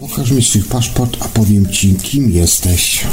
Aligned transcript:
Pokaż 0.00 0.30
mi 0.30 0.42
swój 0.42 0.62
paszport, 0.62 1.16
a 1.20 1.28
powiem 1.28 1.66
ci, 1.66 1.94
kim 1.94 2.30
jesteś. 2.30 3.06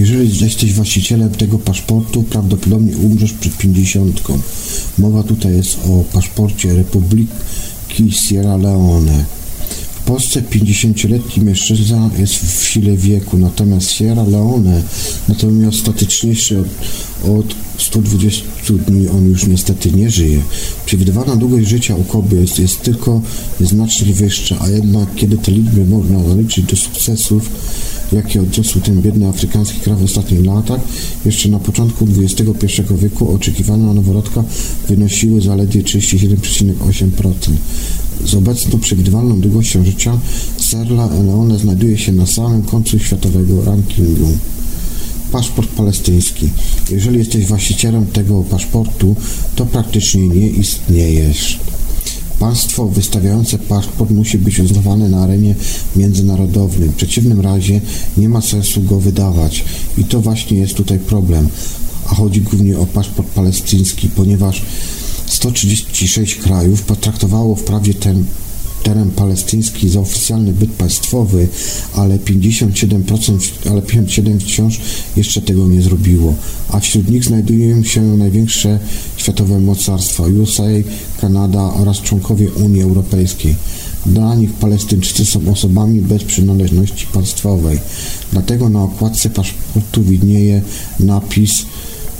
Jeżeli 0.00 0.44
jesteś 0.44 0.72
właścicielem 0.72 1.30
tego 1.30 1.58
paszportu, 1.58 2.22
prawdopodobnie 2.22 2.96
umrzesz 2.96 3.32
przed 3.32 3.56
pięćdziesiątką. 3.56 4.40
Mowa 4.98 5.22
tutaj 5.22 5.56
jest 5.56 5.78
o 5.88 6.04
paszporcie 6.12 6.74
Republiki 6.74 8.12
Sierra 8.12 8.56
Leone. 8.56 9.24
W 10.00 10.02
Polsce 10.02 10.42
50-letni 10.42 11.44
mężczyzna 11.44 12.10
jest 12.18 12.34
w 12.34 12.68
sile 12.68 12.96
wieku, 12.96 13.38
natomiast 13.38 13.90
Sierra 13.90 14.22
Leone 14.22 14.82
natomiast 15.28 15.78
statyczniejszy 15.78 16.64
od 17.24 17.54
120 17.78 18.44
dni 18.86 19.08
on 19.08 19.28
już 19.28 19.46
niestety 19.46 19.92
nie 19.92 20.10
żyje. 20.10 20.42
Przewidywana 20.86 21.36
długość 21.36 21.68
życia 21.68 21.94
u 21.94 22.04
kobiet 22.04 22.58
jest 22.58 22.82
tylko 22.82 23.22
znacznie 23.60 24.12
wyższa, 24.12 24.56
a 24.60 24.68
jednak 24.68 25.14
kiedy 25.14 25.38
te 25.38 25.52
liczby 25.52 25.84
można 25.84 26.28
zaliczyć 26.28 26.64
do 26.64 26.76
sukcesów, 26.76 27.50
jakie 28.12 28.40
odniosły 28.40 28.80
ten 28.80 29.02
biedny 29.02 29.28
afrykański 29.28 29.80
kraj 29.80 29.96
w 29.96 30.04
ostatnich 30.04 30.46
latach, 30.46 30.80
jeszcze 31.24 31.48
na 31.48 31.58
początku 31.58 32.06
XXI 32.18 32.82
wieku 33.02 33.34
oczekiwania 33.34 33.94
noworodka 33.94 34.44
wynosiły 34.88 35.40
zaledwie 35.40 35.82
37,8%. 35.82 37.30
Z 38.24 38.34
obecną 38.34 38.78
przewidywalną 38.78 39.40
długością 39.40 39.84
życia 39.84 40.18
Sierra 40.60 41.06
Leone 41.06 41.58
znajduje 41.58 41.98
się 41.98 42.12
na 42.12 42.26
samym 42.26 42.62
końcu 42.62 42.98
światowego 42.98 43.64
rankingu. 43.64 44.38
Paszport 45.32 45.70
palestyński. 45.70 46.48
Jeżeli 46.90 47.18
jesteś 47.18 47.46
właścicielem 47.46 48.06
tego 48.06 48.42
paszportu, 48.42 49.16
to 49.56 49.66
praktycznie 49.66 50.28
nie 50.28 50.48
istniejesz. 50.48 51.58
Państwo 52.40 52.88
wystawiające 52.88 53.58
paszport 53.58 54.10
musi 54.10 54.38
być 54.38 54.60
uznawane 54.60 55.08
na 55.08 55.22
arenie 55.22 55.54
międzynarodowej. 55.96 56.88
W 56.88 56.94
przeciwnym 56.94 57.40
razie 57.40 57.80
nie 58.16 58.28
ma 58.28 58.40
sensu 58.40 58.82
go 58.82 59.00
wydawać. 59.00 59.64
I 59.98 60.04
to 60.04 60.20
właśnie 60.20 60.58
jest 60.58 60.74
tutaj 60.74 60.98
problem. 60.98 61.48
A 62.06 62.14
chodzi 62.14 62.40
głównie 62.40 62.78
o 62.78 62.86
paszport 62.86 63.28
palestyński, 63.28 64.08
ponieważ 64.08 64.62
136 65.26 66.34
krajów 66.34 66.82
potraktowało 66.82 67.56
wprawdzie 67.56 67.94
ten 67.94 68.24
teren 68.82 69.10
palestyński 69.10 69.88
za 69.88 70.00
oficjalny 70.00 70.52
byt 70.52 70.70
państwowy, 70.70 71.48
ale 71.94 72.18
57%, 72.18 73.38
ale 73.70 73.82
57 73.82 74.40
wciąż 74.40 74.80
jeszcze 75.16 75.42
tego 75.42 75.66
nie 75.66 75.82
zrobiło. 75.82 76.34
A 76.68 76.80
wśród 76.80 77.10
nich 77.10 77.24
znajdują 77.24 77.82
się 77.82 78.02
największe 78.02 78.78
światowe 79.16 79.60
mocarstwa 79.60 80.22
USA, 80.22 80.62
Kanada 81.20 81.74
oraz 81.74 82.00
członkowie 82.00 82.50
Unii 82.50 82.82
Europejskiej. 82.82 83.54
Dla 84.06 84.34
nich 84.34 84.52
Palestyńczycy 84.52 85.26
są 85.26 85.52
osobami 85.52 86.00
bez 86.00 86.24
przynależności 86.24 87.06
państwowej. 87.06 87.78
Dlatego 88.32 88.68
na 88.68 88.82
okładce 88.82 89.30
paszportu 89.30 90.02
widnieje 90.02 90.62
napis 91.00 91.66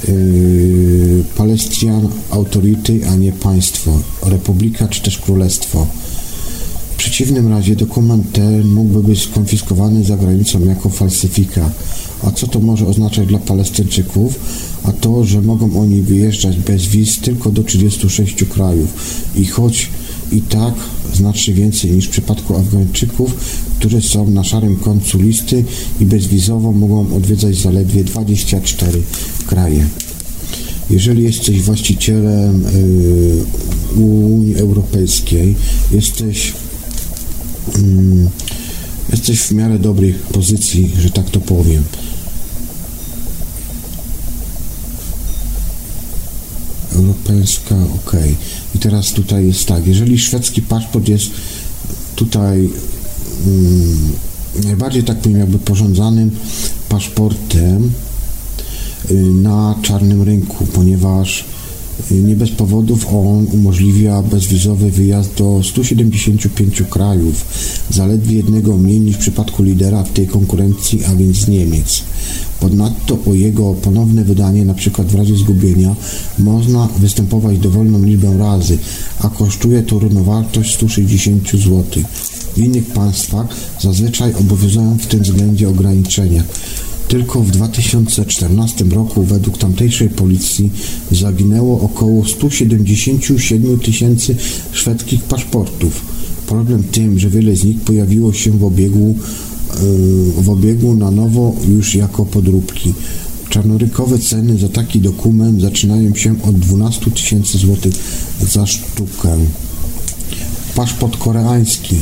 yy, 0.08 1.24
Palestinian 1.36 2.08
Authority, 2.30 3.08
a 3.08 3.16
nie 3.16 3.32
państwo, 3.32 4.00
republika 4.22 4.88
czy 4.88 5.02
też 5.02 5.18
królestwo. 5.18 5.86
Przeciwnym 7.00 7.48
razie 7.48 7.76
dokument 7.76 8.32
ten 8.32 8.68
mógłby 8.68 9.02
być 9.02 9.22
skonfiskowany 9.22 10.04
za 10.04 10.16
granicą 10.16 10.64
jako 10.64 10.88
falsyfika. 10.88 11.70
A 12.22 12.30
co 12.30 12.46
to 12.46 12.60
może 12.60 12.86
oznaczać 12.86 13.26
dla 13.26 13.38
Palestyńczyków? 13.38 14.40
A 14.82 14.92
to, 14.92 15.24
że 15.24 15.42
mogą 15.42 15.80
oni 15.80 16.02
wyjeżdżać 16.02 16.56
bez 16.56 16.86
wiz 16.86 17.18
tylko 17.18 17.50
do 17.50 17.62
36 17.62 18.44
krajów. 18.44 18.88
I 19.36 19.46
choć 19.46 19.88
i 20.32 20.42
tak 20.42 20.74
znacznie 21.14 21.54
więcej 21.54 21.90
niż 21.90 22.06
w 22.06 22.10
przypadku 22.10 22.56
Afgańczyków, 22.56 23.34
którzy 23.78 24.00
są 24.00 24.30
na 24.30 24.44
szarym 24.44 24.76
końcu 24.76 25.18
listy 25.18 25.64
i 26.00 26.06
bezwizowo 26.06 26.72
mogą 26.72 27.16
odwiedzać 27.16 27.56
zaledwie 27.56 28.04
24 28.04 29.02
kraje. 29.46 29.86
Jeżeli 30.90 31.22
jesteś 31.22 31.62
właścicielem 31.62 32.64
yy, 33.96 34.04
Unii 34.04 34.56
Europejskiej, 34.56 35.56
jesteś 35.92 36.52
jesteś 39.12 39.40
w 39.40 39.52
miarę 39.52 39.78
dobrej 39.78 40.12
pozycji, 40.12 40.92
że 40.98 41.10
tak 41.10 41.30
to 41.30 41.40
powiem. 41.40 41.82
Europejska, 46.94 47.74
ok. 47.94 48.16
I 48.74 48.78
teraz 48.78 49.12
tutaj 49.12 49.46
jest 49.46 49.66
tak, 49.66 49.86
jeżeli 49.86 50.18
szwedzki 50.18 50.62
paszport 50.62 51.08
jest 51.08 51.30
tutaj 52.16 52.70
mm, 53.46 54.12
najbardziej 54.64 55.04
tak 55.04 55.18
powiem 55.18 55.38
jakby 55.38 55.58
porządzanym 55.58 56.30
paszportem 56.88 57.92
y, 59.10 59.14
na 59.14 59.74
czarnym 59.82 60.22
rynku, 60.22 60.66
ponieważ 60.66 61.44
nie 62.10 62.36
bez 62.36 62.50
powodów 62.50 63.06
on 63.14 63.46
umożliwia 63.52 64.22
bezwizowy 64.22 64.90
wyjazd 64.90 65.34
do 65.34 65.60
175 65.62 66.82
krajów, 66.90 67.44
zaledwie 67.90 68.36
jednego 68.36 68.76
mniej 68.76 69.00
niż 69.00 69.16
w 69.16 69.18
przypadku 69.18 69.62
lidera 69.62 70.02
w 70.04 70.12
tej 70.12 70.26
konkurencji, 70.26 71.04
a 71.04 71.14
więc 71.14 71.48
Niemiec. 71.48 72.02
Ponadto 72.60 73.18
o 73.26 73.34
jego 73.34 73.74
ponowne 73.74 74.24
wydanie, 74.24 74.62
np. 74.62 75.04
w 75.04 75.14
razie 75.14 75.36
zgubienia, 75.36 75.96
można 76.38 76.88
występować 76.98 77.58
dowolną 77.58 78.02
liczbę 78.02 78.38
razy, 78.38 78.78
a 79.18 79.28
kosztuje 79.28 79.82
to 79.82 79.98
równowartość 79.98 80.74
160 80.74 81.50
zł. 81.50 81.84
W 82.54 82.58
innych 82.58 82.86
państwach 82.86 83.46
zazwyczaj 83.80 84.34
obowiązują 84.34 84.98
w 84.98 85.06
tym 85.06 85.20
względzie 85.20 85.68
ograniczenia. 85.68 86.42
Tylko 87.10 87.40
w 87.40 87.50
2014 87.50 88.84
roku 88.84 89.22
według 89.22 89.58
tamtejszej 89.58 90.08
policji 90.08 90.70
zaginęło 91.12 91.80
około 91.80 92.24
177 92.24 93.78
tysięcy 93.78 94.36
szwedzkich 94.72 95.22
paszportów. 95.22 96.00
Problem 96.46 96.82
tym, 96.82 97.18
że 97.18 97.30
wiele 97.30 97.56
z 97.56 97.64
nich 97.64 97.80
pojawiło 97.80 98.32
się 98.32 98.50
w 98.50 98.64
obiegu 98.64 99.14
w 100.38 100.50
obiegu 100.50 100.94
na 100.94 101.10
nowo 101.10 101.56
już 101.68 101.94
jako 101.94 102.26
podróbki. 102.26 102.94
Czarnorykowe 103.48 104.18
ceny 104.18 104.58
za 104.58 104.68
taki 104.68 105.00
dokument 105.00 105.60
zaczynają 105.60 106.14
się 106.14 106.42
od 106.42 106.58
12 106.58 107.10
tysięcy 107.10 107.58
złotych 107.58 107.94
za 108.40 108.66
sztukę. 108.66 109.36
Paszport 110.74 111.16
koreański. 111.16 111.96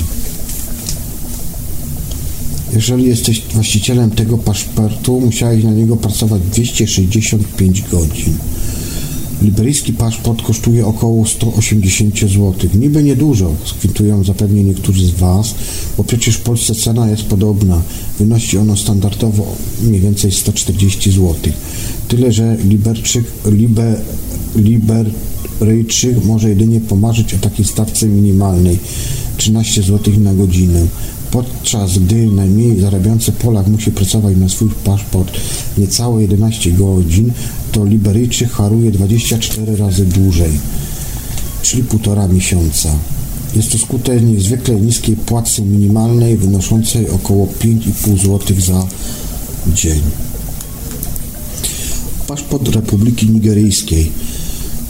Jeżeli 2.78 3.06
jesteś 3.06 3.42
właścicielem 3.54 4.10
tego 4.10 4.38
paszportu, 4.38 5.20
musiałeś 5.20 5.64
na 5.64 5.70
niego 5.70 5.96
pracować 5.96 6.42
265 6.42 7.82
godzin. 7.82 8.32
Liberyjski 9.42 9.92
paszport 9.92 10.42
kosztuje 10.42 10.86
około 10.86 11.26
180 11.26 12.20
zł. 12.20 12.54
Niby 12.74 13.02
niedużo, 13.02 13.54
skwitują 13.64 14.24
zapewne 14.24 14.64
niektórzy 14.64 15.06
z 15.06 15.10
Was, 15.10 15.54
bo 15.96 16.04
przecież 16.04 16.36
w 16.36 16.40
Polsce 16.40 16.74
cena 16.74 17.10
jest 17.10 17.22
podobna. 17.22 17.82
Wynosi 18.18 18.58
ono 18.58 18.76
standardowo 18.76 19.46
mniej 19.82 20.00
więcej 20.00 20.32
140 20.32 21.10
zł. 21.10 21.34
Tyle, 22.08 22.32
że 22.32 22.56
Liberczyk, 22.64 23.24
Liber, 23.46 24.00
Liberyjczyk 24.56 26.24
może 26.24 26.48
jedynie 26.48 26.80
pomarzyć 26.80 27.34
o 27.34 27.38
takiej 27.38 27.64
stawce 27.64 28.06
minimalnej 28.06 28.78
13 29.36 29.82
zł 29.82 30.14
na 30.18 30.34
godzinę 30.34 30.86
podczas 31.30 31.98
gdy 31.98 32.26
najmniej 32.26 32.80
zarabiający 32.80 33.32
Polak 33.32 33.66
musi 33.66 33.90
pracować 33.90 34.36
na 34.36 34.48
swój 34.48 34.68
paszport 34.84 35.38
niecałe 35.78 36.22
11 36.22 36.72
godzin, 36.72 37.32
to 37.72 37.84
Liberyjczyk 37.84 38.50
haruje 38.50 38.90
24 38.90 39.76
razy 39.76 40.04
dłużej, 40.04 40.50
czyli 41.62 41.84
półtora 41.84 42.28
miesiąca. 42.28 42.88
Jest 43.56 43.72
to 43.72 43.78
skutek 43.78 44.22
niezwykle 44.22 44.74
niskiej 44.74 45.16
płacy 45.16 45.62
minimalnej 45.62 46.36
wynoszącej 46.36 47.10
około 47.10 47.46
5,5 47.46 48.18
zł 48.18 48.56
za 48.60 48.86
dzień. 49.74 50.00
Paszport 52.26 52.68
Republiki 52.68 53.30
Nigeryjskiej 53.30 54.12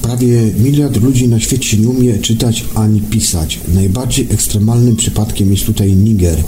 Prawie 0.02 0.42
miliard 0.58 0.96
ludzi 1.02 1.28
na 1.28 1.40
świecie 1.40 1.76
nie 1.76 1.88
umie 1.88 2.18
czytać 2.18 2.64
ani 2.74 3.00
pisać. 3.00 3.60
Najbardziej 3.74 4.26
ekstremalnym 4.30 4.96
przypadkiem 4.96 5.52
jest 5.52 5.66
tutaj 5.66 5.92
Niger. 5.92 6.38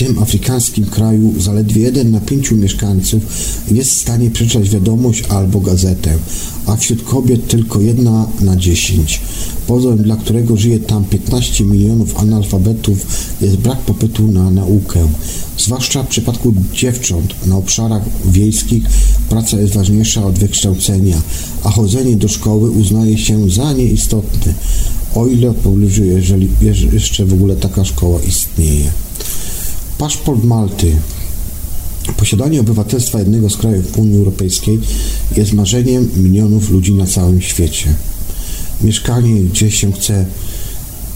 Tym 0.00 0.18
afrykańskim 0.18 0.84
kraju 0.84 1.34
zaledwie 1.38 1.82
jeden 1.82 2.10
na 2.10 2.20
pięciu 2.20 2.56
mieszkańców 2.56 3.22
jest 3.70 3.90
w 3.90 3.98
stanie 3.98 4.30
przeczytać 4.30 4.70
wiadomość 4.70 5.22
albo 5.28 5.60
gazetę, 5.60 6.18
a 6.66 6.76
wśród 6.76 7.02
kobiet 7.02 7.48
tylko 7.48 7.80
jedna 7.80 8.26
na 8.40 8.56
dziesięć. 8.56 9.20
Powodem, 9.66 10.02
dla 10.02 10.16
którego 10.16 10.56
żyje 10.56 10.78
tam 10.78 11.04
15 11.04 11.64
milionów 11.64 12.16
analfabetów, 12.16 13.06
jest 13.40 13.56
brak 13.56 13.78
popytu 13.78 14.28
na 14.28 14.50
naukę. 14.50 15.08
Zwłaszcza 15.58 16.02
w 16.02 16.08
przypadku 16.08 16.54
dziewcząt 16.74 17.46
na 17.46 17.56
obszarach 17.56 18.02
wiejskich 18.24 18.84
praca 19.28 19.60
jest 19.60 19.74
ważniejsza 19.74 20.24
od 20.24 20.38
wykształcenia, 20.38 21.22
a 21.64 21.70
chodzenie 21.70 22.16
do 22.16 22.28
szkoły 22.28 22.70
uznaje 22.70 23.18
się 23.18 23.50
za 23.50 23.72
nieistotne, 23.72 24.54
o 25.14 25.26
ile 25.26 25.54
pobliżu, 25.54 26.04
jeżeli 26.04 26.48
jeszcze 26.92 27.24
w 27.24 27.32
ogóle 27.32 27.56
taka 27.56 27.84
szkoła 27.84 28.20
istnieje. 28.20 28.90
Paszport 30.00 30.44
Malty. 30.44 30.96
Posiadanie 32.16 32.60
obywatelstwa 32.60 33.18
jednego 33.18 33.50
z 33.50 33.56
krajów 33.56 33.98
Unii 33.98 34.16
Europejskiej 34.16 34.80
jest 35.36 35.52
marzeniem 35.52 36.10
milionów 36.16 36.70
ludzi 36.70 36.94
na 36.94 37.06
całym 37.06 37.40
świecie. 37.40 37.94
Mieszkanie, 38.80 39.40
gdzie 39.40 39.70
się 39.70 39.92
chce 39.92 40.26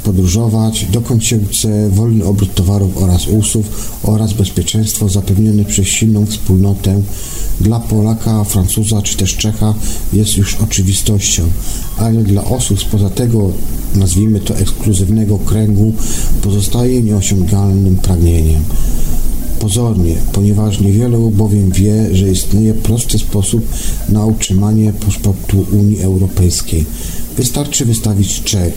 podróżować, 0.02 0.86
dokąd 0.92 1.24
się 1.24 1.40
chce, 1.44 1.90
wolny 1.90 2.24
obrót 2.24 2.54
towarów 2.54 2.96
oraz 2.96 3.26
usług 3.26 3.66
oraz 4.02 4.32
bezpieczeństwo 4.32 5.08
zapewnione 5.08 5.64
przez 5.64 5.86
silną 5.86 6.26
wspólnotę 6.26 7.02
dla 7.60 7.80
Polaka, 7.80 8.44
Francuza 8.44 9.02
czy 9.02 9.16
też 9.16 9.36
Czecha 9.36 9.74
jest 10.12 10.36
już 10.36 10.54
oczywistością, 10.54 11.42
ale 11.96 12.24
dla 12.24 12.44
osób 12.44 12.80
spoza 12.80 13.10
tego, 13.10 13.52
nazwijmy 13.94 14.40
to 14.40 14.56
ekskluzywnego 14.56 15.38
kręgu, 15.38 15.92
pozostaje 16.42 17.02
nieosiągalnym 17.02 17.96
pragnieniem. 17.96 18.62
Pozornie, 19.60 20.14
ponieważ 20.32 20.80
niewielu 20.80 21.30
bowiem 21.30 21.70
wie, 21.70 22.14
że 22.16 22.30
istnieje 22.30 22.74
prosty 22.74 23.18
sposób 23.18 23.66
na 24.08 24.26
utrzymanie 24.26 24.92
paszportu 24.92 25.66
Unii 25.72 26.02
Europejskiej. 26.02 26.84
Wystarczy 27.36 27.84
wystawić 27.84 28.42
czek. 28.42 28.72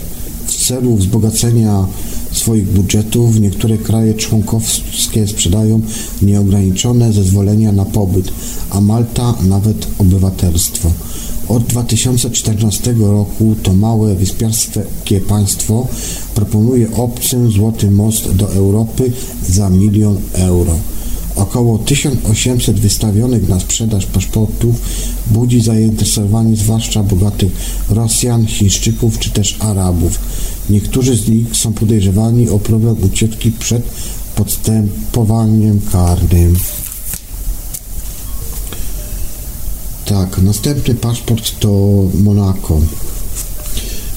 W 0.46 0.66
celu 0.66 0.96
wzbogacenia 0.96 1.86
swoich 2.32 2.72
budżetów 2.72 3.40
niektóre 3.40 3.78
kraje 3.78 4.14
członkowskie 4.14 5.28
sprzedają 5.28 5.80
nieograniczone 6.22 7.12
zezwolenia 7.12 7.72
na 7.72 7.84
pobyt, 7.84 8.32
a 8.70 8.80
Malta 8.80 9.34
nawet 9.48 9.86
obywatelstwo. 9.98 10.92
Od 11.48 11.62
2014 11.64 12.94
roku 12.98 13.56
to 13.62 13.72
małe 13.72 14.14
wyspiarskie 14.14 15.20
państwo 15.28 15.86
proponuje 16.34 16.96
obcym 16.96 17.50
złoty 17.50 17.90
most 17.90 18.30
do 18.32 18.52
Europy 18.52 19.12
za 19.48 19.70
milion 19.70 20.16
euro. 20.32 20.78
Około 21.36 21.78
1800 21.78 22.80
wystawionych 22.80 23.48
na 23.48 23.60
sprzedaż 23.60 24.06
paszportów 24.06 24.74
budzi 25.26 25.60
zainteresowanie 25.60 26.56
zwłaszcza 26.56 27.02
bogatych 27.02 27.52
Rosjan, 27.90 28.46
Chińczyków 28.46 29.18
czy 29.18 29.30
też 29.30 29.56
Arabów. 29.60 30.18
Niektórzy 30.70 31.16
z 31.16 31.28
nich 31.28 31.56
są 31.56 31.72
podejrzewani 31.72 32.48
o 32.48 32.58
problem 32.58 32.96
ucieczki 33.02 33.52
przed 33.52 33.82
podstępowaniem 34.36 35.80
karnym. 35.92 36.56
Tak, 40.08 40.42
następny 40.42 40.94
paszport 40.94 41.60
to 41.60 42.02
Monako. 42.14 42.80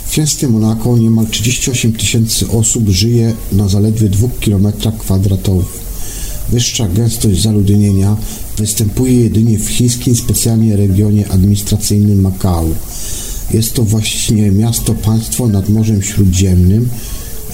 W 0.06 0.12
księstwie 0.12 0.48
Monako 0.48 0.98
niemal 0.98 1.26
38 1.26 1.94
tysięcy 1.94 2.48
osób 2.50 2.90
żyje 2.90 3.34
na 3.52 3.70
zaledwie 3.70 4.10
2 4.10 4.28
km 4.46 4.72
kwadratowych. 5.00 5.80
Wyższa 6.50 6.88
gęstość 6.88 7.42
zaludnienia 7.42 8.18
występuje 8.58 9.22
jedynie 9.22 9.60
w 9.60 9.70
chińskim 9.70 10.16
specjalnie 10.16 10.78
regionie 10.78 11.32
administracyjnym 11.32 12.22
Makao. 12.22 12.70
Jest 13.54 13.74
to 13.74 13.84
właśnie 13.84 14.52
miasto-państwo 14.52 15.48
nad 15.48 15.70
Morzem 15.70 16.02
Śródziemnym. 16.02 16.90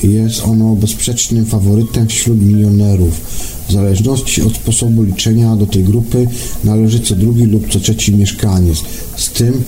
Jest 0.04 0.44
ono 0.44 0.76
bezsprzecznym 0.76 1.46
faworytem 1.46 2.08
wśród 2.08 2.42
milionerów. 2.42 3.22
W 3.70 3.72
zależności 3.72 4.42
od 4.42 4.56
sposobu 4.56 5.04
liczenia 5.04 5.56
do 5.56 5.66
tej 5.66 5.84
grupy 5.84 6.28
należy 6.64 7.00
co 7.00 7.16
drugi 7.16 7.44
lub 7.44 7.70
co 7.70 7.80
trzeci 7.80 8.16
mieszkaniec. 8.16 8.78
Z 9.16 9.30
tym, 9.30 9.64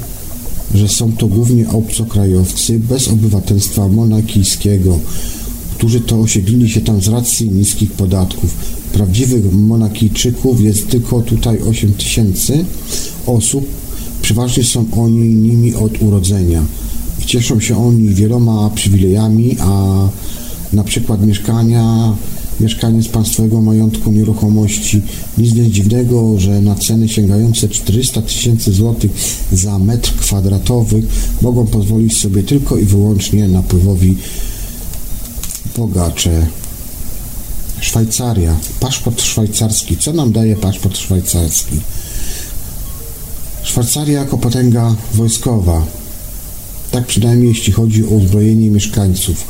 że 0.76 0.88
są 0.88 1.12
to 1.12 1.28
głównie 1.28 1.70
obcokrajowcy 1.70 2.80
bez 2.80 3.08
obywatelstwa 3.08 3.88
monakijskiego, 3.88 5.00
którzy 5.78 6.02
to 6.02 6.20
osiedlili 6.20 6.70
się 6.70 6.82
tam 6.82 7.02
z 7.02 7.08
racji 7.08 7.50
niskich 7.50 7.92
podatków. 7.92 8.56
Prawdziwych 8.94 9.54
monakijczyków 9.54 10.62
jest 10.62 10.90
tylko 10.90 11.22
tutaj 11.22 11.60
8 11.62 11.94
tysięcy 11.94 12.66
osób. 13.26 13.66
Przeważnie 14.22 14.64
są 14.64 14.86
oni 14.98 15.36
nimi 15.36 15.76
od 15.76 16.02
urodzenia. 16.02 16.64
Cieszą 17.30 17.60
się 17.60 17.86
oni 17.86 18.10
wieloma 18.10 18.70
przywilejami, 18.70 19.58
a 19.60 19.94
na 20.74 20.84
przykład 20.84 21.26
mieszkania, 21.26 22.16
mieszkanie 22.60 23.04
z 23.04 23.08
państwowego 23.08 23.62
majątku 23.62 24.12
nieruchomości. 24.12 25.02
Nic 25.38 25.54
więc 25.54 25.74
dziwnego, 25.74 26.40
że 26.40 26.62
na 26.62 26.76
ceny 26.76 27.10
sięgające 27.10 27.70
400 27.70 28.22
tysięcy 28.22 28.74
złotych 28.74 29.12
za 29.52 29.80
metr 29.80 30.16
kwadratowy 30.16 31.04
mogą 31.42 31.68
pozwolić 31.68 32.18
sobie 32.18 32.44
tylko 32.44 32.78
i 32.78 32.86
wyłącznie 32.86 33.48
napływowi 33.48 34.18
bogacze. 35.78 36.48
Szwajcaria. 37.82 38.56
Paszport 38.80 39.22
szwajcarski. 39.22 39.98
Co 39.98 40.14
nam 40.14 40.32
daje 40.32 40.56
paszport 40.56 40.98
szwajcarski? 40.98 41.80
Szwajcaria 43.64 44.20
jako 44.20 44.38
potęga 44.38 44.96
wojskowa. 45.14 45.99
Tak 46.92 47.06
przynajmniej 47.06 47.50
jeśli 47.50 47.74
chodzi 47.74 48.06
o 48.06 48.08
uzbrojenie 48.08 48.70
mieszkańców. 48.70 49.46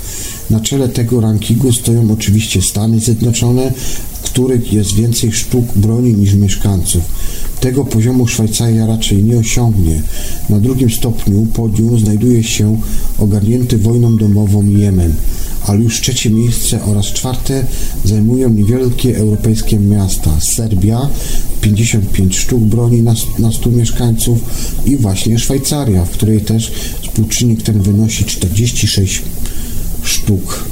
Na 0.49 0.59
czele 0.59 0.89
tego 0.89 1.21
rankingu 1.21 1.73
stoją 1.73 2.11
oczywiście 2.11 2.61
Stany 2.61 2.99
Zjednoczone, 2.99 3.73
w 4.13 4.21
których 4.21 4.73
jest 4.73 4.95
więcej 4.95 5.31
sztuk 5.31 5.65
broni 5.75 6.13
niż 6.13 6.33
mieszkańców. 6.33 7.03
Tego 7.61 7.85
poziomu 7.85 8.27
Szwajcaria 8.27 8.85
raczej 8.85 9.23
nie 9.23 9.37
osiągnie. 9.37 10.01
Na 10.49 10.59
drugim 10.59 10.89
stopniu 10.89 11.47
podium 11.53 11.99
znajduje 11.99 12.43
się 12.43 12.81
ogarnięty 13.17 13.77
wojną 13.77 14.17
domową 14.17 14.65
Jemen 14.65 15.13
ale 15.69 15.79
już 15.79 16.01
trzecie 16.01 16.29
miejsce 16.29 16.83
oraz 16.83 17.05
czwarte 17.05 17.65
zajmują 18.05 18.49
niewielkie 18.49 19.17
europejskie 19.17 19.79
miasta. 19.79 20.39
Serbia 20.39 21.09
55 21.61 22.37
sztuk 22.37 22.59
broni 22.59 23.01
na, 23.01 23.13
na 23.39 23.51
100 23.51 23.69
mieszkańców 23.71 24.39
i 24.85 24.97
właśnie 24.97 25.39
Szwajcaria, 25.39 26.05
w 26.05 26.09
której 26.09 26.41
też 26.41 26.71
współczynnik 27.01 27.63
ten 27.63 27.81
wynosi 27.81 28.25
46 28.25 29.21
sztuk 30.03 30.63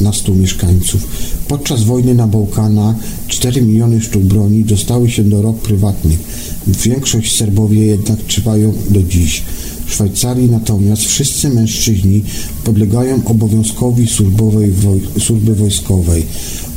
na 0.00 0.12
100 0.12 0.34
mieszkańców. 0.34 1.06
Podczas 1.48 1.82
wojny 1.82 2.14
na 2.14 2.26
Bałkanach 2.26 2.96
4 3.28 3.62
miliony 3.62 4.00
sztuk 4.00 4.22
broni 4.22 4.64
dostały 4.64 5.10
się 5.10 5.24
do 5.24 5.42
rok 5.42 5.58
prywatnych. 5.58 6.18
Większość 6.66 7.36
Serbowie 7.36 7.86
jednak 7.86 8.20
trwają 8.20 8.72
do 8.90 9.02
dziś. 9.02 9.42
W 9.86 9.92
Szwajcarii 9.92 10.50
natomiast 10.50 11.02
wszyscy 11.02 11.50
mężczyźni 11.50 12.22
podlegają 12.64 13.24
obowiązkowi 13.24 14.06
służbowej 14.06 14.70
woj 14.70 15.00
służby 15.20 15.54
wojskowej. 15.54 16.26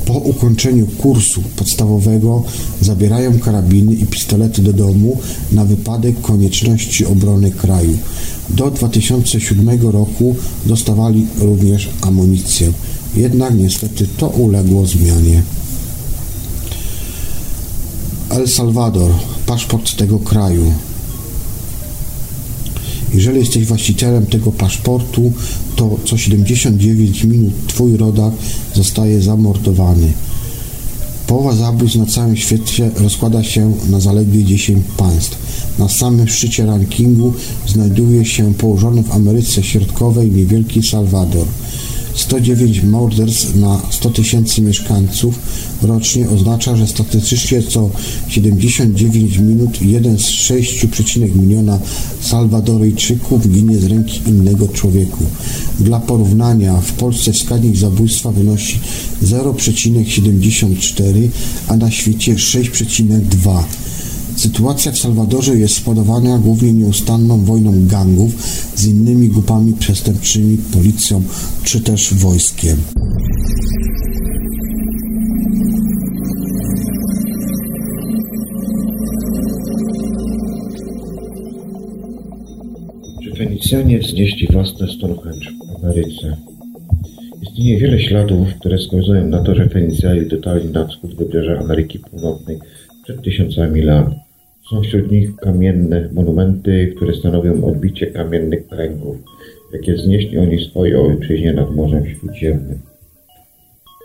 Po 0.06 0.14
ukończeniu 0.14 0.88
kursu 0.88 1.42
podstawowego 1.56 2.44
zabierają 2.82 3.40
karabiny 3.40 3.94
i 3.94 4.06
pistolety 4.06 4.62
do 4.62 4.74
domu 4.74 5.18
na 5.52 5.66
wypadek 5.66 6.22
konieczności 6.22 7.06
obrony 7.06 7.52
kraju. 7.52 7.98
Do 8.50 8.72
2007 8.72 9.82
roku 9.82 10.36
dostawali 10.66 11.28
również 11.40 11.90
amunicję. 12.02 12.74
Jednak 13.16 13.56
niestety 13.56 14.08
to 14.18 14.28
uległo 14.28 14.86
zmianie. 14.86 15.44
El 18.30 18.48
Salvador, 18.48 19.12
paszport 19.46 19.96
tego 19.96 20.20
kraju. 20.20 20.74
Jeżeli 23.18 23.40
jesteś 23.40 23.66
właścicielem 23.66 24.26
tego 24.26 24.52
paszportu, 24.52 25.32
to 25.76 25.98
co 26.06 26.18
79 26.18 27.24
minut 27.24 27.54
twój 27.68 27.98
rodak 27.98 28.34
zostaje 28.76 29.22
zamordowany. 29.22 30.14
Połowa 31.28 31.56
zabójstw 31.56 31.98
na 31.98 32.06
całym 32.06 32.38
świecie 32.38 32.92
rozkłada 32.96 33.44
się 33.44 33.74
na 33.90 34.00
zaledwie 34.00 34.44
10 34.44 34.86
państw. 34.98 35.38
Na 35.80 35.90
samym 35.90 36.28
szczycie 36.28 36.66
rankingu 36.66 37.34
znajduje 37.68 38.26
się 38.26 38.54
położony 38.54 39.04
w 39.04 39.12
Ameryce 39.12 39.64
Środkowej 39.64 40.32
niewielki 40.32 40.84
Salwador. 40.84 41.48
109 42.18 42.84
morderstw 42.84 43.56
na 43.56 43.82
100 43.90 44.10
tysięcy 44.10 44.62
mieszkańców 44.62 45.40
rocznie 45.82 46.30
oznacza, 46.30 46.76
że 46.76 46.88
statystycznie 46.88 47.64
co 47.64 47.90
79 48.28 49.38
minut 49.38 49.82
jeden 49.82 50.20
z 50.20 50.22
6,1 50.22 51.36
miliona 51.36 51.80
Salwadoryjczyków 52.22 53.52
ginie 53.52 53.78
z 53.78 53.84
ręki 53.84 54.30
innego 54.30 54.68
człowieku. 54.68 55.24
Dla 55.80 56.00
porównania 56.00 56.82
w 56.82 56.92
Polsce 56.92 57.34
wskaźnik 57.34 57.78
zabójstwa 57.78 58.32
wynosi 58.32 58.80
0,74, 59.24 61.30
a 61.68 61.78
na 61.78 61.92
świecie 61.92 62.36
6,2. 62.36 63.64
Sytuacja 64.38 64.92
w 64.92 64.98
Salwadorze 64.98 65.56
jest 65.56 65.76
spowodowana 65.76 66.38
głównie 66.38 66.74
nieustanną 66.74 67.46
wojną 67.46 67.88
gangów 67.88 68.34
z 68.76 68.88
innymi 68.88 69.30
grupami 69.30 69.74
przestępczymi, 69.74 70.58
policją 70.74 71.24
czy 71.64 71.82
też 71.82 72.14
wojskiem. 72.14 72.78
Czy 83.24 83.36
Fenicjanie 83.38 84.02
znieśli 84.02 84.48
własne 84.52 84.88
Stonehenge 84.88 85.52
w 85.82 85.84
Ameryce? 85.84 86.38
Istnieje 87.42 87.80
wiele 87.80 88.00
śladów, 88.00 88.48
które 88.60 88.78
wskazują 88.78 89.28
na 89.28 89.44
to, 89.44 89.56
że 89.56 89.70
Fenicjanie 89.70 90.22
dotarli 90.22 90.70
na 90.70 90.88
wschód 90.88 91.16
wybrzeża 91.16 91.60
Ameryki 91.60 92.00
Północnej 92.00 92.60
przed 93.04 93.24
tysiącami 93.24 93.82
lat. 93.82 94.08
Są 94.70 94.82
wśród 94.82 95.12
nich 95.12 95.36
kamienne 95.36 96.10
monumenty, 96.14 96.94
które 96.96 97.14
stanowią 97.14 97.66
odbicie 97.66 98.08
kamiennych 98.08 98.68
pręgów, 98.68 99.18
jakie 99.74 99.94
wznieśli 99.94 100.38
oni 100.38 100.66
swojej 100.66 100.96
ojczyźnie 100.96 101.54
nad 101.54 101.76
Morzem 101.76 102.06
Śródziemnym. 102.06 102.80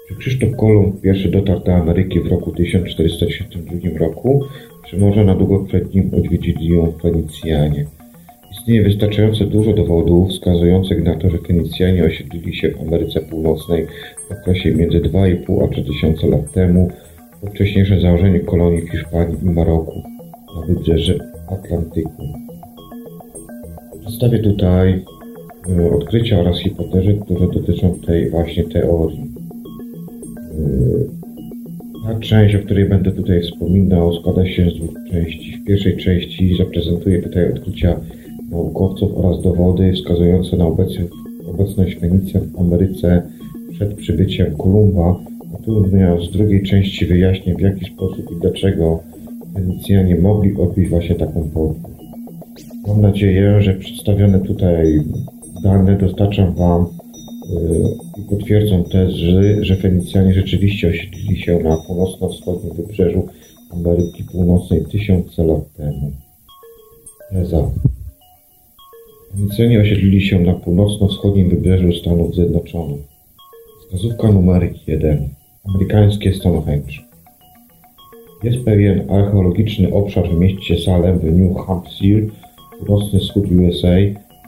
Czy 0.09 0.15
Krzysztof 0.15 0.57
Kolumb 0.57 1.01
pierwszy 1.01 1.29
dotarł 1.29 1.61
do 1.61 1.75
Ameryki 1.75 2.21
w 2.21 2.27
roku 2.27 2.53
1492 2.53 3.99
roku, 3.99 4.45
czy 4.89 4.99
może 4.99 5.25
na 5.25 5.35
długo 5.35 5.65
przed 5.65 5.95
nim 5.95 6.11
odwiedzili 6.15 6.69
ją 6.69 6.93
Fenicjanie? 7.03 7.87
Istnieje 8.53 8.83
wystarczająco 8.83 9.45
dużo 9.45 9.73
dowodów 9.73 10.31
wskazujących 10.31 11.05
na 11.05 11.15
to, 11.15 11.31
że 11.31 11.39
Fenicjanie 11.39 12.05
osiedlili 12.05 12.57
się 12.57 12.71
w 12.71 12.81
Ameryce 12.81 13.21
Północnej 13.21 13.87
w 14.29 14.33
okresie 14.33 14.73
między 14.73 15.01
2,5 15.01 15.65
a 15.65 15.69
3000 15.69 16.27
lat 16.27 16.53
temu, 16.53 16.91
po 17.41 17.47
wcześniejszym 17.47 18.01
założeniu 18.01 18.45
kolonii 18.45 18.83
w 18.83 18.91
Hiszpanii 18.91 19.37
i 19.43 19.51
Maroku 19.51 20.12
na 20.57 20.67
wybrzeży 20.67 21.19
Atlantyku. 21.47 22.23
Przedstawię 24.01 24.39
tutaj 24.39 25.05
y, 25.69 25.91
odkrycia 25.91 26.41
oraz 26.41 26.59
hipotezy, 26.59 27.19
które 27.25 27.47
dotyczą 27.47 27.99
tej 28.07 28.31
właśnie 28.31 28.65
teorii. 28.65 29.31
Y, 30.59 31.09
ta 32.07 32.19
część, 32.21 32.55
o 32.55 32.59
której 32.59 32.89
będę 32.89 33.13
tutaj 33.13 33.43
wspominał, 33.43 34.15
składa 34.15 34.47
się 34.47 34.71
z 34.71 34.75
dwóch 34.75 34.95
części. 35.11 35.53
W 35.53 35.65
pierwszej 35.65 35.97
części 35.97 36.57
zaprezentuję 36.57 37.23
tutaj 37.23 37.53
odkrycia 37.53 38.01
naukowców 38.51 39.19
oraz 39.19 39.43
dowody 39.43 39.93
wskazujące 39.93 40.57
na 40.57 40.67
obecność 41.47 41.99
Fenicjan 42.01 42.43
w 42.43 42.61
Ameryce 42.61 43.23
przed 43.73 43.95
przybyciem 43.95 44.57
Kolumba, 44.57 45.21
natomiast 45.53 46.25
w 46.25 46.33
drugiej 46.33 46.63
części 46.63 47.07
wyjaśnię 47.07 47.55
w 47.55 47.61
jaki 47.61 47.85
sposób 47.85 48.33
i 48.33 48.41
dlaczego 48.41 49.01
Fenicjanie 49.55 50.17
mogli 50.17 50.57
odbyć 50.57 50.89
właśnie 50.89 51.15
taką 51.15 51.51
podróż. 51.55 51.93
Mam 52.87 53.01
nadzieję, 53.01 53.63
że 53.63 53.75
przedstawione 53.75 54.41
tutaj 54.41 55.01
dane 55.65 55.99
dostarczam 55.99 56.55
Wam 56.55 56.87
yy, 57.51 57.89
i 58.19 58.29
potwierdzą 58.31 58.85
też, 58.85 59.15
że, 59.15 59.65
że 59.65 59.77
Fenicjanie 59.77 60.35
rzeczywiście 60.35 60.89
osiedlili 60.89 61.37
się 61.37 61.59
na 61.59 61.77
północno-wschodnim 61.77 62.75
wybrzeżu 62.77 63.29
Ameryki 63.71 64.25
Północnej 64.25 64.85
tysiące 64.85 65.45
lat 65.45 65.73
temu. 65.73 66.13
Teza. 67.31 67.71
Fenicjanie 69.33 69.81
osiedlili 69.81 70.23
się 70.23 70.39
na 70.39 70.55
północno-wschodnim 70.55 71.49
wybrzeżu 71.51 71.93
Stanów 71.93 72.35
Zjednoczonych. 72.35 73.01
Wskazówka 73.81 74.33
numer 74.33 74.75
1. 74.87 75.29
Amerykańskie 75.65 76.35
Stonehenge. 76.35 77.12
Jest 78.43 78.65
pewien 78.65 79.11
archeologiczny 79.11 79.93
obszar 79.93 80.29
w 80.29 80.39
mieście 80.39 80.79
Salem 80.79 81.19
w 81.19 81.25
New 81.25 81.67
Hampshire, 81.67 82.27
północny 82.79 83.19
wschód 83.19 83.45
USA, 83.45 83.97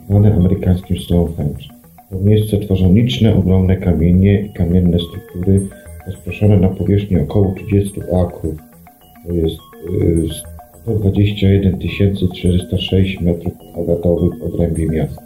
zwany 0.09 0.33
amerykańskim 0.33 0.97
Stonehenge. 0.97 1.63
To 2.09 2.19
miejsce 2.19 2.57
tworzą 2.57 2.93
liczne, 2.93 3.35
ogromne 3.35 3.77
kamienie 3.77 4.41
i 4.41 4.49
kamienne 4.49 4.97
struktury 4.99 5.67
rozproszone 6.07 6.57
na 6.57 6.67
powierzchni 6.67 7.17
około 7.17 7.55
30 7.67 8.01
akrów. 8.01 8.55
To 9.27 9.33
jest 9.33 9.57
yy, 10.01 10.29
121 10.83 11.79
406 12.35 13.19
m2 13.19 14.39
w 14.39 14.43
obrębie 14.43 14.87
miasta. 14.87 15.21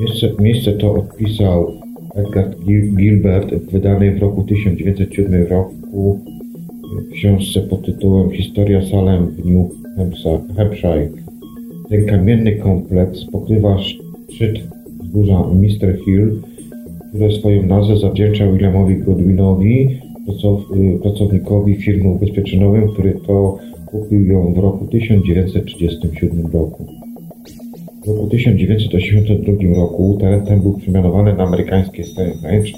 Miejsce, 0.00 0.28
miejsce 0.38 0.72
to 0.72 0.94
odpisał 0.94 1.72
Edgar 2.14 2.50
Gilbert 2.96 3.54
w 3.54 3.70
wydanej 3.70 4.14
w 4.14 4.18
roku 4.18 4.42
1907 4.42 5.46
roku 5.46 6.20
książce 7.12 7.60
pod 7.60 7.86
tytułem 7.86 8.30
Historia 8.30 8.84
Salem 8.90 9.26
w 9.26 9.46
New 9.46 9.70
Hampshire. 10.56 11.10
Ten 11.88 12.06
kamienny 12.06 12.56
kompleks 12.56 13.24
pokrywa 13.24 13.78
szczyt 13.78 14.58
wzgórza 15.02 15.40
Mr. 15.40 15.98
Hill, 16.04 16.40
które 17.08 17.32
swoją 17.32 17.66
nazwę 17.66 17.96
zawdzięcza 17.96 18.52
Williamowi 18.52 18.96
Godwinowi, 18.96 19.88
pracownikowi 21.02 21.74
firmy 21.74 22.08
ubezpieczeniowej, 22.08 22.82
który 22.92 23.14
to 23.26 23.58
kupił 23.86 24.26
ją 24.26 24.54
w 24.54 24.58
roku 24.58 24.86
1937 24.86 26.46
roku. 26.52 26.86
W 28.04 28.08
roku 28.08 28.26
1982 28.26 29.74
roku 29.76 30.16
teren 30.20 30.60
był 30.62 30.72
przemianowany 30.72 31.34
na 31.34 31.44
amerykańskie 31.44 32.04
Stonehenge, 32.04 32.70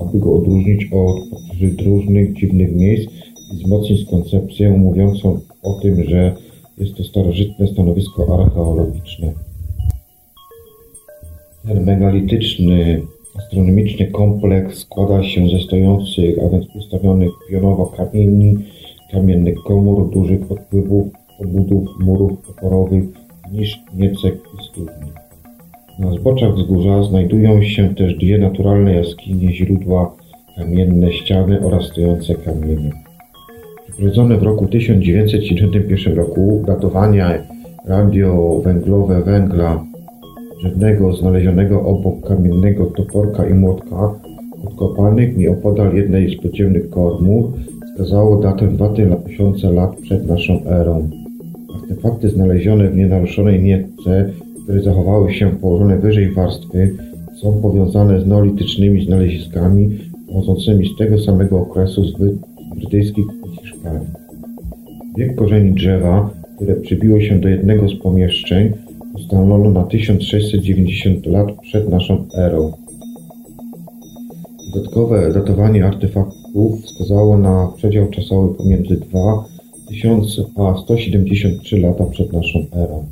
aby 0.00 0.18
go 0.18 0.34
odróżnić 0.34 0.88
od 0.92 1.82
różnych 1.86 2.32
dziwnych 2.32 2.76
miejsc 2.76 3.19
wzmocnić 3.50 4.10
koncepcję 4.10 4.70
mówiącą 4.70 5.40
o 5.62 5.72
tym, 5.72 6.04
że 6.04 6.34
jest 6.78 6.94
to 6.94 7.04
starożytne 7.04 7.66
stanowisko 7.66 8.40
archeologiczne. 8.44 9.32
Ten 11.66 11.84
megalityczny, 11.84 13.02
astronomiczny 13.38 14.06
kompleks 14.06 14.78
składa 14.78 15.22
się 15.22 15.48
ze 15.48 15.58
stojących, 15.58 16.38
a 16.46 16.48
więc 16.48 16.66
ustawionych 16.76 17.30
pionowo 17.50 17.86
kamieni, 17.86 18.56
kamiennych 19.12 19.58
komór, 19.66 20.10
dużych 20.10 20.52
odpływów, 20.52 21.08
obudów, 21.40 21.88
murów 22.00 22.50
oporowych, 22.50 23.04
niż 23.52 23.80
niecek 23.94 24.34
i 24.34 24.64
studni. 24.64 25.10
Na 25.98 26.12
zboczach 26.12 26.54
wzgórza 26.54 27.02
znajdują 27.02 27.62
się 27.62 27.94
też 27.94 28.14
dwie 28.14 28.38
naturalne 28.38 28.94
jaskinie, 28.94 29.54
źródła, 29.54 30.16
kamienne 30.56 31.12
ściany 31.12 31.60
oraz 31.66 31.84
stojące 31.84 32.34
kamienie. 32.34 32.90
Przeprowadzone 33.90 34.38
w 34.38 34.42
roku 34.42 34.66
1971 34.66 36.14
roku 36.14 36.62
datowania 36.66 37.38
radiowęglowe 37.86 39.22
węgla 39.22 39.84
drzewnego 40.60 41.12
znalezionego 41.12 41.82
obok 41.82 42.28
kamiennego 42.28 42.86
toporka 42.86 43.48
i 43.48 43.54
młotka 43.54 44.14
odkopanych 44.66 45.36
nieopodal 45.36 45.94
jednej 45.94 46.36
z 46.36 46.42
podziemnych 46.42 46.90
komór 46.90 47.52
wskazało 47.86 48.36
datę 48.36 48.68
2000 48.68 49.72
lat 49.72 49.96
przed 49.96 50.26
naszą 50.26 50.64
erą. 50.66 51.10
Artefakty 51.74 52.28
znalezione 52.28 52.90
w 52.90 52.96
nienaruszonej 52.96 53.62
nietce, 53.62 54.30
które 54.64 54.82
zachowały 54.82 55.32
się 55.32 55.50
położone 55.50 55.98
wyżej 55.98 56.30
warstwy, 56.32 56.94
są 57.42 57.52
powiązane 57.62 58.20
z 58.20 58.26
neolitycznymi 58.26 59.04
znaleziskami 59.04 59.98
pochodzącymi 60.26 60.88
z 60.88 60.98
tego 60.98 61.18
samego 61.18 61.60
okresu 61.60 62.04
z 62.04 62.12
brytyjskich 62.80 63.26
i 63.46 63.56
Hiszpanii. 63.56 64.08
Wiek 65.16 65.34
korzeni 65.34 65.72
drzewa, 65.72 66.30
które 66.56 66.76
przybiło 66.76 67.20
się 67.20 67.40
do 67.40 67.48
jednego 67.48 67.88
z 67.88 67.94
pomieszczeń, 67.94 68.72
ustalono 69.14 69.70
na 69.70 69.84
1690 69.84 71.26
lat 71.26 71.48
przed 71.62 71.88
naszą 71.88 72.24
erą. 72.34 72.72
Dodatkowe 74.74 75.32
datowanie 75.32 75.84
artefaktów 75.84 76.82
wskazało 76.82 77.38
na 77.38 77.72
przedział 77.76 78.08
czasowy 78.08 78.54
pomiędzy 78.54 78.96
2000 78.96 80.42
a 80.56 80.74
173 80.82 81.78
lata 81.78 82.04
przed 82.04 82.32
naszą 82.32 82.58
erą. 82.72 83.04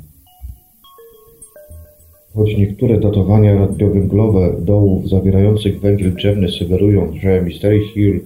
Choć 2.35 2.57
niektóre 2.57 2.99
datowania 2.99 3.55
radiowęglowe 3.55 4.55
dołów 4.61 5.09
zawierających 5.09 5.79
węgiel 5.79 6.13
drzewny 6.13 6.49
sugerują, 6.49 7.13
że 7.21 7.41
Mystery 7.41 7.79
Hill 7.79 8.21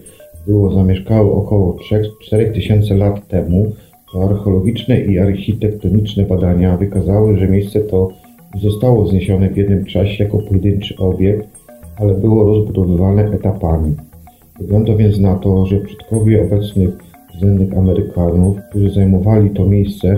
było 0.47 0.73
zamieszkałe 0.73 1.31
około 1.31 1.77
4000 2.21 2.95
lat 2.95 3.27
temu, 3.27 3.71
to 4.13 4.23
archeologiczne 4.23 5.01
i 5.01 5.19
architektoniczne 5.19 6.23
badania 6.23 6.77
wykazały, 6.77 7.37
że 7.37 7.47
miejsce 7.47 7.79
to 7.79 8.09
zostało 8.61 9.03
wzniesione 9.03 9.49
w 9.49 9.57
jednym 9.57 9.85
czasie 9.85 10.23
jako 10.23 10.37
pojedynczy 10.37 10.97
obiekt 10.97 11.53
ale 11.95 12.13
było 12.13 12.43
rozbudowywane 12.43 13.31
etapami. 13.31 13.95
Wygląda 14.59 14.95
więc 14.95 15.19
na 15.19 15.35
to, 15.35 15.65
że 15.65 15.79
przodkowie 15.79 16.41
obecnych 16.41 16.89
rdzennych 17.35 17.77
Amerykanów, 17.77 18.57
którzy 18.69 18.89
zajmowali 18.89 19.49
to 19.49 19.65
miejsce, 19.65 20.17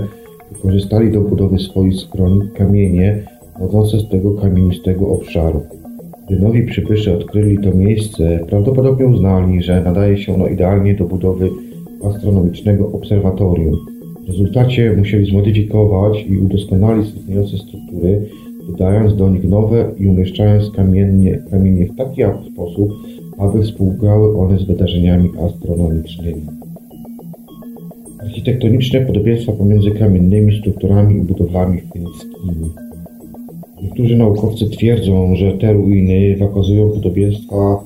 wykorzystali 0.52 1.12
do 1.12 1.22
budowy 1.22 1.60
swoich 1.60 1.96
schroni 1.96 2.42
kamienie 2.58 3.24
pochodzące 3.54 4.00
z 4.00 4.10
tego 4.10 4.32
kamienistego 4.32 5.10
obszaru. 5.10 5.62
Gdy 6.28 6.40
nowi 6.40 6.64
przybysze 6.64 7.18
odkryli 7.18 7.58
to 7.58 7.74
miejsce, 7.74 8.40
prawdopodobnie 8.48 9.08
uznali, 9.08 9.62
że 9.62 9.82
nadaje 9.82 10.18
się 10.18 10.34
ono 10.34 10.48
idealnie 10.48 10.94
do 10.94 11.06
budowy 11.06 11.50
astronomicznego 12.04 12.92
obserwatorium. 12.92 13.76
W 14.24 14.28
rezultacie 14.28 14.96
musieli 14.98 15.26
zmodyfikować 15.26 16.26
i 16.30 16.38
udoskonalić 16.38 17.16
istniejące 17.16 17.58
struktury, 17.58 18.22
dodając 18.70 19.16
do 19.16 19.30
nich 19.30 19.44
nowe 19.44 19.92
i 20.00 20.08
umieszczając 20.08 20.72
kamienie, 20.72 21.42
kamienie 21.52 21.86
w 21.86 21.96
taki 21.96 22.22
sposób, 22.54 22.94
aby 23.38 23.62
współgrały 23.64 24.38
one 24.38 24.58
z 24.58 24.64
wydarzeniami 24.64 25.30
astronomicznymi. 25.42 26.42
Architektoniczne 28.20 29.02
podobieństwa 29.02 29.52
pomiędzy 29.52 29.92
kamiennymi 29.92 30.60
strukturami 30.60 31.16
i 31.16 31.22
budowlami 31.22 31.82
fenickimi. 31.82 32.85
Niektórzy 33.82 34.16
naukowcy 34.16 34.70
twierdzą, 34.70 35.36
że 35.36 35.52
te 35.52 35.74
ruiny 35.74 36.36
wykazują 36.38 36.90
podobieństwa 36.90 37.84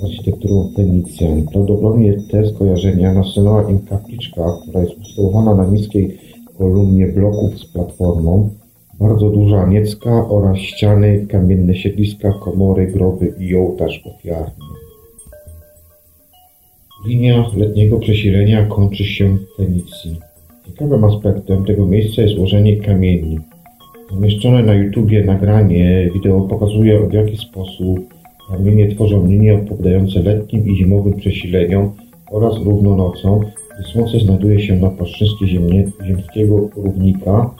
z 0.00 0.04
architekturą 0.04 0.70
Fenicjan. 0.76 1.46
Prawdopodobnie 1.52 2.14
te 2.30 2.48
skojarzenia 2.48 3.14
nasunęła 3.14 3.70
im 3.70 3.78
kapliczka, 3.78 4.42
która 4.62 4.80
jest 4.80 4.98
usytuowana 5.00 5.54
na 5.54 5.66
niskiej 5.66 6.18
kolumnie 6.58 7.06
bloków 7.06 7.58
z 7.58 7.64
platformą, 7.64 8.50
bardzo 9.00 9.30
duża 9.30 9.66
niecka 9.66 10.28
oraz 10.28 10.58
ściany, 10.58 11.26
kamienne 11.28 11.74
siedliska, 11.74 12.32
komory, 12.32 12.86
groby 12.86 13.34
i 13.38 13.56
ołtarz 13.56 14.02
ofiarny. 14.06 14.64
Linia 17.06 17.44
letniego 17.56 17.98
przesilenia 17.98 18.66
kończy 18.66 19.04
się 19.04 19.36
w 19.36 19.56
Fenicji. 19.56 20.20
Ciekawym 20.66 21.04
aspektem 21.04 21.64
tego 21.64 21.86
miejsca 21.86 22.22
jest 22.22 22.38
ułożenie 22.38 22.76
kamieni. 22.76 23.38
Zamieszczone 24.10 24.62
na 24.62 24.74
YouTubie 24.74 25.24
nagranie 25.24 26.10
wideo 26.14 26.40
pokazuje 26.40 27.08
w 27.08 27.12
jaki 27.12 27.36
sposób 27.36 28.14
kamienie 28.50 28.88
tworzą 28.88 29.26
linie 29.26 29.54
odpowiadające 29.54 30.22
letnim 30.22 30.66
i 30.66 30.76
zimowym 30.76 31.14
przesileniom 31.14 31.90
oraz 32.30 32.58
równonocą, 32.64 33.40
gdy 33.74 33.88
słońce 33.88 34.20
znajduje 34.20 34.60
się 34.60 34.76
na 34.76 34.90
płaszczyźnie 34.90 35.86
ziemskiego 36.06 36.68
równika 36.76 37.54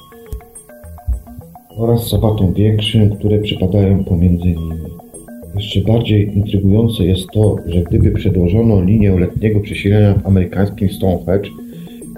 oraz 1.76 2.08
sabatą 2.08 2.52
większym, 2.52 3.16
które 3.16 3.38
przypadają 3.38 4.04
pomiędzy 4.04 4.46
nimi. 4.46 4.80
Jeszcze 5.54 5.80
bardziej 5.80 6.36
intrygujące 6.38 7.04
jest 7.04 7.26
to, 7.32 7.56
że 7.66 7.82
gdyby 7.82 8.10
przedłożono 8.10 8.82
linię 8.82 9.18
letniego 9.18 9.60
przesilenia 9.60 10.14
w 10.14 10.26
amerykańskim 10.26 10.88
Stonehenge, 10.90 11.50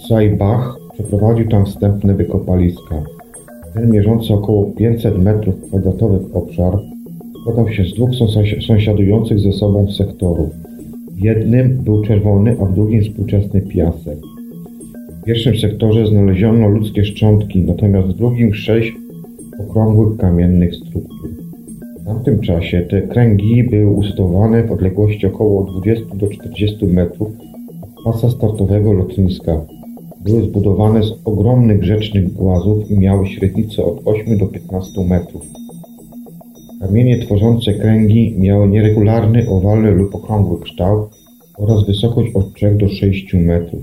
Saibach 0.09 0.77
przeprowadził 0.95 1.49
tam 1.49 1.67
wstępne 1.67 2.15
wykopaliska. 2.15 3.03
Ten 3.75 3.91
mierzący 3.91 4.35
około 4.35 4.65
500 4.65 5.15
m2 5.15 6.19
obszar 6.33 6.79
składał 7.41 7.69
się 7.69 7.85
z 7.85 7.95
dwóch 7.95 8.11
sąsiadujących 8.67 9.41
ze 9.41 9.53
sobą 9.53 9.93
sektorów. 9.93 10.51
W 11.11 11.25
jednym 11.25 11.77
był 11.83 12.03
czerwony, 12.03 12.57
a 12.61 12.65
w 12.65 12.75
drugim 12.75 13.03
współczesny 13.03 13.61
piasek. 13.61 14.19
W 15.21 15.25
pierwszym 15.25 15.57
sektorze 15.57 16.07
znaleziono 16.07 16.69
ludzkie 16.69 17.05
szczątki, 17.05 17.63
natomiast 17.63 18.09
w 18.09 18.17
drugim 18.17 18.55
sześć 18.55 18.93
okrągłych 19.59 20.19
kamiennych 20.19 20.75
struktur. 20.75 21.44
W 22.05 22.07
tamtym 22.07 22.41
czasie 22.41 22.81
te 22.91 23.03
kręgi 23.03 23.65
były 23.65 23.91
usytuowane 23.91 24.63
w 24.63 24.73
odległości 24.73 25.27
około 25.27 25.65
20 25.65 26.05
do 26.15 26.27
40 26.27 26.87
metrów 26.87 27.29
od 27.83 28.05
pasa 28.05 28.31
startowego 28.31 28.93
lotniska. 28.93 29.61
Były 30.25 30.43
zbudowane 30.43 31.03
z 31.03 31.13
ogromnych 31.25 31.85
rzecznych 31.85 32.33
głazów 32.33 32.91
i 32.91 32.99
miały 32.99 33.27
średnicę 33.27 33.85
od 33.85 34.01
8 34.05 34.39
do 34.39 34.47
15 34.47 35.05
metrów. 35.05 35.43
Kamienie 36.81 37.19
tworzące 37.19 37.75
kręgi 37.75 38.35
miały 38.39 38.69
nieregularny, 38.69 39.49
owalny 39.49 39.91
lub 39.91 40.15
okrągły 40.15 40.61
kształt 40.61 41.11
oraz 41.59 41.87
wysokość 41.87 42.35
od 42.35 42.55
3 42.55 42.71
do 42.71 42.89
6 42.89 43.35
metrów. 43.35 43.83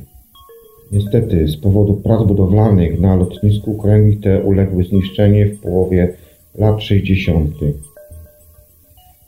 Niestety, 0.92 1.48
z 1.48 1.58
powodu 1.58 1.94
prac 1.94 2.28
budowlanych 2.28 3.00
na 3.00 3.16
lotnisku 3.16 3.78
kręgi 3.78 4.18
te 4.18 4.44
uległy 4.44 4.84
zniszczeniu 4.84 5.56
w 5.56 5.60
połowie 5.60 6.14
lat 6.56 6.82
60. 6.84 7.54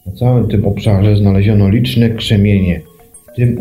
Na 0.06 0.12
całym 0.12 0.48
tym 0.48 0.66
obszarze 0.66 1.16
znaleziono 1.16 1.70
liczne 1.70 2.10
krzemienie, 2.10 2.82
w 3.34 3.36
tym 3.36 3.60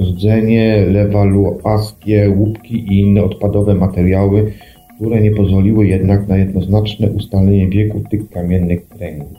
rdzenie, 0.00 0.86
lewaluaskie, 0.86 2.30
łupki 2.36 2.74
i 2.74 3.00
inne 3.00 3.24
odpadowe 3.24 3.74
materiały, 3.74 4.52
które 4.96 5.20
nie 5.20 5.30
pozwoliły 5.30 5.86
jednak 5.86 6.28
na 6.28 6.36
jednoznaczne 6.38 7.10
ustalenie 7.10 7.68
wieku 7.68 8.00
tych 8.10 8.30
kamiennych 8.30 8.88
kręgów. 8.88 9.38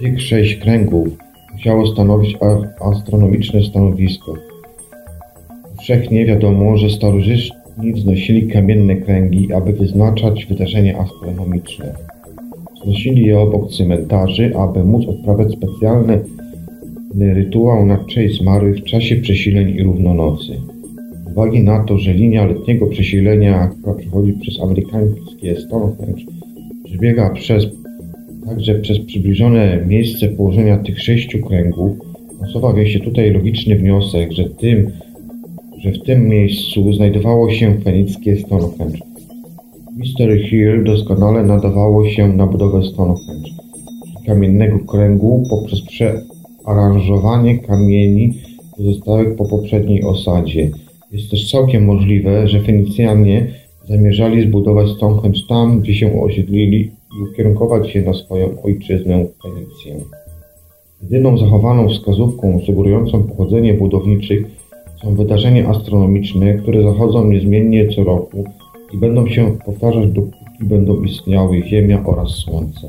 Tych 0.00 0.22
sześć 0.22 0.56
kręgów 0.56 1.08
musiało 1.52 1.86
stanowić 1.86 2.36
astronomiczne 2.80 3.62
stanowisko. 3.62 4.34
Powszechnie 5.76 6.26
wiadomo, 6.26 6.76
że 6.76 6.90
starożytni 6.90 7.92
wznosili 7.92 8.48
kamienne 8.48 8.96
kręgi, 8.96 9.52
aby 9.52 9.72
wyznaczać 9.72 10.46
wydarzenia 10.46 10.98
astronomiczne. 10.98 12.09
Wznosili 12.82 13.26
je 13.26 13.38
obok 13.38 13.70
cmentarzy, 13.72 14.56
aby 14.56 14.84
móc 14.84 15.06
odprawiać 15.06 15.52
specjalny 15.52 16.18
rytuał 17.20 17.86
na 17.86 18.04
cześć 18.04 18.38
zmarłych 18.38 18.76
w 18.76 18.84
czasie 18.84 19.16
przesileń 19.16 19.76
i 19.76 19.82
równonocy. 19.82 20.52
Z 21.26 21.32
uwagi 21.32 21.62
na 21.62 21.84
to, 21.84 21.98
że 21.98 22.14
linia 22.14 22.46
letniego 22.46 22.86
przesilenia, 22.86 23.66
która 23.66 23.94
przechodzi 23.94 24.32
przez 24.32 24.60
amerykańskie 24.60 25.56
Stonehenge, 25.56 26.22
przebiega 26.84 27.30
przez 27.30 27.66
także 28.46 28.74
przez 28.74 28.98
przybliżone 28.98 29.84
miejsce 29.86 30.28
położenia 30.28 30.78
tych 30.78 31.02
sześciu 31.02 31.38
kręgów, 31.38 31.96
nasuwa 32.40 32.84
się 32.86 33.00
tutaj 33.00 33.30
logiczny 33.30 33.76
wniosek, 33.76 34.32
że, 34.32 34.44
tym, 34.44 34.90
że 35.78 35.92
w 35.92 36.02
tym 36.02 36.28
miejscu 36.28 36.92
znajdowało 36.92 37.50
się 37.50 37.80
fenickie 37.84 38.36
Stonehenge. 38.36 39.09
Mystery 40.00 40.38
Hill 40.48 40.84
doskonale 40.84 41.42
nadawało 41.42 42.08
się 42.08 42.28
na 42.28 42.46
budowę 42.46 42.82
Stonehenge, 42.82 43.50
kamiennego 44.26 44.78
kręgu 44.78 45.44
poprzez 45.50 45.80
przearanżowanie 45.82 47.58
kamieni 47.58 48.34
pozostałych 48.76 49.36
po 49.36 49.44
poprzedniej 49.44 50.04
osadzie. 50.04 50.70
Jest 51.12 51.30
też 51.30 51.50
całkiem 51.50 51.84
możliwe, 51.84 52.48
że 52.48 52.60
Fenicjanie 52.60 53.46
zamierzali 53.88 54.42
zbudować 54.48 54.88
Stonehenge 54.88 55.40
tam, 55.48 55.80
gdzie 55.80 55.94
się 55.94 56.22
osiedlili 56.22 56.90
i 57.18 57.30
ukierunkować 57.30 57.90
się 57.90 58.02
na 58.02 58.14
swoją 58.14 58.62
ojczyznę 58.62 59.26
Fenicję. 59.42 60.04
Jedyną 61.02 61.38
zachowaną 61.38 61.88
wskazówką 61.88 62.60
sugerującą 62.66 63.22
pochodzenie 63.22 63.74
budowniczych 63.74 64.46
Są 65.02 65.14
wydarzenia 65.14 65.68
astronomiczne, 65.68 66.54
które 66.54 66.82
zachodzą 66.82 67.30
niezmiennie 67.30 67.88
co 67.88 68.04
roku 68.04 68.44
i 68.92 68.96
będą 68.96 69.26
się 69.26 69.58
powtarzać 69.64 70.10
dopóki 70.12 70.40
będą 70.60 71.02
istniały 71.02 71.62
Ziemia 71.66 72.04
oraz 72.04 72.28
Słońce. 72.28 72.88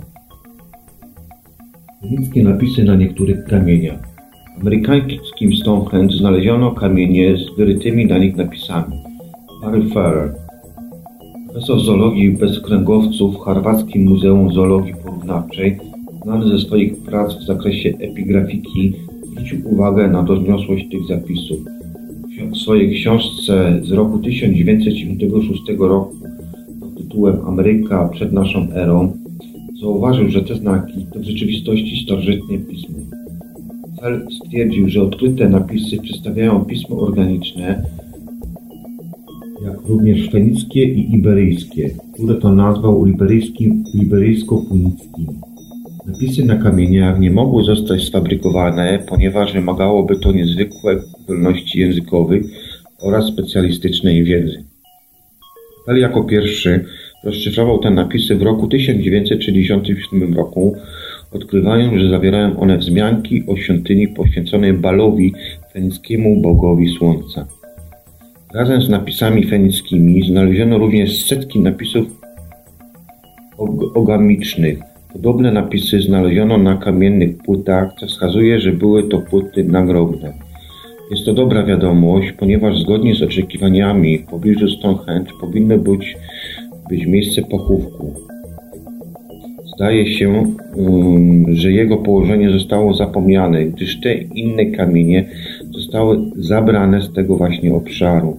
Fenickie 2.02 2.44
napisy 2.44 2.84
na 2.84 2.96
niektórych 2.96 3.46
kamieniach. 3.46 4.00
W 4.58 4.62
amerykańskim 4.62 5.54
Stonehenge 5.54 6.18
znaleziono 6.18 6.72
kamienie 6.72 7.38
z 7.38 7.58
wyrytymi 7.58 8.06
na 8.06 8.18
nich 8.18 8.36
napisami. 8.36 8.96
Barry 9.62 9.90
Ferrer, 9.90 10.36
profesor 11.46 11.80
zoologii 11.80 12.30
bezkręgowców 12.30 13.36
w 13.36 13.40
Harwardzkim 13.40 14.04
Muzeum 14.04 14.54
Zoologii 14.54 14.94
Porównawczej, 15.04 15.78
znany 16.24 16.48
ze 16.48 16.60
swoich 16.60 17.04
prac 17.04 17.34
w 17.34 17.46
zakresie 17.46 17.90
epigrafiki, 17.90 18.94
zwrócił 19.32 19.74
uwagę 19.74 20.08
na 20.08 20.24
doniosłość 20.24 20.90
tych 20.90 21.08
zapisów. 21.08 21.81
Swojej 22.54 22.94
książce 22.94 23.82
z 23.84 23.92
roku 23.92 24.20
1996 24.20 25.62
roku 25.80 26.16
pod 26.80 26.98
tytułem 26.98 27.36
Ameryka 27.46 28.10
przed 28.10 28.34
naszą 28.34 28.72
erą 28.72 29.14
zauważył, 29.82 30.30
że 30.30 30.42
te 30.42 30.56
znaki 30.56 31.06
to 31.14 31.20
w 31.20 31.24
rzeczywistości 31.24 32.04
starożytne 32.04 32.58
pismo. 32.58 32.96
Fell 34.02 34.28
stwierdził, 34.46 34.90
że 34.90 35.04
odkryte 35.04 35.50
napisy 35.50 35.98
przedstawiają 35.98 36.66
pismo 36.66 37.00
organiczne, 37.00 37.84
jak 39.66 39.82
również 39.88 40.30
fenickie 40.32 40.84
i 40.84 41.16
iberyjskie, 41.16 41.90
które 42.14 42.36
to 42.36 42.52
nazwał 42.52 43.06
liberyjsko-punickim. 43.96 45.51
Napisy 46.06 46.46
na 46.46 46.56
kamieniach 46.56 47.20
nie 47.20 47.32
mogły 47.32 47.64
zostać 47.64 48.04
sfabrykowane, 48.04 49.00
ponieważ 49.08 49.54
wymagałoby 49.54 50.20
to 50.20 50.32
niezwykłej 50.32 50.98
zdolności 51.24 51.80
językowych 51.80 52.44
oraz 53.02 53.26
specjalistycznej 53.26 54.24
wiedzy. 54.24 54.64
Fell 55.86 55.98
jako 55.98 56.24
pierwszy 56.24 56.86
rozszyfrował 57.24 57.80
te 57.80 57.92
napisy 57.92 58.36
w 58.36 58.42
roku 58.42 58.68
1937 58.68 60.34
roku, 60.34 60.76
odkrywając, 61.32 62.02
że 62.02 62.10
zawierają 62.10 62.60
one 62.60 62.78
wzmianki 62.78 63.44
o 63.48 63.58
świątyni 63.58 64.08
poświęconej 64.08 64.74
Balowi, 64.74 65.34
fenickiemu 65.74 66.42
bogowi 66.42 66.90
słońca. 66.90 67.48
Razem 68.54 68.82
z 68.82 68.90
napisami 68.90 69.48
fenickimi 69.48 70.28
znaleziono 70.28 70.78
również 70.78 71.26
setki 71.26 71.60
napisów 71.60 72.08
ogamicznych. 73.96 74.91
Podobne 75.14 75.52
napisy 75.52 76.02
znaleziono 76.02 76.58
na 76.58 76.78
kamiennych 76.78 77.38
płytach, 77.38 77.94
co 78.00 78.06
wskazuje, 78.08 78.60
że 78.60 78.72
były 78.72 79.04
to 79.04 79.20
płyty 79.20 79.64
nagrobne. 79.64 80.34
Jest 81.12 81.26
to 81.26 81.34
dobra 81.34 81.64
wiadomość, 81.64 82.32
ponieważ 82.32 82.80
zgodnie 82.80 83.16
z 83.16 83.22
oczekiwaniami 83.22 84.18
w 84.18 84.26
pobliżu 84.26 84.68
Stonehenge 84.68 85.32
powinno 85.42 85.78
być, 85.78 86.18
być 86.90 87.06
miejsce 87.06 87.42
pochówku. 87.42 88.14
Zdaje 89.76 90.08
się, 90.08 90.54
um, 90.76 91.46
że 91.56 91.72
jego 91.72 91.98
położenie 91.98 92.52
zostało 92.52 92.94
zapomniane, 92.94 93.66
gdyż 93.66 94.00
te 94.00 94.14
inne 94.14 94.66
kamienie 94.66 95.26
zostały 95.72 96.20
zabrane 96.36 97.02
z 97.02 97.14
tego 97.14 97.38
właśnie 97.38 97.74
obszaru. 97.74 98.38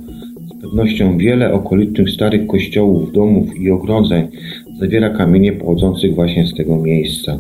Z 0.58 0.62
pewnością 0.62 1.18
wiele 1.18 1.52
okolicznych 1.52 2.10
starych 2.10 2.46
kościołów, 2.46 3.12
domów 3.12 3.56
i 3.56 3.70
ogrodzeń 3.70 4.28
zawiera 4.82 5.10
kamienie 5.10 5.52
pochodzących 5.52 6.14
właśnie 6.14 6.46
z 6.46 6.54
tego 6.54 6.76
miejsca. 6.76 7.38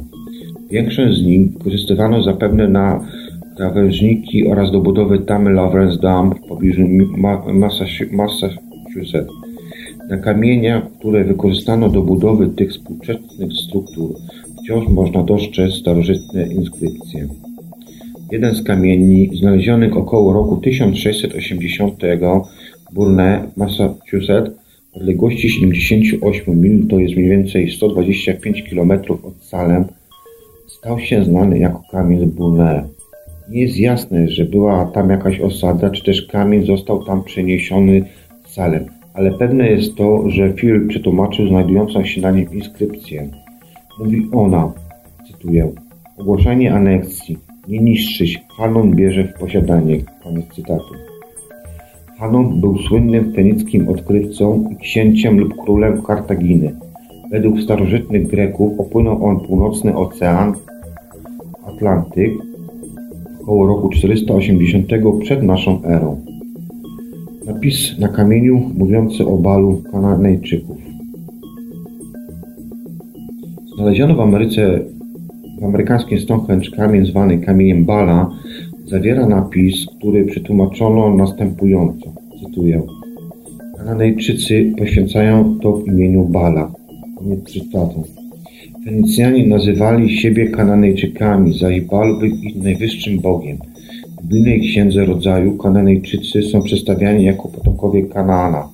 Większość 0.70 1.18
z 1.18 1.22
nich 1.22 1.50
wykorzystywano 1.52 2.22
zapewne 2.22 2.68
na 2.68 3.04
krawężniki 3.56 4.46
oraz 4.46 4.72
do 4.72 4.80
budowy 4.80 5.18
tamy 5.18 5.52
Lawrence 5.52 5.98
Dam 5.98 6.34
w 6.34 6.48
pobliżu 6.48 6.82
Massachusetts. 8.12 9.32
Na 10.10 10.16
kamieniach, 10.16 10.82
które 10.98 11.24
wykorzystano 11.24 11.88
do 11.88 12.02
budowy 12.02 12.48
tych 12.48 12.70
współczesnych 12.70 13.52
struktur, 13.52 14.14
wciąż 14.62 14.88
można 14.88 15.22
dostrzec 15.22 15.72
starożytne 15.72 16.46
inskrypcje. 16.46 17.28
Jeden 18.32 18.54
z 18.54 18.62
kamieni, 18.62 19.30
znalezionych 19.38 19.96
około 19.96 20.32
roku 20.32 20.56
1680 20.56 21.94
w 22.90 22.94
Burne, 22.94 23.48
Massachusetts, 23.56 24.61
odległości 24.92 25.50
78 25.50 26.60
mil, 26.60 26.88
to 26.88 26.98
jest 26.98 27.16
mniej 27.16 27.28
więcej 27.28 27.70
125 27.70 28.62
km 28.70 28.92
od 29.10 29.44
Salem, 29.44 29.84
stał 30.66 30.98
się 30.98 31.24
znany 31.24 31.58
jako 31.58 31.82
kamień 31.90 32.26
Burne. 32.26 32.88
Nie 33.48 33.62
jest 33.62 33.76
jasne, 33.76 34.28
że 34.28 34.44
była 34.44 34.86
tam 34.86 35.10
jakaś 35.10 35.40
osada, 35.40 35.90
czy 35.90 36.04
też 36.04 36.26
kamień 36.26 36.66
został 36.66 37.04
tam 37.04 37.24
przeniesiony 37.24 38.04
z 38.48 38.54
Salem 38.54 38.84
ale 39.14 39.30
pewne 39.30 39.70
jest 39.70 39.94
to, 39.96 40.30
że 40.30 40.52
Phil 40.52 40.88
przetłumaczył 40.88 41.48
znajdującą 41.48 42.04
się 42.04 42.20
na 42.20 42.30
nim 42.30 42.52
inskrypcję. 42.52 43.28
Mówi 43.98 44.28
ona, 44.32 44.72
cytuję, 45.26 45.72
ogłoszenie 46.18 46.74
aneksji, 46.74 47.38
nie 47.68 47.78
niszczyć, 47.78 48.40
Hanon 48.58 48.96
bierze 48.96 49.24
w 49.24 49.38
posiadanie, 49.38 50.00
koniec 50.22 50.46
cytatu. 50.54 51.11
Hanon 52.18 52.60
był 52.60 52.78
słynnym 52.78 53.32
fenickim 53.32 53.88
odkrywcą 53.88 54.64
księciem 54.80 55.38
lub 55.38 55.56
królem 55.56 56.02
Kartaginy. 56.02 56.74
Według 57.30 57.60
starożytnych 57.60 58.26
Greków 58.26 58.80
opłynął 58.80 59.24
on 59.24 59.40
północny 59.40 59.96
ocean, 59.96 60.54
Atlantyk, 61.66 62.32
około 63.42 63.66
roku 63.66 63.88
480 63.88 64.86
przed 65.20 65.42
naszą 65.42 65.84
erą. 65.84 66.20
Napis 67.46 67.98
na 67.98 68.08
kamieniu 68.08 68.70
mówiący 68.74 69.26
o 69.26 69.36
balu 69.36 69.82
Kananejczyków. 69.92 70.76
Znaleziono 73.74 74.14
w 74.14 74.20
Ameryce, 74.20 74.80
w 75.60 75.64
amerykańskim 75.64 76.20
Stonehenge 76.20 76.70
kamień 76.76 77.06
zwany 77.06 77.38
kamieniem 77.38 77.84
Bala 77.84 78.30
zawiera 78.92 79.26
napis, 79.26 79.86
który 79.98 80.24
przetłumaczono 80.24 81.16
następująco. 81.16 82.12
Cytuję. 82.40 82.82
Kananejczycy 83.76 84.72
poświęcają 84.78 85.58
to 85.62 85.72
w 85.72 85.88
imieniu 85.88 86.24
Bala. 86.24 86.72
Koniec 87.18 87.52
cytatu. 87.52 88.04
Fenicjanie 88.84 89.46
nazywali 89.46 90.16
siebie 90.18 90.48
Kananejczykami, 90.48 91.58
zaś 91.58 91.80
Bal 91.80 92.18
był 92.18 92.28
ich 92.28 92.56
najwyższym 92.56 93.20
bogiem– 93.20 93.58
w 94.22 94.26
biblijnej 94.26 94.60
księdze 94.60 95.04
rodzaju 95.04 95.56
Kananejczycy 95.56 96.42
są 96.42 96.62
przedstawiani 96.62 97.24
jako 97.24 97.48
potomkowie 97.48 98.02
Kanaana, 98.02 98.68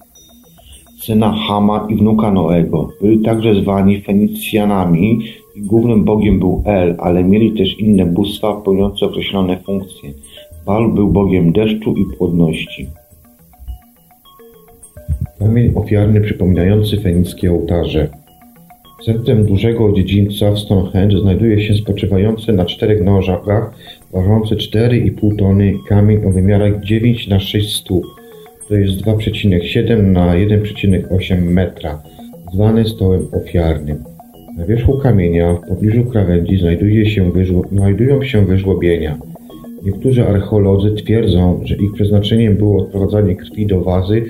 syna 1.00 1.32
Hama 1.48 1.86
i 1.90 1.96
wnuka 1.96 2.30
Noego. 2.30 2.88
Byli 3.02 3.20
także 3.20 3.54
zwani 3.54 4.02
Fenicjanami 4.02 5.20
i 5.56 5.62
głównym 5.62 6.04
bogiem 6.04 6.38
był 6.38 6.62
El, 6.66 6.96
ale 6.98 7.24
mieli 7.24 7.52
też 7.52 7.80
inne 7.80 8.06
bóstwa 8.06 8.52
pełniące 8.52 9.06
określone 9.06 9.56
funkcje. 9.56 10.10
Bal 10.66 10.88
był 10.88 11.08
bogiem 11.08 11.52
deszczu 11.52 11.94
i 11.94 12.04
płodności. 12.16 12.86
Kamień 15.38 15.72
ofiarny 15.74 16.20
przypominający 16.20 17.00
fenickie 17.00 17.52
ołtarze. 17.52 18.08
Centrum 19.04 19.44
dużego 19.44 19.92
dziedzińca 19.92 20.52
w 20.52 20.58
Stonehenge 20.58 21.18
znajduje 21.18 21.60
się 21.60 21.74
spoczywający 21.74 22.52
na 22.52 22.64
czterech 22.64 23.04
nożach, 23.04 23.40
ważący 24.12 24.56
4,5 24.56 25.36
tony 25.36 25.74
kamień 25.88 26.24
o 26.24 26.30
wymiarach 26.30 26.84
9 26.84 27.28
na 27.28 27.40
6 27.40 27.76
stóp, 27.76 28.04
to 28.68 28.74
jest 28.74 29.02
2,7 29.02 30.02
na 30.02 30.34
1,8 30.34 31.40
metra, 31.40 32.02
zwany 32.54 32.88
stołem 32.88 33.26
ofiarnym. 33.32 34.04
Na 34.56 34.66
wierzchu 34.66 34.98
kamienia 34.98 35.54
w 35.54 35.68
pobliżu 35.68 36.04
krawędzi 36.04 36.58
znajduje 36.58 37.10
się 37.10 37.32
znajdują 37.72 38.22
się 38.24 38.46
wyżłobienia. 38.46 39.18
Niektórzy 39.84 40.26
archeolodzy 40.26 40.90
twierdzą, 40.90 41.60
że 41.64 41.74
ich 41.74 41.92
przeznaczeniem 41.92 42.56
było 42.56 42.82
odprowadzanie 42.82 43.36
krwi 43.36 43.66
do 43.66 43.80
wazy 43.80 44.24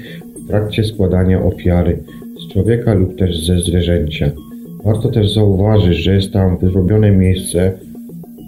w 0.45 0.49
trakcie 0.49 0.85
składania 0.85 1.43
ofiary 1.43 1.99
z 2.39 2.53
człowieka 2.53 2.95
lub 2.95 3.19
też 3.19 3.47
ze 3.47 3.61
zwierzęcia. 3.61 4.31
Warto 4.85 5.09
też 5.09 5.35
zauważyć, 5.35 5.99
że 5.99 6.15
jest 6.15 6.33
tam 6.33 6.59
wyrobione 6.59 7.11
miejsce, 7.11 7.73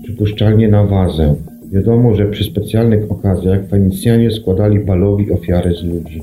przypuszczalnie 0.03 0.69
na 0.69 0.85
wazę. 0.85 1.35
Wiadomo, 1.73 2.15
że 2.15 2.27
przy 2.27 2.45
specjalnych 2.45 3.13
okazjach 3.13 3.69
Fenicjanie 3.69 4.31
składali 4.31 4.81
balowi 4.81 5.33
ofiary 5.33 5.75
z 5.75 5.83
ludzi. 5.83 6.23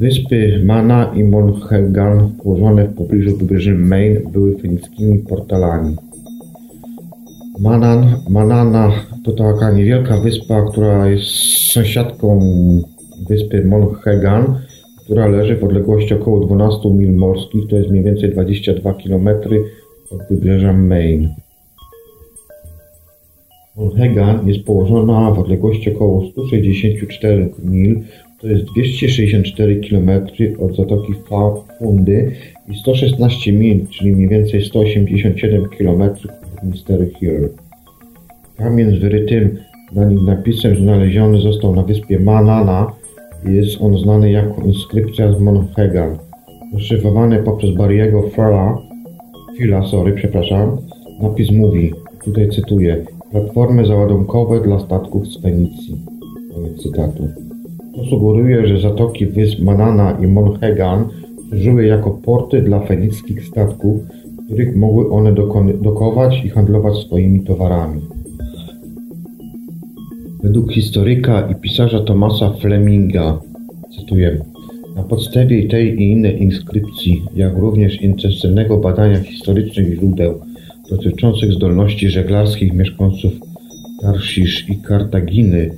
Wyspy 0.00 0.62
Mana 0.64 1.12
i 1.16 1.24
Monhegan, 1.24 2.32
położone 2.42 2.84
w 2.88 2.94
pobliżu 2.94 3.36
wybrzeży 3.36 3.74
Maine, 3.74 4.30
były 4.32 4.58
fenickimi 4.58 5.18
portalami. 5.18 5.96
Manan, 7.60 8.06
Manana 8.28 8.92
to 9.24 9.32
taka 9.32 9.70
niewielka 9.70 10.20
wyspa, 10.20 10.62
która 10.70 11.08
jest 11.08 11.26
sąsiadką 11.72 12.40
wyspy 13.28 13.64
Monhegan, 13.64 14.60
która 15.04 15.26
leży 15.26 15.56
w 15.56 15.64
odległości 15.64 16.14
około 16.14 16.46
12 16.46 16.90
mil 16.90 17.12
morskich, 17.12 17.68
to 17.70 17.76
jest 17.76 17.90
mniej 17.90 18.04
więcej 18.04 18.30
22 18.30 18.94
km 18.94 19.28
od 20.10 20.28
wybrzeża 20.30 20.72
Maine. 20.72 21.43
Monhegan 23.76 24.48
jest 24.48 24.64
położona 24.64 25.30
w 25.30 25.38
odległości 25.38 25.94
około 25.94 26.26
164 26.30 27.50
mil, 27.64 28.00
to 28.40 28.48
jest 28.48 28.64
264 28.64 29.80
km 29.88 30.10
od 30.58 30.76
Zatoki 30.76 31.12
Fundy 31.78 32.32
i 32.68 32.76
116 32.76 33.52
mil, 33.52 33.86
czyli 33.86 34.12
mniej 34.12 34.28
więcej 34.28 34.64
187 34.64 35.68
km 35.78 36.02
od 36.02 36.64
Mystery 36.70 37.10
Hill. 37.20 37.48
Kamień 38.56 38.96
z 38.96 38.98
wyrytym 38.98 39.58
na 39.92 40.04
nim 40.04 40.24
napisem 40.24 40.76
znaleziony 40.76 41.40
został 41.40 41.74
na 41.74 41.82
wyspie 41.82 42.20
Manana 42.20 42.92
jest 43.44 43.80
on 43.80 43.98
znany 43.98 44.30
jako 44.30 44.62
inskrypcja 44.62 45.32
z 45.32 45.40
Monhegan. 45.40 46.18
Zaszyfrowany 46.72 47.42
poprzez 47.42 47.70
Barry'ego 47.70 48.30
Fila, 48.30 48.78
Fila, 49.58 49.86
sorry, 49.86 50.12
przepraszam, 50.12 50.76
napis 51.20 51.50
mówi, 51.50 51.92
tutaj 52.24 52.48
cytuję, 52.48 53.04
platformy 53.34 53.86
załadunkowe 53.86 54.60
dla 54.60 54.78
statków 54.78 55.26
z 55.26 55.42
Fenicji. 55.42 55.96
Cytatu. 56.82 57.28
To 57.94 58.04
sugeruje, 58.04 58.66
że 58.66 58.80
zatoki 58.80 59.26
wysp 59.26 59.60
Manana 59.60 60.18
i 60.22 60.26
Monhegan 60.26 61.04
służyły 61.48 61.86
jako 61.86 62.10
porty 62.10 62.62
dla 62.62 62.80
fenickich 62.80 63.44
statków, 63.44 64.00
których 64.46 64.76
mogły 64.76 65.10
one 65.10 65.32
dokować 65.82 66.44
i 66.44 66.48
handlować 66.48 66.96
swoimi 66.96 67.40
towarami. 67.40 68.00
Według 70.42 70.72
historyka 70.72 71.48
i 71.50 71.54
pisarza 71.54 72.00
Thomasa 72.00 72.50
Fleminga, 72.50 73.38
cytuję, 73.96 74.44
na 74.96 75.02
podstawie 75.02 75.68
tej 75.68 76.02
i 76.02 76.10
innej 76.12 76.42
inskrypcji, 76.42 77.22
jak 77.36 77.58
również 77.58 78.02
intensywnego 78.02 78.76
badania 78.76 79.20
historycznych 79.20 79.94
źródeł 79.94 80.40
dotyczących 80.90 81.52
zdolności 81.52 82.10
żeglarskich 82.10 82.72
mieszkańców 82.72 83.32
Tarszisz 84.02 84.68
i 84.68 84.76
Kartaginy, 84.76 85.70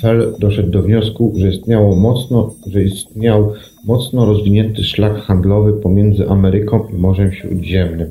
Fell 0.00 0.34
doszedł 0.38 0.70
do 0.70 0.82
wniosku, 0.82 1.32
że, 1.36 1.48
istniało 1.48 1.96
mocno, 1.96 2.54
że 2.66 2.82
istniał 2.82 3.52
mocno 3.84 4.26
rozwinięty 4.26 4.84
szlak 4.84 5.16
handlowy 5.16 5.72
pomiędzy 5.72 6.28
Ameryką 6.28 6.88
i 6.92 6.94
Morzem 6.94 7.32
Śródziemnym, 7.32 8.10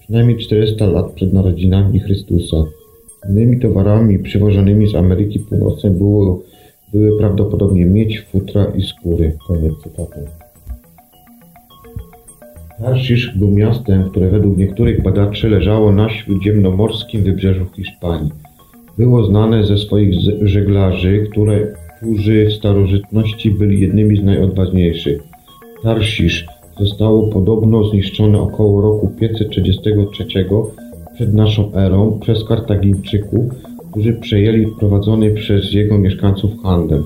przynajmniej 0.00 0.38
400 0.38 0.86
lat 0.86 1.12
przed 1.12 1.32
narodzinami 1.32 2.00
Chrystusa. 2.00 2.56
Innymi 3.28 3.60
towarami 3.60 4.18
przywożonymi 4.18 4.86
z 4.86 4.94
Ameryki 4.94 5.38
Północnej 5.38 5.92
było, 5.92 6.42
były 6.92 7.18
prawdopodobnie 7.18 7.84
miedź, 7.84 8.20
futra 8.20 8.64
i 8.76 8.82
skóry. 8.82 9.36
Koniec 9.48 9.72
cytatu. 9.82 10.39
Tarszisz 12.80 13.36
był 13.36 13.50
miastem, 13.50 14.10
które 14.10 14.30
według 14.30 14.56
niektórych 14.58 15.02
badaczy 15.02 15.48
leżało 15.48 15.92
na 15.92 16.10
śródziemnomorskim 16.10 17.22
wybrzeżu 17.22 17.66
Hiszpanii. 17.76 18.30
Było 18.98 19.24
znane 19.24 19.64
ze 19.64 19.78
swoich 19.78 20.14
żeglarzy, 20.42 21.26
które, 21.30 21.74
którzy 21.96 22.46
w 22.46 22.52
starożytności 22.52 23.50
byli 23.50 23.80
jednymi 23.80 24.16
z 24.16 24.24
najodważniejszych. 24.24 25.22
Tarszisz 25.82 26.46
zostało 26.78 27.28
podobno 27.28 27.84
zniszczone 27.84 28.40
około 28.40 28.82
roku 28.82 29.08
533 29.20 30.24
przed 31.14 31.34
naszą 31.34 31.74
erą 31.74 32.18
przez 32.20 32.44
Kartagińczyków, 32.44 33.44
którzy 33.90 34.12
przejęli 34.12 34.66
prowadzony 34.78 35.30
przez 35.30 35.72
jego 35.72 35.98
mieszkańców 35.98 36.50
handel. 36.62 37.02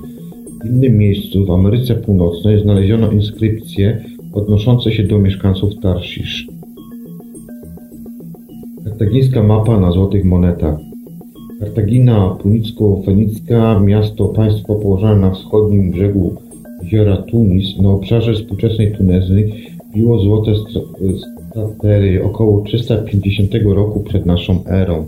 W 0.63 0.69
innym 0.69 0.97
miejscu 0.97 1.45
w 1.45 1.51
Ameryce 1.51 1.95
Północnej 1.95 2.61
znaleziono 2.61 3.11
inskrypcje 3.11 4.14
odnoszące 4.35 4.91
się 4.91 5.03
do 5.03 5.19
mieszkańców 5.19 5.71
Tarszisz. 5.81 6.47
Kartagińska 8.83 9.43
mapa 9.43 9.79
na 9.79 9.91
złotych 9.91 10.25
monetach. 10.25 10.77
Kartagina 11.59 12.37
Punicko-Fenicka, 12.43 13.83
miasto 13.83 14.25
państwo 14.27 14.75
położone 14.75 15.15
na 15.15 15.31
wschodnim 15.31 15.91
brzegu 15.91 16.35
jeziora 16.83 17.17
Tunis, 17.17 17.77
na 17.81 17.89
obszarze 17.89 18.33
współczesnej 18.33 18.91
Tunezy, 18.97 19.49
biło 19.95 20.19
złote 20.19 20.51
statery 21.51 22.23
około 22.23 22.61
350 22.61 23.51
roku 23.65 23.99
przed 23.99 24.25
naszą 24.25 24.65
erą. 24.65 25.05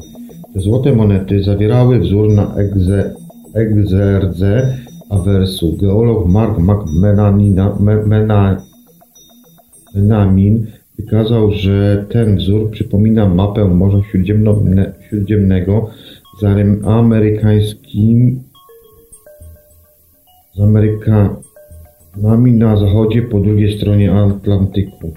Te 0.53 0.59
złote 0.59 0.95
monety 0.95 1.43
zawierały 1.43 1.99
wzór 1.99 2.29
na 2.33 2.55
egze, 2.55 3.15
egzerdze 3.53 4.77
awersu. 5.09 5.77
Geolog 5.77 6.27
Mark 6.27 6.59
McMenamin 9.95 10.67
wykazał, 10.99 11.51
że 11.51 12.05
ten 12.09 12.37
wzór 12.37 12.71
przypomina 12.71 13.29
mapę 13.29 13.65
Morza 13.65 14.01
Śródziemnego 15.09 15.89
z 16.39 16.43
amerykańskimi 16.85 18.39
z 20.55 20.61
Amerykanami 20.61 22.53
na 22.53 22.77
zachodzie 22.77 23.21
po 23.21 23.39
drugiej 23.39 23.77
stronie 23.77 24.13
Atlantyku. 24.13 25.11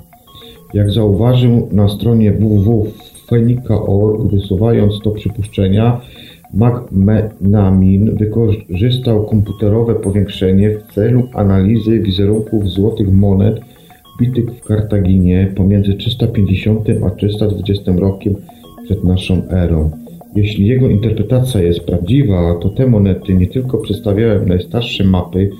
Jak 0.74 0.90
zauważył 0.90 1.68
na 1.72 1.88
stronie 1.88 2.32
www.fenika.org, 2.32 4.32
wysuwając 4.32 5.00
to 5.04 5.10
przypuszczenia, 5.10 6.00
McMenamin 6.54 8.16
wykorzystał 8.16 9.26
komputerowe 9.26 9.94
powiększenie 9.94 10.70
w 10.70 10.82
celu 10.94 11.22
analizy 11.34 12.00
wizerunków 12.00 12.68
złotych 12.68 13.12
monet 13.12 13.60
bitych 14.20 14.50
w 14.50 14.64
Kartaginie 14.64 15.52
pomiędzy 15.56 15.94
350 15.94 16.88
a 17.06 17.10
320 17.10 17.92
rokiem 17.92 18.34
przed 18.84 19.04
naszą 19.04 19.48
erą. 19.48 19.90
Jeśli 20.36 20.66
jego 20.66 20.88
interpretacja 20.88 21.60
jest 21.62 21.80
prawdziwa, 21.80 22.54
to 22.62 22.68
te 22.68 22.86
monety 22.86 23.34
nie 23.34 23.46
tylko 23.46 23.78
przedstawiają 23.78 24.46
najstarsze 24.46 25.04
mapy, 25.04 25.50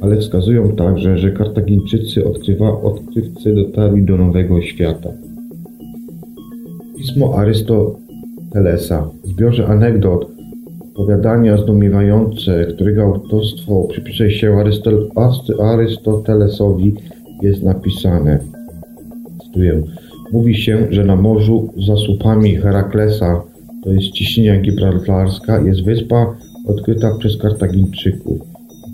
ale 0.00 0.16
wskazują 0.16 0.76
także, 0.76 1.18
że 1.18 1.32
Kartagińczycy 1.32 2.24
odkrywcy 2.82 3.54
dotarli 3.54 4.02
do 4.02 4.16
Nowego 4.16 4.62
Świata. 4.62 5.08
Pismo 6.96 7.34
Arystotelesa, 7.34 9.10
zbiorze 9.24 9.66
anegdot, 9.66 10.30
opowiadania 10.94 11.56
zdumiewające, 11.56 12.66
którego 12.74 13.02
autorstwo 13.02 13.86
przypisuje 13.90 14.30
się 14.30 14.64
Arystotelesowi, 15.58 16.94
jest 17.42 17.62
napisane. 17.62 18.38
Cytuję. 19.44 19.82
Mówi 20.32 20.56
się, 20.56 20.86
że 20.90 21.04
na 21.04 21.16
morzu 21.16 21.72
za 21.86 21.96
słupami 21.96 22.56
Heraklesa 22.56 23.42
to 23.84 23.90
jest 23.92 24.10
ciśnienia 24.10 24.60
gibraltarska, 24.60 25.60
jest 25.60 25.84
wyspa 25.84 26.34
odkryta 26.66 27.14
przez 27.18 27.36
Kartagińczyków. 27.36 28.38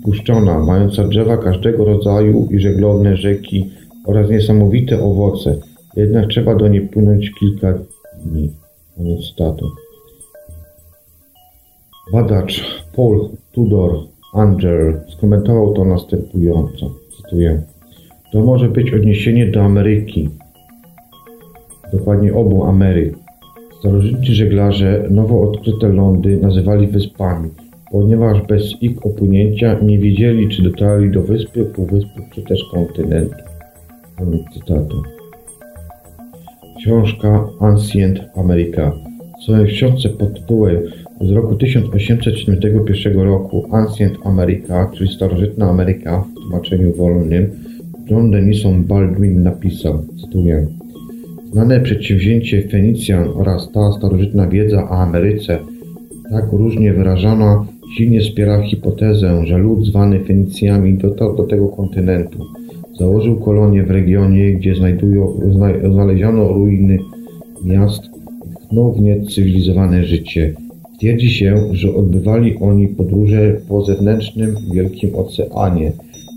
Puszczona, 0.03 0.59
mająca 0.59 1.07
drzewa 1.07 1.37
każdego 1.37 1.85
rodzaju 1.85 2.47
i 2.51 2.59
żeglowne 2.59 3.17
rzeki 3.17 3.69
oraz 4.05 4.29
niesamowite 4.29 5.03
owoce. 5.03 5.55
Jednak 5.95 6.29
trzeba 6.29 6.55
do 6.55 6.67
niej 6.67 6.81
płynąć 6.81 7.31
kilka 7.39 7.73
dni. 8.25 8.51
Koniec 8.95 9.25
statu. 9.25 9.71
Badacz 12.11 12.83
Paul 12.95 13.29
Tudor 13.51 13.99
Angel 14.33 15.01
skomentował 15.17 15.73
to 15.73 15.85
następująco. 15.85 16.91
Cytuję. 17.17 17.61
To 18.35 18.41
może 18.41 18.69
być 18.69 18.93
odniesienie 18.93 19.47
do 19.47 19.61
Ameryki. 19.61 20.29
Dokładnie 21.93 22.33
obu 22.33 22.63
Ameryk. 22.63 23.15
Starożytni 23.79 24.25
żeglarze 24.35 25.07
nowo 25.11 25.41
odkryte 25.49 25.89
lądy 25.89 26.37
nazywali 26.37 26.87
wyspami, 26.87 27.49
ponieważ 27.91 28.41
bez 28.41 28.81
ich 28.81 29.05
opłynięcia 29.05 29.79
nie 29.79 29.99
wiedzieli, 29.99 30.49
czy 30.49 30.63
dotarli 30.63 31.11
do 31.11 31.21
wyspy, 31.21 31.65
półwyspy 31.65 32.21
czy 32.33 32.41
też 32.41 32.63
kontynentu. 32.71 33.35
Koniec 34.17 34.41
cytatu. 34.53 35.03
Książka 36.77 37.47
Ancient 37.59 38.19
America. 38.35 38.91
W 39.39 39.43
swojej 39.43 39.67
książce 39.67 40.09
pod 40.09 40.33
tytułem 40.33 40.77
z 41.21 41.31
roku 41.31 41.55
1871 41.55 43.19
roku 43.19 43.67
Ancient 43.71 44.17
America, 44.23 44.91
czyli 44.93 45.13
Starożytna 45.13 45.69
Ameryka 45.69 46.21
w 46.21 46.33
tłumaczeniu 46.41 46.93
wolnym, 46.93 47.64
John 48.09 48.31
Denison 48.31 48.83
Baldwin 48.83 49.43
napisał, 49.43 50.03
cytuję, 50.21 50.67
Znane 51.55 51.79
przedsięwzięcie 51.79 52.67
Fenicjan 52.67 53.29
oraz 53.35 53.71
ta 53.71 53.91
starożytna 53.91 54.47
wiedza 54.47 54.89
o 54.89 54.89
Ameryce, 54.89 55.57
tak 56.29 56.51
różnie 56.51 56.93
wyrażana, 56.93 57.65
silnie 57.97 58.21
wspiera 58.21 58.61
hipotezę, 58.61 59.45
że 59.45 59.57
lud 59.57 59.85
zwany 59.85 60.19
Fenicjami 60.19 60.97
dotarł 60.97 61.35
do 61.35 61.43
tego 61.43 61.67
kontynentu. 61.67 62.39
Założył 62.99 63.35
kolonie 63.35 63.83
w 63.83 63.91
regionie, 63.91 64.53
gdzie 64.53 64.75
znajdują, 64.75 65.39
zna, 65.51 65.67
znaleziono 65.93 66.47
ruiny 66.47 66.97
miast 67.65 68.01
tchnął 68.65 68.93
w 68.93 69.01
nie 69.01 69.21
cywilizowane 69.21 70.03
życie. 70.03 70.53
Twierdzi 70.99 71.29
się, 71.29 71.61
że 71.71 71.95
odbywali 71.95 72.57
oni 72.57 72.87
podróże 72.87 73.61
po 73.67 73.81
zewnętrznym 73.81 74.55
Wielkim 74.73 75.15
Oceanie, 75.15 75.91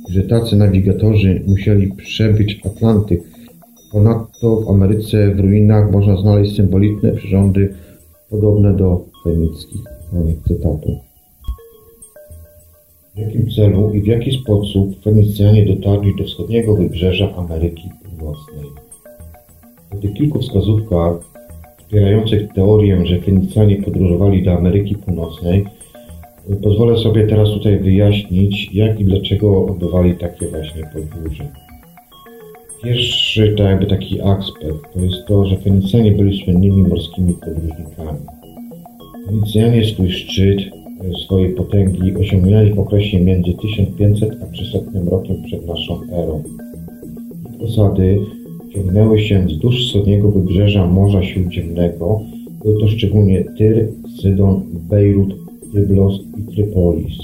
że 0.08 0.22
tacy 0.22 0.56
nawigatorzy 0.56 1.42
musieli 1.46 1.92
przebyć 1.92 2.60
Atlantyk 2.66 3.22
Ponadto 3.92 4.60
w 4.60 4.70
Ameryce 4.70 5.34
w 5.34 5.40
ruinach 5.40 5.92
można 5.92 6.16
znaleźć 6.16 6.56
symboliczne 6.56 7.12
przyrządy 7.12 7.74
podobne 8.30 8.76
do 8.76 9.04
fenickich. 9.24 9.82
Cytatu. 10.48 10.98
W 13.14 13.18
jakim 13.18 13.50
celu 13.50 13.92
i 13.92 14.02
w 14.02 14.06
jaki 14.06 14.38
sposób 14.42 15.02
Fenicjanie 15.02 15.66
dotarli 15.66 16.16
do 16.16 16.24
wschodniego 16.24 16.74
wybrzeża 16.74 17.34
Ameryki 17.36 17.88
Północnej? 18.04 18.64
Po 19.90 19.96
tych 19.96 20.14
kilku 20.14 20.38
wskazówkach 20.38 21.14
wspierających 21.78 22.52
teorię, 22.52 23.06
że 23.06 23.20
Fenicjanie 23.20 23.82
podróżowali 23.82 24.42
do 24.42 24.52
Ameryki 24.52 24.94
Północnej, 24.94 25.64
pozwolę 26.56 26.98
sobie 26.98 27.26
teraz 27.26 27.50
tutaj 27.50 27.78
wyjaśnić, 27.78 28.74
jak 28.74 29.00
i 29.00 29.04
dlaczego 29.04 29.66
odbywali 29.66 30.14
takie 30.14 30.46
właśnie 30.46 30.82
podróże. 30.92 31.44
Pierwszy 32.82 33.54
jakby 33.58 33.86
taki 33.86 34.20
aspekt 34.20 34.94
to 34.94 35.00
jest 35.00 35.26
to, 35.26 35.46
że 35.46 35.56
Fenicjanie 35.56 36.12
byli 36.12 36.44
słynnymi 36.44 36.82
morskimi 36.82 37.34
podróżnikami. 37.34 38.18
Fenicjanie 39.26 39.84
swój 39.84 40.10
szczyt 40.10 40.58
swojej 41.24 41.54
potęgi 41.54 42.16
osiągnęli 42.16 42.72
w 42.72 42.78
okresie 42.78 43.20
między 43.20 43.54
1500 43.54 44.42
a 44.42 44.46
300 44.52 44.78
rokiem 45.10 45.42
przed 45.42 45.66
naszą 45.66 46.00
erą. 46.12 46.42
Ich 47.54 47.62
osady 47.62 48.20
ciągnęły 48.74 49.18
się 49.18 49.46
wzdłuż 49.46 49.88
wschodniego 49.88 50.30
wybrzeża 50.30 50.86
Morza 50.86 51.22
Śródziemnego. 51.22 52.20
Były 52.62 52.80
to 52.80 52.88
szczególnie 52.88 53.44
Tyr, 53.44 53.88
Sydon, 54.22 54.62
Bejrut, 54.90 55.47
Tyblos 55.72 56.20
i 56.38 56.54
Trypolis. 56.54 57.18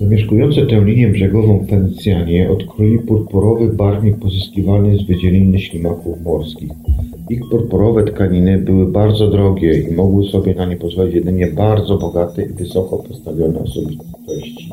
Zamieszkujące 0.00 0.66
tę 0.66 0.84
linię 0.84 1.08
brzegową 1.08 1.66
Fenicjanie 1.70 2.50
odkryli 2.50 2.98
purpurowy 2.98 3.68
barwnik 3.68 4.18
pozyskiwany 4.18 4.98
z 4.98 5.06
wydzieliny 5.06 5.58
ślimaków 5.58 6.22
morskich. 6.22 6.70
Ich 7.30 7.40
purpurowe 7.50 8.04
tkaniny 8.04 8.58
były 8.58 8.86
bardzo 8.86 9.30
drogie 9.30 9.78
i 9.78 9.94
mogły 9.94 10.24
sobie 10.24 10.54
na 10.54 10.66
nie 10.66 10.76
pozwolić 10.76 11.14
jedynie 11.14 11.46
bardzo 11.46 11.98
bogate 11.98 12.42
i 12.42 12.48
wysoko 12.48 12.98
postawione 12.98 13.58
osobistości. 13.58 14.70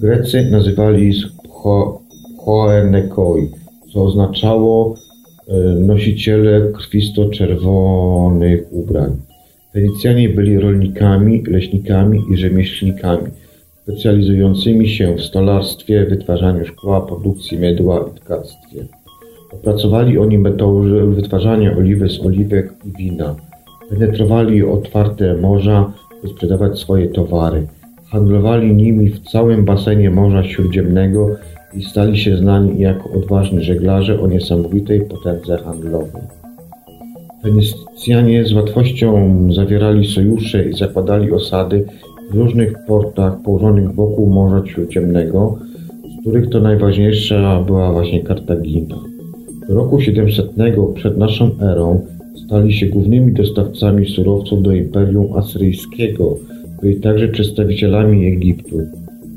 Grecy 0.00 0.50
nazywali 0.50 1.08
ich 1.08 1.16
Hoenekoi, 2.38 3.48
co 3.92 4.04
oznaczało 4.04 4.94
e, 5.48 5.54
nosiciele 5.74 6.72
krwisto-czerwonych 6.72 8.66
ubrań. 8.70 9.16
Fenicjanie 9.72 10.28
byli 10.28 10.58
rolnikami, 10.58 11.42
leśnikami 11.46 12.20
i 12.30 12.36
rzemieślnikami, 12.36 13.30
specjalizującymi 13.82 14.88
się 14.88 15.14
w 15.14 15.22
stolarstwie, 15.22 16.06
wytwarzaniu 16.06 16.66
szkła, 16.66 17.00
produkcji 17.00 17.58
mydła 17.58 18.04
i 18.10 18.20
tkactwie. 18.20 18.86
Opracowali 19.52 20.18
oni 20.18 20.38
metodę 20.38 21.14
wytwarzania 21.14 21.76
oliwy 21.76 22.08
z 22.08 22.20
oliwek 22.20 22.72
i 22.84 22.98
wina. 22.98 23.36
Penetrowali 23.90 24.62
otwarte 24.62 25.36
morza, 25.36 25.92
by 26.22 26.28
sprzedawać 26.28 26.78
swoje 26.78 27.08
towary. 27.08 27.66
Handlowali 28.10 28.74
nimi 28.74 29.10
w 29.10 29.20
całym 29.20 29.64
basenie 29.64 30.10
Morza 30.10 30.44
Śródziemnego 30.44 31.36
i 31.74 31.84
stali 31.84 32.18
się 32.18 32.36
znani 32.36 32.80
jako 32.80 33.10
odważni 33.10 33.62
żeglarze 33.62 34.20
o 34.20 34.26
niesamowitej 34.26 35.00
potędze 35.00 35.58
handlowej. 35.58 36.41
Fenicjanie 37.42 38.44
z 38.44 38.52
łatwością 38.52 39.38
zawierali 39.52 40.06
sojusze 40.06 40.68
i 40.68 40.72
zakładali 40.72 41.32
osady 41.32 41.84
w 42.30 42.34
różnych 42.34 42.74
portach 42.86 43.42
położonych 43.42 43.94
wokół 43.94 44.30
Morza 44.30 44.66
Śródziemnego, 44.66 45.58
z 46.18 46.20
których 46.20 46.50
to 46.50 46.60
najważniejsza 46.60 47.62
była 47.66 47.92
właśnie 47.92 48.22
Kartagina. 48.22 48.96
W 49.68 49.72
roku 49.72 50.00
700 50.00 50.46
przed 50.94 51.18
naszą 51.18 51.50
erą 51.60 52.00
stali 52.46 52.72
się 52.72 52.86
głównymi 52.86 53.32
dostawcami 53.32 54.06
surowców 54.06 54.62
do 54.62 54.72
Imperium 54.72 55.32
Asyryjskiego, 55.36 56.36
byli 56.82 57.00
także 57.00 57.28
przedstawicielami 57.28 58.26
Egiptu. 58.26 58.76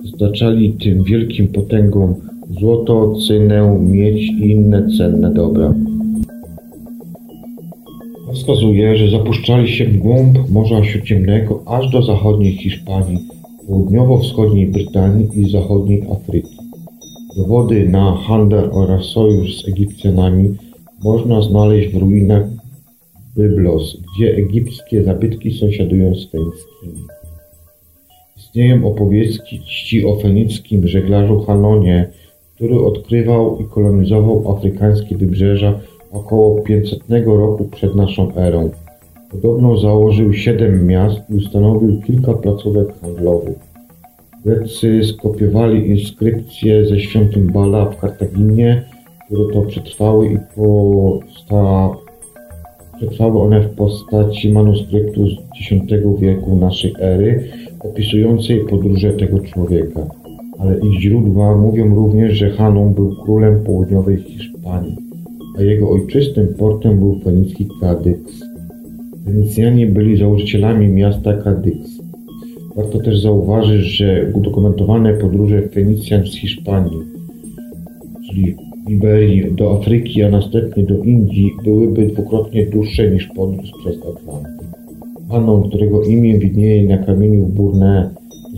Dostarczali 0.04 0.74
tym 0.74 1.04
wielkim 1.04 1.48
potęgom 1.48 2.16
złoto, 2.60 3.14
cynę, 3.28 3.80
miedź 3.82 4.22
i 4.22 4.52
inne 4.52 4.88
cenne 4.98 5.34
dobra. 5.34 5.74
Wskazuje, 8.36 8.98
że 8.98 9.10
zapuszczali 9.10 9.68
się 9.72 9.86
w 9.86 9.98
głąb 9.98 10.50
Morza 10.50 10.84
Śródziemnego 10.84 11.64
aż 11.66 11.90
do 11.90 12.04
zachodniej 12.04 12.52
Hiszpanii, 12.52 13.20
południowo-wschodniej 13.68 14.68
Brytanii 14.68 15.28
i 15.40 15.50
zachodniej 15.50 16.04
Afryki. 16.12 16.58
Dowody 17.38 17.90
na 17.90 18.18
handel 18.28 18.70
oraz 18.72 19.06
sojusz 19.06 19.62
z 19.62 19.68
Egipcjanami 19.68 20.56
można 21.04 21.42
znaleźć 21.42 21.94
w 21.94 21.98
ruinach 21.98 22.44
Byblos, 23.36 23.98
gdzie 24.16 24.36
egipskie 24.36 25.04
zabytki 25.04 25.52
sąsiadują 25.54 26.16
z 26.16 26.32
fenickimi. 26.32 27.08
Istnieją 28.38 28.88
opowieści 28.88 30.06
o 30.06 30.16
fenickim 30.16 30.88
żeglarzu 30.88 31.40
Hanonie, 31.40 32.10
który 32.56 32.80
odkrywał 32.80 33.60
i 33.60 33.66
kolonizował 33.66 34.52
afrykańskie 34.58 35.18
wybrzeża 35.18 35.80
około 36.16 36.62
500 36.62 37.00
roku 37.26 37.66
przed 37.72 37.96
naszą 37.96 38.36
erą. 38.36 38.70
Podobno 39.32 39.78
założył 39.78 40.34
siedem 40.34 40.88
miast 40.88 41.20
i 41.30 41.34
ustanowił 41.34 42.02
kilka 42.02 42.34
placówek 42.34 43.00
handlowych. 43.02 43.60
Grecy 44.46 45.04
skopiowali 45.04 45.90
inskrypcje 45.90 46.86
ze 46.86 47.00
świątyń 47.00 47.52
Bala 47.52 47.86
w 47.86 47.98
Kartaginie, 47.98 48.84
które 49.26 49.54
to 49.54 49.62
przetrwały 49.62 50.28
i 50.28 50.38
posta... 50.56 51.90
przetrwały 52.98 53.40
one 53.40 53.62
w 53.62 53.76
postaci 53.76 54.52
manuskryptu 54.52 55.28
z 55.28 55.34
X 55.72 55.92
wieku 56.20 56.56
naszej 56.56 56.94
ery, 57.00 57.44
opisującej 57.80 58.60
podróże 58.60 59.14
tego 59.14 59.40
człowieka. 59.40 60.02
Ale 60.60 60.80
ich 60.80 61.02
źródła 61.02 61.56
mówią 61.56 61.96
również, 61.96 62.34
że 62.34 62.50
Haną 62.50 62.94
był 62.94 63.16
królem 63.16 63.64
południowej 63.64 64.18
Hiszpanii, 64.18 65.05
a 65.58 65.62
jego 65.62 65.90
ojczystym 65.90 66.48
portem 66.48 67.00
był 67.00 67.20
fenicki 67.20 67.68
Kadyks. 67.82 68.34
Fenicjanie 69.26 69.88
byli 69.88 70.18
założycielami 70.18 70.88
miasta 70.88 71.34
Kadyks. 71.34 71.92
Warto 72.76 73.00
też 73.00 73.22
zauważyć, 73.22 73.82
że 73.82 74.32
udokumentowane 74.34 75.14
podróże 75.14 75.62
Fenicjan 75.62 76.28
z 76.28 76.36
Hiszpanii, 76.36 77.00
czyli 78.30 78.56
Iberii 78.88 79.52
do 79.52 79.78
Afryki, 79.78 80.24
a 80.24 80.30
następnie 80.30 80.84
do 80.84 81.04
Indii, 81.04 81.52
byłyby 81.64 82.08
dwukrotnie 82.08 82.66
dłuższe 82.66 83.12
niż 83.12 83.28
podróż 83.28 83.72
przez 83.80 83.98
Atlantyk. 83.98 84.66
Hanon, 85.30 85.70
którego 85.70 86.04
imię 86.04 86.40
widnieje 86.40 86.88
na 86.90 86.98
kamieniu 86.98 87.46
w 87.46 87.52
Burne, 87.52 88.10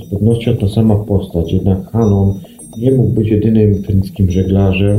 z 0.05 0.09
pewnością 0.09 0.57
ta 0.57 0.67
sama 0.67 0.95
postać, 0.95 1.53
jednak 1.53 1.91
Hanon 1.91 2.33
nie 2.77 2.91
mógł 2.91 3.09
być 3.09 3.27
jedynym 3.27 3.83
fenickim 3.83 4.31
żeglarzem, 4.31 4.97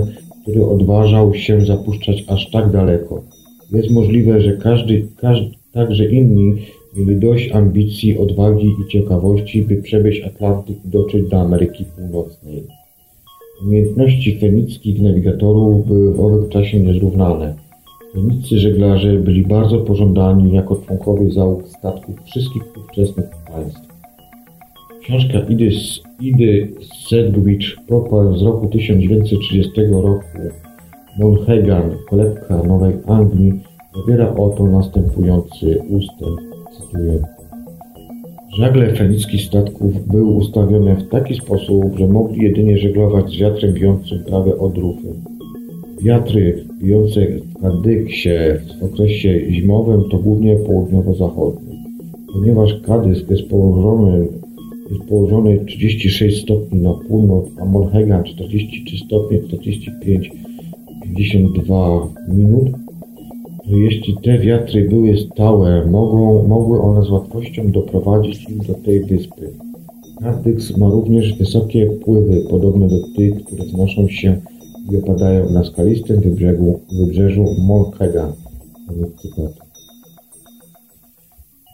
który 0.49 0.67
odważał 0.67 1.35
się 1.35 1.67
zapuszczać 1.67 2.25
aż 2.29 2.51
tak 2.51 2.73
daleko. 2.73 3.23
Jest 3.73 3.91
możliwe, 3.91 4.41
że 4.41 4.57
każdy, 4.57 5.07
każdy 5.17 5.51
także 5.73 6.05
inni 6.05 6.55
Mieli 6.97 7.17
dość 7.17 7.53
ambicji, 7.53 8.19
odwagi 8.19 8.67
i 8.67 8.91
ciekawości, 8.91 9.63
by 9.63 9.77
przebyć 9.77 10.21
Atlantyk 10.21 10.77
i 10.85 10.89
dotrzeć 10.89 11.29
do 11.29 11.41
Ameryki 11.41 11.85
Północnej. 11.85 12.63
Umiejętności 13.63 14.39
fenickich 14.39 15.03
nawigatorów 15.03 15.87
były 15.87 16.15
w 16.15 16.21
owym 16.21 16.49
czasie 16.49 16.81
niezrównane. 16.81 17.55
Feniccy 18.15 18.59
żeglarze 18.59 19.15
byli 19.15 19.43
bardzo 19.43 19.79
pożądani 19.79 20.53
jako 20.53 20.77
członkowie 20.77 21.31
załóg 21.31 21.69
statków 21.69 22.15
wszystkich 22.25 22.63
ówczesnych 22.77 23.27
państw. 23.53 23.81
Książka 25.03 25.41
Idy, 25.41 25.71
Idy 26.21 26.69
Sedgwicz 27.09 27.77
Propal 27.87 28.39
z 28.39 28.43
roku 28.43 28.67
1930 28.67 29.71
roku 29.91 30.39
Monhegan, 31.19 31.91
kolebka 32.11 32.63
Nowej 32.63 32.93
Anglii, 33.07 33.53
zawiera 33.97 34.35
oto 34.35 34.67
następujący 34.67 35.79
ustęp. 35.89 36.41
Cytuję. 36.77 37.23
Żagle 38.59 38.95
fenickich 38.95 39.43
statków 39.43 40.07
były 40.07 40.27
ustawione 40.27 40.97
w 40.97 41.09
taki 41.09 41.35
sposób, 41.35 41.99
że 41.99 42.07
mogli 42.07 42.43
jedynie 42.43 42.79
żeglować 42.79 43.31
z 43.31 43.41
wiatrem 43.41 43.73
bijącym 43.73 44.25
prawe 44.25 44.59
odrufy. 44.59 45.09
Wiatry 46.03 46.65
bijące 46.83 47.21
w 47.27 47.61
Kadyksie 47.63 48.39
w 48.81 48.85
okresie 48.85 49.53
zimowym 49.53 50.05
to 50.11 50.19
głównie 50.19 50.57
południowo-zachodni. 50.57 51.79
Ponieważ 52.33 52.81
Kadysk 52.87 53.31
jest 53.31 53.49
położony, 53.49 54.29
jest 54.91 55.05
położony 55.09 55.65
36 55.65 56.43
stopni 56.43 56.81
na 56.81 56.95
północ, 56.95 57.47
a 57.61 57.65
Monhegan 57.65 58.25
43 58.25 58.99
stopnie 59.07 59.43
45 59.43 60.31
52 61.03 62.09
minut, 62.29 62.69
jeśli 63.67 64.17
te 64.25 64.39
wiatry 64.39 64.89
były 64.89 65.19
stałe, 65.19 65.87
mogą, 65.87 66.49
mogły 66.49 66.81
one 66.81 67.03
z 67.03 67.11
łatwością 67.11 67.71
doprowadzić 67.71 68.49
im 68.49 68.59
do 68.59 68.75
tej 68.75 69.05
wyspy. 69.05 69.51
Artyks 70.23 70.77
ma 70.77 70.89
również 70.89 71.39
wysokie 71.39 71.87
pływy, 71.87 72.41
podobne 72.51 72.89
do 72.89 72.99
tych, 73.17 73.45
które 73.45 73.65
wznoszą 73.65 74.09
się 74.09 74.41
i 74.93 74.97
opadają 74.97 75.51
na 75.51 75.65
skalistym 75.65 76.21
wybrzeżu, 76.21 76.81
wybrzeżu 76.93 77.45
Montchegan. 77.59 78.33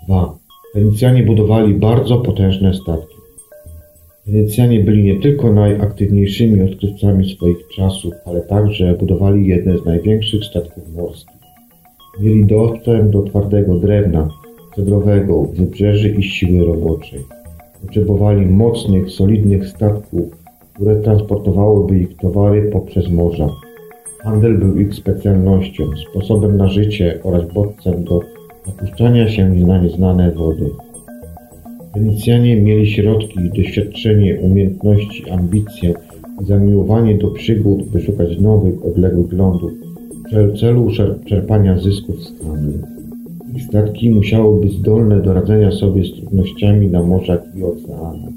2. 0.08 0.33
Fenicjanie 0.74 1.22
budowali 1.22 1.74
bardzo 1.74 2.18
potężne 2.18 2.74
statki. 2.74 3.16
Wenecjanie 4.26 4.80
byli 4.80 5.02
nie 5.02 5.20
tylko 5.20 5.52
najaktywniejszymi 5.52 6.62
odkrywcami 6.62 7.34
swoich 7.34 7.68
czasów, 7.76 8.14
ale 8.26 8.40
także 8.40 8.94
budowali 8.94 9.46
jedne 9.46 9.78
z 9.78 9.84
największych 9.84 10.44
statków 10.44 10.94
morskich. 10.96 11.36
Mieli 12.20 12.46
dostęp 12.46 13.10
do 13.10 13.22
twardego 13.22 13.74
drewna, 13.74 14.28
cedrowego, 14.76 15.42
wybrzeży 15.42 16.08
i 16.08 16.22
siły 16.22 16.64
roboczej. 16.64 17.20
Potrzebowali 17.82 18.46
mocnych, 18.46 19.10
solidnych 19.10 19.68
statków, 19.68 20.26
które 20.74 20.96
transportowałyby 20.96 21.98
ich 21.98 22.16
towary 22.16 22.70
poprzez 22.72 23.10
morza. 23.10 23.48
Handel 24.22 24.58
był 24.58 24.80
ich 24.80 24.94
specjalnością, 24.94 25.84
sposobem 26.10 26.56
na 26.56 26.68
życie 26.68 27.18
oraz 27.22 27.52
bodźcem 27.52 28.04
do 28.04 28.33
napuszczania 28.66 29.28
się 29.28 29.48
na 29.48 29.82
nieznane 29.82 30.32
wody. 30.32 30.70
Wenicjanie 31.94 32.56
mieli 32.56 32.86
środki, 32.86 33.38
doświadczenie, 33.56 34.40
umiejętności, 34.40 35.30
ambicje 35.30 35.94
i 36.42 36.44
zamiłowanie 36.44 37.18
do 37.18 37.28
przygód, 37.28 37.82
by 37.82 38.00
szukać 38.00 38.40
nowych, 38.40 38.84
odległych 38.84 39.32
lądów 39.32 39.72
w 40.32 40.60
celu 40.60 40.90
czerpania 41.26 41.78
zysków 41.78 42.22
z 42.22 42.42
handlu. 42.42 42.78
Ich 43.56 43.64
statki 43.64 44.10
musiały 44.10 44.60
być 44.60 44.72
zdolne 44.72 45.22
do 45.22 45.34
radzenia 45.34 45.70
sobie 45.70 46.04
z 46.04 46.12
trudnościami 46.12 46.88
na 46.88 47.02
morzach 47.02 47.42
i 47.56 47.62
oceanach. 47.62 48.30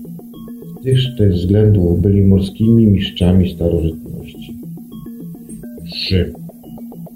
Z 0.82 0.84
tych 0.84 1.18
też 1.18 1.36
względów 1.36 2.02
byli 2.02 2.22
morskimi 2.22 2.88
mistrzami 2.88 3.54
starożytności. 3.54 4.56
3. 5.92 6.34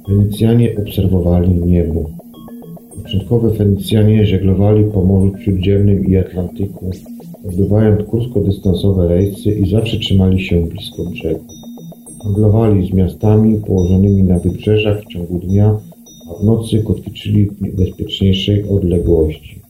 Fenicjanie 0.07 0.75
obserwowali 0.77 1.49
niebo. 1.49 2.20
Początkowe 3.11 3.53
Fenicjanie 3.53 4.25
żeglowali 4.25 4.83
po 4.83 5.03
Morzu 5.03 5.37
Śródziemnym 5.37 6.05
i 6.05 6.17
Atlantyku, 6.17 6.91
odbywając 7.47 8.09
krótkodystansowe 8.09 9.07
rejsy 9.07 9.51
i 9.51 9.69
zawsze 9.69 9.97
trzymali 9.97 10.45
się 10.45 10.61
blisko 10.61 11.03
brzegu. 11.05 11.45
Handlowali 12.23 12.87
z 12.87 12.93
miastami 12.93 13.61
położonymi 13.67 14.23
na 14.23 14.39
wybrzeżach 14.39 15.01
w 15.01 15.07
ciągu 15.07 15.39
dnia, 15.39 15.77
a 16.29 16.41
w 16.41 16.45
nocy 16.45 16.83
kotwiczyli 16.83 17.45
w 17.45 17.77
bezpieczniejszej 17.77 18.69
odległości. 18.69 19.61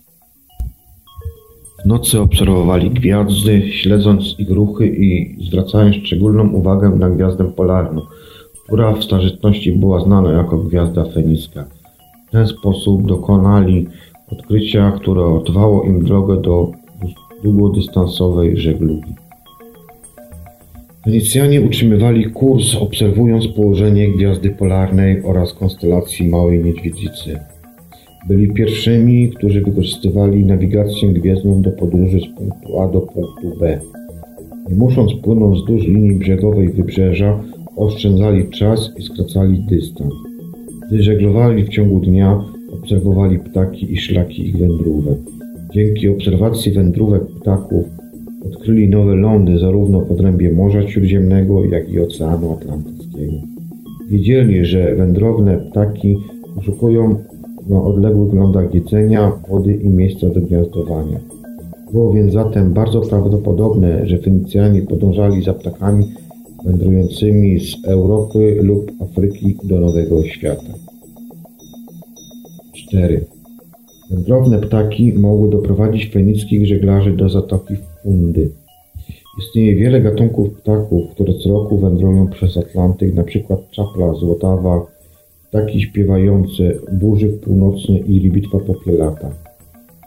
W 1.83 1.85
nocy 1.85 2.19
obserwowali 2.19 2.89
gwiazdy, 2.89 3.71
śledząc 3.71 4.35
ich 4.39 4.49
ruchy 4.49 4.87
i 4.87 5.35
zwracając 5.47 5.95
szczególną 5.95 6.49
uwagę 6.49 6.89
na 6.89 7.09
gwiazdę 7.09 7.51
polarną, 7.51 8.01
która 8.65 8.93
w 8.93 9.03
starożytności 9.03 9.71
była 9.71 10.03
znana 10.03 10.31
jako 10.31 10.57
gwiazda 10.57 11.05
fenicka. 11.05 11.80
W 12.31 12.33
ten 12.33 12.47
sposób 12.47 13.07
dokonali 13.07 13.87
odkrycia, 14.31 14.91
które 14.91 15.25
otwarło 15.25 15.83
im 15.83 16.03
drogę 16.03 16.41
do 16.41 16.71
długodystansowej 17.43 18.57
żeglugi. 18.57 19.13
Fenicjanie 21.05 21.61
utrzymywali 21.61 22.31
kurs 22.31 22.75
obserwując 22.75 23.47
położenie 23.47 24.11
gwiazdy 24.11 24.49
polarnej 24.49 25.23
oraz 25.23 25.53
konstelacji 25.53 26.29
Małej 26.29 26.63
Niedźwiedzicy. 26.63 27.39
Byli 28.27 28.53
pierwszymi, 28.53 29.29
którzy 29.29 29.61
wykorzystywali 29.61 30.45
nawigację 30.45 31.09
gwiezdną 31.09 31.61
do 31.61 31.71
podróży 31.71 32.19
z 32.19 32.37
punktu 32.37 32.79
A 32.79 32.87
do 32.87 33.01
punktu 33.01 33.59
B. 33.59 33.79
Nie 34.69 34.75
musząc 34.75 35.13
płynąć 35.13 35.59
wzdłuż 35.59 35.87
linii 35.87 36.15
brzegowej 36.15 36.69
wybrzeża, 36.69 37.43
oszczędzali 37.75 38.49
czas 38.49 38.91
i 38.97 39.03
skracali 39.03 39.59
dystans. 39.59 40.30
Gdy 40.91 41.03
żeglowali 41.03 41.63
w 41.63 41.69
ciągu 41.69 41.99
dnia, 41.99 42.43
obserwowali 42.73 43.39
ptaki 43.39 43.93
i 43.93 43.97
szlaki 43.97 44.47
ich 44.47 44.57
wędrówek. 44.57 45.17
Dzięki 45.73 46.09
obserwacji 46.09 46.71
wędrówek 46.71 47.21
ptaków 47.41 47.85
odkryli 48.45 48.89
nowe 48.89 49.15
lądy 49.15 49.59
zarówno 49.59 50.01
w 50.01 50.11
odrębie 50.11 50.53
Morza 50.53 50.87
Śródziemnego, 50.87 51.65
jak 51.65 51.89
i 51.89 51.99
Oceanu 51.99 52.53
Atlantyckiego. 52.53 53.33
Wiedzieli, 54.09 54.65
że 54.65 54.95
wędrowne 54.95 55.57
ptaki 55.57 56.17
poszukują 56.55 57.15
na 57.69 57.83
odległych 57.83 58.33
lądach 58.33 58.73
jedzenia, 58.73 59.31
wody 59.49 59.73
i 59.73 59.89
miejsca 59.89 60.29
do 60.29 60.41
gniazdowania. 60.41 61.19
Było 61.91 62.13
więc 62.13 62.33
zatem 62.33 62.73
bardzo 62.73 63.01
prawdopodobne, 63.01 64.07
że 64.07 64.17
Fenicjanie 64.17 64.81
podążali 64.81 65.43
za 65.43 65.53
ptakami 65.53 66.05
wędrującymi 66.65 67.59
z 67.59 67.85
Europy 67.85 68.57
lub 68.61 68.91
Afryki 69.01 69.55
do 69.63 69.79
Nowego 69.79 70.23
Świata. 70.23 70.73
4. 72.73 73.25
Wędrowne 74.11 74.59
ptaki 74.59 75.13
mogły 75.13 75.49
doprowadzić 75.49 76.09
fenickich 76.09 76.67
żeglarzy 76.67 77.11
do 77.11 77.29
zatoki 77.29 77.73
Fundy. 78.03 78.49
Istnieje 79.39 79.75
wiele 79.75 80.01
gatunków 80.01 80.53
ptaków, 80.53 81.09
które 81.11 81.33
co 81.33 81.49
roku 81.49 81.77
wędrują 81.77 82.27
przez 82.27 82.57
Atlantyk, 82.57 83.13
np. 83.13 83.57
czapla 83.71 84.13
złotawa, 84.13 84.85
ptaki 85.49 85.81
śpiewające, 85.81 86.73
burzyk 86.93 87.39
północny 87.39 87.99
i 87.99 88.19
libitwa 88.19 88.59
popielata. 88.59 89.31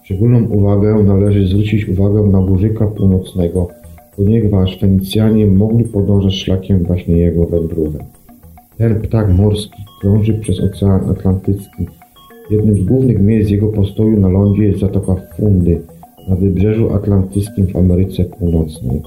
Szczególną 0.05 0.49
uwagę 0.49 1.03
należy 1.07 1.47
zwrócić 1.47 1.89
uwagę 1.89 2.23
na 2.23 2.41
burzyka 2.41 2.87
północnego, 2.87 3.69
ponieważ 4.17 4.79
Fenicjanie 4.81 5.47
mogli 5.47 5.85
podążać 5.85 6.35
szlakiem 6.35 6.79
właśnie 6.79 7.17
jego 7.17 7.47
wędrówek. 7.47 8.03
Ten 8.79 9.01
ptak 9.01 9.35
morski 9.35 9.83
krąży 10.01 10.35
przez 10.35 10.61
Ocean 10.61 11.11
Atlantycki. 11.11 11.87
Jednym 12.51 12.79
z 12.79 12.85
głównych 12.85 13.21
miejsc 13.21 13.51
jego 13.51 13.69
postoju 13.69 14.21
na 14.21 14.29
lądzie 14.29 14.63
jest 14.65 14.81
Zatoka 14.81 15.15
Fundy 15.37 15.81
na 16.29 16.37
wybrzeżu 16.37 16.95
atlantyckim 16.95 17.67
w 17.67 17.77
Ameryce 17.77 18.25
Północnej. 18.25 19.03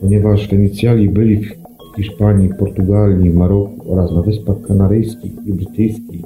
Ponieważ 0.00 0.48
Fenicjali 0.48 1.08
byli 1.08 1.36
w 1.36 1.56
Hiszpanii, 1.96 2.48
Portugalii, 2.58 3.30
Maroku 3.30 3.92
oraz 3.92 4.12
na 4.12 4.22
Wyspach 4.22 4.60
Kanaryjskich 4.60 5.32
i 5.46 5.52
Brytyjskich, 5.52 6.22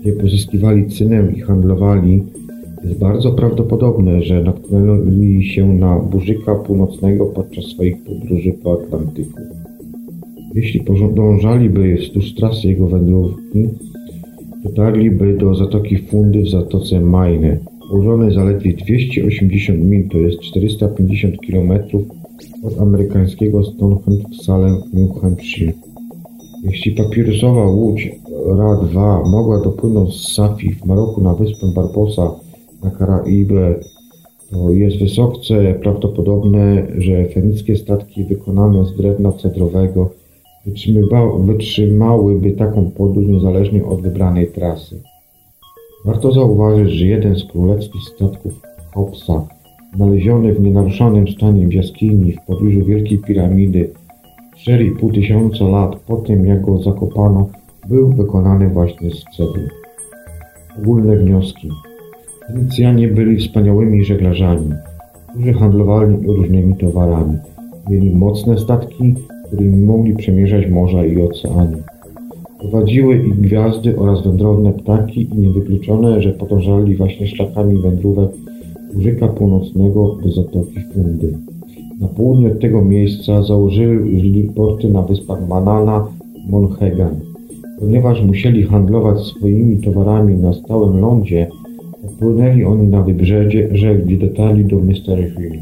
gdzie 0.00 0.12
pozyskiwali 0.12 0.88
cynę 0.88 1.32
i 1.36 1.40
handlowali, 1.40 2.24
jest 2.84 2.98
bardzo 2.98 3.32
prawdopodobne, 3.32 4.22
że 4.22 4.42
natknęli 4.42 5.44
się 5.44 5.74
na 5.74 5.98
burzyka 5.98 6.54
północnego 6.54 7.26
podczas 7.26 7.64
swoich 7.64 8.04
podróży 8.04 8.52
po 8.62 8.72
Atlantyku. 8.72 9.40
Jeśli 10.54 10.80
podążaliby 10.80 11.94
wzdłuż 11.94 12.34
trasy 12.34 12.68
jego 12.68 12.86
wędrówki, 12.86 13.68
dotarliby 14.64 15.36
do 15.36 15.54
Zatoki 15.54 15.98
Fundy 15.98 16.42
w 16.42 16.48
Zatoce 16.48 17.00
Maine, 17.00 17.58
położonej 17.90 18.34
zaledwie 18.34 18.72
280 18.72 19.84
mil, 19.84 20.08
to 20.08 20.18
jest 20.18 20.40
450 20.40 21.36
km 21.46 21.72
od 22.64 22.80
amerykańskiego 22.80 23.64
Stonehenge 23.64 24.24
w 24.30 24.44
Salem 24.44 24.76
w 24.92 24.94
New 24.94 25.20
Hampshire. 25.20 25.72
Jeśli 26.64 26.92
papirusowa 26.92 27.66
łódź 27.66 28.10
Ra-2 28.46 29.28
mogła 29.30 29.60
dopłynąć 29.60 30.14
z 30.14 30.34
Safi 30.34 30.70
w 30.70 30.84
Maroku 30.86 31.20
na 31.20 31.34
wyspę 31.34 31.66
Barbosa 31.74 32.30
na 32.82 32.90
Karaibę, 32.90 33.74
to 34.50 34.70
jest 34.70 34.98
wysoce 34.98 35.74
prawdopodobne, 35.74 36.86
że 36.98 37.28
fenickie 37.28 37.76
statki 37.76 38.24
wykonane 38.24 38.84
z 38.84 38.96
drewna 38.96 39.32
cedrowego 39.32 40.10
wytrzymałyby 41.46 42.52
taką 42.52 42.90
podróż 42.90 43.26
niezależnie 43.26 43.84
od 43.84 44.02
wybranej 44.02 44.46
trasy. 44.46 45.02
Warto 46.04 46.32
zauważyć, 46.32 46.92
że 46.92 47.06
jeden 47.06 47.36
z 47.36 47.44
królewskich 47.44 48.02
statków 48.02 48.52
Hopsa, 48.94 49.46
znaleziony 49.96 50.54
w 50.54 50.60
nienaruszonym 50.60 51.28
stanie 51.28 51.68
w 51.68 51.72
jaskini 51.72 52.32
w 52.32 52.46
pobliżu 52.46 52.84
Wielkiej 52.84 53.18
Piramidy 53.18 53.90
4,5 54.66 55.14
tysiąca 55.14 55.64
lat 55.64 55.96
po 55.96 56.16
tym, 56.16 56.46
jak 56.46 56.60
go 56.60 56.82
zakopano, 56.82 57.48
był 57.88 58.12
wykonany 58.12 58.68
właśnie 58.68 59.10
z 59.10 59.24
cegły. 59.36 59.68
Ogólne 60.78 61.16
wnioski. 61.16 61.68
Fenicjanie 62.52 63.08
byli 63.08 63.36
wspaniałymi 63.36 64.04
żeglarzami, 64.04 64.70
którzy 65.28 65.52
handlowali 65.52 66.16
różnymi 66.26 66.76
towarami. 66.76 67.36
Mieli 67.90 68.10
mocne 68.10 68.58
statki, 68.58 69.14
którymi 69.46 69.80
mogli 69.80 70.16
przemierzać 70.16 70.70
morza 70.70 71.06
i 71.06 71.22
oceany. 71.22 71.76
Prowadziły 72.58 73.16
ich 73.16 73.40
gwiazdy 73.40 73.98
oraz 73.98 74.24
wędrowne 74.24 74.72
ptaki 74.72 75.28
i 75.32 75.38
niewykluczone, 75.38 76.22
że 76.22 76.32
podążali 76.32 76.96
właśnie 76.96 77.26
szlakami 77.26 77.78
wędrówek 77.78 78.30
Burzyka 78.94 79.28
Północnego 79.28 80.16
do 80.24 80.32
Zatoki 80.32 80.80
Fundy. 80.94 81.38
Na 82.00 82.08
południe 82.08 82.46
od 82.46 82.60
tego 82.60 82.84
miejsca 82.84 83.42
założyli 83.42 84.50
porty 84.56 84.88
na 84.88 85.02
wyspach 85.02 85.48
Manana 85.48 86.06
i 86.34 86.50
Monhegan. 86.50 87.14
Ponieważ 87.80 88.22
musieli 88.22 88.62
handlować 88.62 89.20
swoimi 89.20 89.78
towarami 89.78 90.36
na 90.36 90.52
stałym 90.52 91.00
lądzie, 91.00 91.46
Odpłynęli 92.04 92.64
oni 92.64 92.86
na 92.86 93.02
wybrzeże, 93.02 93.68
gdzie 94.04 94.16
dotarli 94.16 94.64
do 94.64 94.76
Mystery 94.76 95.32
Hill. 95.36 95.60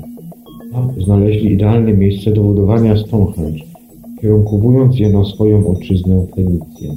Tam 0.73 1.03
znaleźli 1.05 1.53
idealne 1.53 1.93
miejsce 1.93 2.33
do 2.33 2.43
budowania 2.43 2.97
Stonehenge, 2.97 3.65
kierunkowując 4.21 4.99
je 4.99 5.09
na 5.09 5.25
swoją 5.25 5.67
ojczyznę 5.67 6.27
Fenicję. 6.35 6.95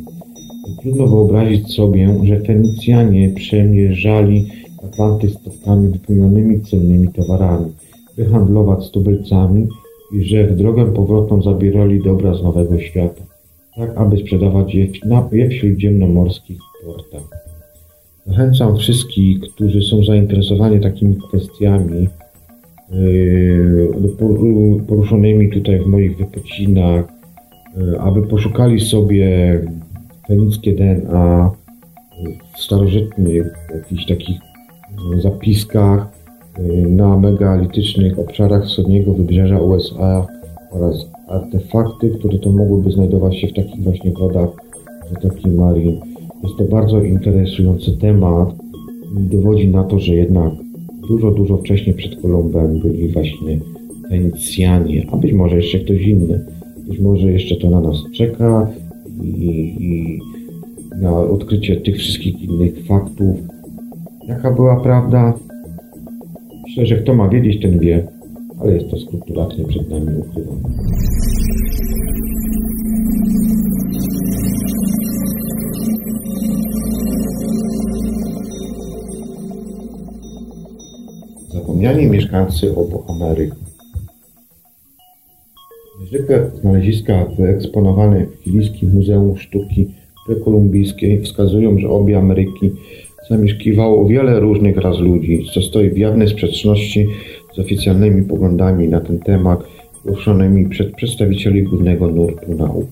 Trudno 0.81 1.07
wyobrazić 1.07 1.73
sobie, 1.75 2.15
że 2.23 2.39
Fenicjanie 2.39 3.29
przemierzali 3.29 4.47
Atlanty 4.83 5.29
statkami 5.29 5.87
wypełnionymi 5.87 6.61
cennymi 6.61 7.07
towarami, 7.07 7.71
by 8.17 8.25
handlować 8.25 8.83
z 8.83 8.91
tubylcami 8.91 9.67
i 10.13 10.23
że 10.23 10.47
w 10.47 10.55
drogę 10.55 10.93
powrotną 10.93 11.41
zabierali 11.41 12.03
dobra 12.03 12.35
z 12.35 12.43
Nowego 12.43 12.79
Świata, 12.79 13.23
tak 13.75 13.97
aby 13.97 14.17
sprzedawać 14.17 14.75
je, 14.75 14.87
na, 15.05 15.29
je 15.31 15.47
w 15.47 15.53
śródziemnomorskich 15.53 16.59
portach. 16.85 17.50
Zachęcam 18.25 18.77
wszystkich, 18.77 19.39
którzy 19.39 19.81
są 19.81 20.03
zainteresowani 20.03 20.79
takimi 20.79 21.15
kwestiami, 21.15 22.07
yy, 22.91 23.91
poruszonymi 24.87 25.49
tutaj 25.49 25.79
w 25.79 25.85
moich 25.85 26.17
wypocinach, 26.17 27.05
yy, 27.77 27.99
aby 27.99 28.21
poszukali 28.21 28.79
sobie 28.79 29.59
fenickie 30.27 30.75
DNA 30.75 31.51
w 32.55 32.59
starożytnych 32.59 33.53
jakichś 33.75 34.05
takich 34.05 34.39
yy, 35.13 35.21
zapiskach 35.21 36.21
na 36.89 37.17
megalitycznych 37.17 38.19
obszarach 38.19 38.65
wschodniego 38.65 39.13
wybrzeża 39.13 39.59
USA 39.59 40.27
oraz 40.71 40.95
artefakty, 41.27 42.09
które 42.09 42.39
to 42.39 42.51
mogłyby 42.51 42.91
znajdować 42.91 43.37
się 43.37 43.47
w 43.47 43.53
takich 43.53 43.83
właśnie 43.83 44.11
wodach 44.11 44.49
Zatoki 45.11 45.49
Marin. 45.49 46.10
Jest 46.43 46.57
to 46.57 46.63
bardzo 46.63 47.03
interesujący 47.03 47.97
temat 47.97 48.49
i 49.17 49.35
dowodzi 49.35 49.67
na 49.67 49.83
to, 49.83 49.99
że 49.99 50.15
jednak 50.15 50.51
dużo, 51.07 51.31
dużo 51.31 51.57
wcześniej 51.57 51.95
przed 51.95 52.21
Kolumbem 52.21 52.79
byli 52.79 53.07
właśnie 53.07 53.59
Fenicjanie, 54.09 55.07
a 55.11 55.17
być 55.17 55.33
może 55.33 55.55
jeszcze 55.55 55.79
ktoś 55.79 56.01
inny. 56.01 56.45
Być 56.87 56.99
może 56.99 57.31
jeszcze 57.31 57.55
to 57.55 57.69
na 57.69 57.81
nas 57.81 57.95
czeka 58.15 58.67
i, 59.23 59.75
i 59.79 60.19
na 61.01 61.19
odkrycie 61.19 61.77
tych 61.77 61.97
wszystkich 61.97 62.41
innych 62.41 62.85
faktów. 62.85 63.37
Jaka 64.27 64.51
była 64.51 64.79
prawda? 64.79 65.33
Myślę, 66.63 66.85
że 66.85 66.97
kto 66.97 67.13
ma 67.13 67.29
wiedzieć, 67.29 67.61
ten 67.61 67.79
wie, 67.79 68.07
ale 68.59 68.73
jest 68.73 68.89
to 68.89 68.97
skrupulatnie 68.97 69.65
przed 69.65 69.89
nami 69.89 70.07
ukrywane. 70.19 70.61
Zapomniani 81.81 82.11
mieszkańcy 82.11 82.75
obu 82.75 83.03
Ameryk. 83.07 83.55
Niezwykłe 85.99 86.51
znaleziska 86.61 87.25
wyeksponowane 87.25 88.25
w 88.25 88.43
Chilijskim 88.43 88.93
Muzeum 88.93 89.37
Sztuki 89.37 89.87
Prekolumbijskiej 90.25 91.21
wskazują, 91.21 91.79
że 91.79 91.89
obie 91.89 92.17
Ameryki 92.17 92.71
zamieszkiwało 93.29 94.07
wiele 94.07 94.39
różnych 94.39 94.77
ras 94.77 94.97
ludzi, 94.97 95.45
co 95.53 95.61
stoi 95.61 95.89
w 95.89 95.97
jawnej 95.97 96.29
sprzeczności 96.29 97.07
z 97.55 97.59
oficjalnymi 97.59 98.23
poglądami 98.23 98.87
na 98.87 98.99
ten 98.99 99.19
temat 99.19 99.63
głoszonymi 100.05 100.69
przez 100.69 100.91
przedstawicieli 100.91 101.63
głównego 101.63 102.07
nurtu 102.07 102.55
nauk. 102.55 102.87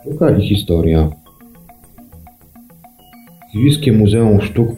Sztuka 0.00 0.36
i 0.38 0.48
historia 0.48 1.21
Chilijskie 3.52 3.92
Muzeum 3.92 4.40
Sztuk 4.40 4.68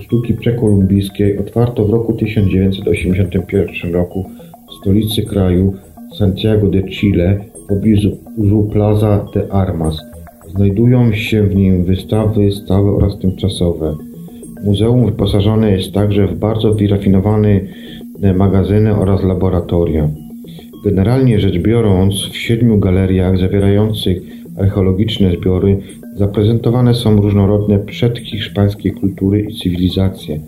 Sztuki 0.00 0.34
Prekolumbijskiej 0.34 1.38
otwarto 1.38 1.84
w 1.84 1.90
roku 1.90 2.12
1981 2.12 3.92
roku 3.92 4.30
w 4.70 4.74
stolicy 4.80 5.22
kraju 5.22 5.74
Santiago 6.18 6.68
de 6.68 6.82
Chile 6.82 7.38
w 7.64 7.66
pobliżu 7.68 8.16
Plaza 8.72 9.26
de 9.34 9.52
Armas. 9.52 9.96
Znajdują 10.48 11.12
się 11.12 11.42
w 11.42 11.56
nim 11.56 11.84
wystawy 11.84 12.52
stałe 12.52 12.90
oraz 12.90 13.18
tymczasowe. 13.18 13.96
Muzeum 14.64 15.06
wyposażone 15.06 15.70
jest 15.70 15.92
także 15.92 16.26
w 16.26 16.38
bardzo 16.38 16.74
wyrafinowane 16.74 17.60
magazyny 18.34 18.96
oraz 18.96 19.22
laboratoria. 19.22 20.08
Generalnie 20.84 21.40
rzecz 21.40 21.58
biorąc, 21.58 22.14
w 22.14 22.36
siedmiu 22.36 22.78
galeriach 22.78 23.38
zawierających 23.38 24.35
archeologiczne 24.58 25.32
zbiory 25.32 25.82
Zaprezentowane 26.16 26.94
są 26.94 27.22
różnorodne 27.22 27.78
przedhiszpańskie 27.78 28.90
kultury 28.90 29.40
i 29.40 29.54
cywilizacje: 29.54 30.40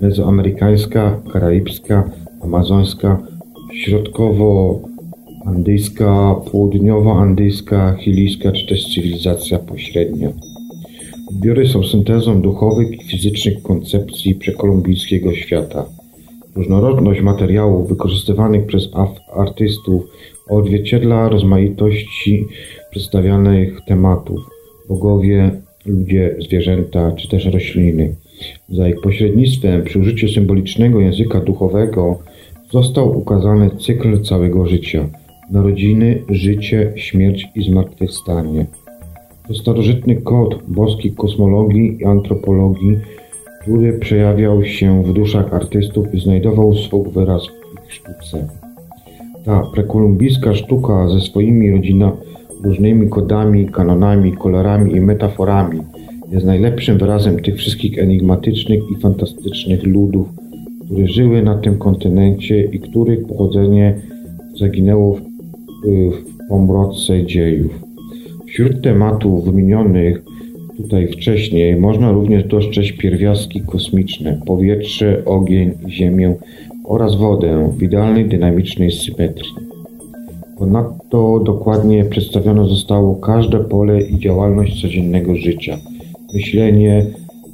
mezoamerykańska, 0.00 1.20
karaibska, 1.32 2.10
amazońska, 2.40 3.22
środkowoandyjska, 3.72 6.34
południowoandyjska, 6.52 7.96
chilijska 8.00 8.52
czy 8.52 8.66
też 8.66 8.94
cywilizacja 8.94 9.58
pośrednia. 9.58 10.32
Zbiory 11.30 11.68
są 11.68 11.84
syntezą 11.84 12.42
duchowych 12.42 12.92
i 12.92 13.04
fizycznych 13.04 13.62
koncepcji 13.62 14.34
przekolumbijskiego 14.34 15.34
świata. 15.34 15.84
Różnorodność 16.56 17.20
materiałów 17.20 17.88
wykorzystywanych 17.88 18.66
przez 18.66 18.88
artystów 19.36 20.02
odzwierciedla 20.48 21.28
rozmaitości 21.28 22.46
przedstawianych 22.94 23.80
tematów 23.86 24.40
bogowie, 24.88 25.50
ludzie, 25.86 26.36
zwierzęta 26.40 27.12
czy 27.12 27.28
też 27.28 27.46
rośliny. 27.46 28.14
Za 28.68 28.88
ich 28.88 29.00
pośrednictwem 29.00 29.84
przy 29.84 29.98
użyciu 29.98 30.28
symbolicznego 30.28 31.00
języka 31.00 31.40
duchowego 31.40 32.18
został 32.72 33.18
ukazany 33.18 33.70
cykl 33.70 34.22
całego 34.22 34.66
życia 34.66 35.08
narodziny, 35.50 36.22
życie, 36.28 36.92
śmierć 36.96 37.46
i 37.54 37.64
zmartwychwstanie. 37.64 38.66
To 39.48 39.54
starożytny 39.54 40.16
kod 40.16 40.62
boskiej 40.68 41.12
kosmologii 41.12 41.96
i 42.00 42.04
antropologii, 42.04 42.98
który 43.62 43.98
przejawiał 43.98 44.64
się 44.64 45.02
w 45.02 45.12
duszach 45.12 45.54
artystów 45.54 46.14
i 46.14 46.20
znajdował 46.20 46.74
swój 46.74 47.10
wyraz 47.10 47.46
w 47.46 47.84
ich 47.84 47.92
sztuce. 47.92 48.48
Ta 49.44 49.62
prekolumbijska 49.74 50.54
sztuka 50.54 51.08
ze 51.08 51.20
swoimi 51.20 51.70
rodzinami 51.70 52.23
różnymi 52.64 53.08
kodami, 53.08 53.66
kanonami, 53.66 54.32
kolorami 54.32 54.96
i 54.96 55.00
metaforami 55.00 55.80
jest 56.32 56.46
najlepszym 56.46 56.98
wyrazem 56.98 57.42
tych 57.42 57.56
wszystkich 57.56 57.98
enigmatycznych 57.98 58.80
i 58.90 59.00
fantastycznych 59.00 59.86
ludów, 59.86 60.28
które 60.84 61.08
żyły 61.08 61.42
na 61.42 61.58
tym 61.58 61.78
kontynencie 61.78 62.64
i 62.64 62.80
których 62.80 63.26
pochodzenie 63.26 63.94
zaginęło 64.60 65.14
w, 65.14 65.20
w 65.86 66.48
pomrodce 66.48 67.26
dziejów. 67.26 67.80
Wśród 68.46 68.82
tematów 68.82 69.44
wymienionych 69.44 70.22
tutaj 70.76 71.08
wcześniej 71.08 71.76
można 71.76 72.12
również 72.12 72.44
dostrzec 72.44 72.86
pierwiastki 72.98 73.60
kosmiczne, 73.60 74.40
powietrze, 74.46 75.22
ogień, 75.24 75.72
ziemię 75.88 76.34
oraz 76.84 77.16
wodę 77.16 77.72
w 77.78 77.82
idealnej 77.82 78.28
dynamicznej 78.28 78.90
symetrii. 78.90 79.63
Ponadto 80.58 81.40
dokładnie 81.44 82.04
przedstawione 82.04 82.68
zostało 82.68 83.16
każde 83.16 83.60
pole 83.60 84.02
i 84.02 84.18
działalność 84.18 84.82
codziennego 84.82 85.36
życia. 85.36 85.76
Myślenie, 86.34 87.06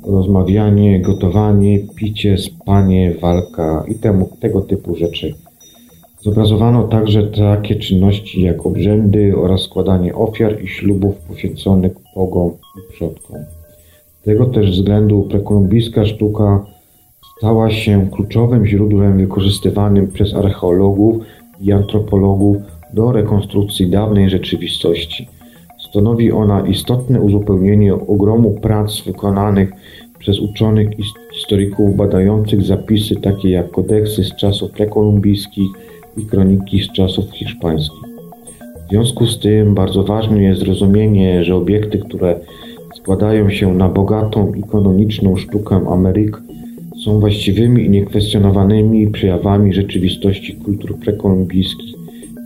rozmawianie, 0.06 1.00
gotowanie, 1.00 1.78
picie, 1.96 2.38
spanie, 2.38 3.14
walka 3.22 3.84
i 3.88 3.94
temu, 3.94 4.28
tego 4.40 4.60
typu 4.60 4.96
rzeczy. 4.96 5.34
Zobrazowano 6.20 6.88
także 6.88 7.22
takie 7.22 7.76
czynności 7.76 8.42
jak 8.42 8.66
obrzędy 8.66 9.36
oraz 9.36 9.60
składanie 9.60 10.14
ofiar 10.14 10.62
i 10.62 10.68
ślubów 10.68 11.16
poświęconych 11.16 11.92
bogom 12.16 12.50
i 12.50 12.92
przodkom. 12.92 13.36
Z 14.20 14.24
tego 14.24 14.46
też 14.46 14.70
względu 14.70 15.22
prekolumbijska 15.22 16.06
sztuka 16.06 16.64
stała 17.38 17.70
się 17.70 18.10
kluczowym 18.10 18.66
źródłem 18.66 19.18
wykorzystywanym 19.18 20.08
przez 20.08 20.34
archeologów 20.34 21.16
i 21.60 21.72
antropologów 21.72 22.56
do 22.92 23.12
rekonstrukcji 23.12 23.90
dawnej 23.90 24.30
rzeczywistości. 24.30 25.28
Stanowi 25.90 26.32
ona 26.32 26.66
istotne 26.66 27.20
uzupełnienie 27.20 27.94
ogromu 27.94 28.50
prac 28.50 29.00
wykonanych 29.00 29.72
przez 30.18 30.40
uczonych 30.40 30.98
i 30.98 31.02
historyków 31.34 31.96
badających 31.96 32.62
zapisy 32.62 33.16
takie 33.16 33.50
jak 33.50 33.70
kodeksy 33.70 34.24
z 34.24 34.36
czasów 34.36 34.70
prekolumbijskich 34.70 35.68
i 36.16 36.26
kroniki 36.26 36.82
z 36.82 36.92
czasów 36.92 37.30
hiszpańskich. 37.32 38.00
W 38.86 38.90
związku 38.90 39.26
z 39.26 39.38
tym 39.38 39.74
bardzo 39.74 40.04
ważne 40.04 40.42
jest 40.42 40.60
zrozumienie, 40.60 41.44
że 41.44 41.56
obiekty, 41.56 41.98
które 41.98 42.40
składają 42.96 43.50
się 43.50 43.74
na 43.74 43.88
bogatą 43.88 44.52
i 44.54 44.62
sztukę 45.36 45.76
Ameryk, 45.90 46.42
są 47.04 47.20
właściwymi 47.20 47.84
i 47.84 47.90
niekwestionowanymi 47.90 49.10
przejawami 49.10 49.72
rzeczywistości 49.72 50.54
kultur 50.54 50.98
prekolumbijskich 50.98 51.99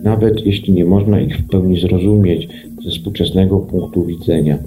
nawet 0.05 0.45
jeśli 0.45 0.73
nie 0.73 0.85
można 0.85 1.19
ich 1.19 1.37
w 1.37 1.49
pełni 1.49 1.79
zrozumieć 1.79 2.49
ze 2.83 2.89
współczesnego 2.89 3.59
punktu 3.59 4.05
widzenia. 4.05 4.57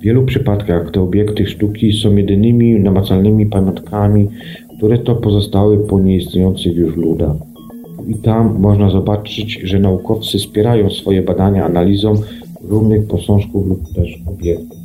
W 0.00 0.02
wielu 0.02 0.24
przypadkach 0.24 0.90
te 0.90 1.00
obiekty 1.00 1.46
sztuki 1.46 1.92
są 1.92 2.16
jedynymi 2.16 2.80
namacalnymi 2.80 3.46
pamiątkami, 3.46 4.28
które 4.76 4.98
to 4.98 5.14
pozostały 5.14 5.78
po 5.78 6.00
nieistniejących 6.00 6.76
już 6.76 6.96
ludach. 6.96 7.36
I 8.08 8.14
tam 8.14 8.60
można 8.60 8.90
zobaczyć, 8.90 9.60
że 9.64 9.78
naukowcy 9.78 10.38
wspierają 10.38 10.90
swoje 10.90 11.22
badania 11.22 11.64
analizą 11.64 12.14
równych 12.68 13.06
posążków 13.06 13.66
lub 13.66 13.94
też 13.94 14.22
obiektów. 14.26 14.78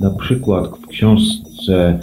Na 0.00 0.10
przykład 0.10 0.68
w 0.68 0.86
książce 0.86 2.00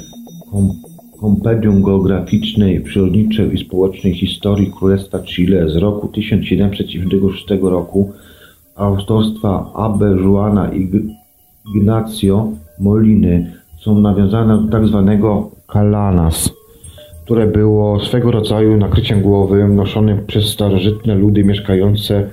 Kompendium 1.21 1.83
Geograficznej, 1.83 2.81
Przyrodniczej 2.81 3.53
i 3.53 3.65
Społecznej 3.65 4.13
Historii 4.13 4.71
Królestwa 4.71 5.19
Chile 5.19 5.69
z 5.69 5.75
roku 5.75 6.07
1796 6.07 7.45
roku 7.61 8.11
autorstwa 8.75 9.71
Abe 9.75 10.11
Juana 10.11 10.73
i 10.73 10.89
Ignacio 11.75 12.47
Moliny 12.79 13.53
są 13.79 13.99
nawiązane 13.99 14.57
do 14.57 14.67
tak 14.71 14.87
zwanego 14.87 15.51
kalanas, 15.67 16.49
które 17.25 17.47
było 17.47 17.99
swego 17.99 18.31
rodzaju 18.31 18.77
nakryciem 18.77 19.21
głowym 19.21 19.75
noszonym 19.75 20.25
przez 20.27 20.45
starożytne 20.45 21.15
ludy 21.15 21.43
mieszkające, 21.43 22.29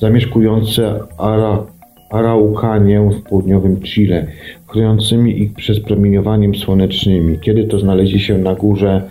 zamieszkujące 0.00 1.00
Ara, 1.18 1.66
Araukanię 2.10 3.10
w 3.10 3.28
południowym 3.28 3.80
Chile, 3.80 4.26
chroniącymi 4.74 5.42
ich 5.42 5.52
przed 5.52 5.80
promieniowaniem 5.80 6.54
słonecznymi. 6.54 7.38
Kiedy 7.38 7.64
to 7.64 7.78
znaleźli 7.78 8.20
się 8.20 8.38
na 8.38 8.54
górze 8.54 9.02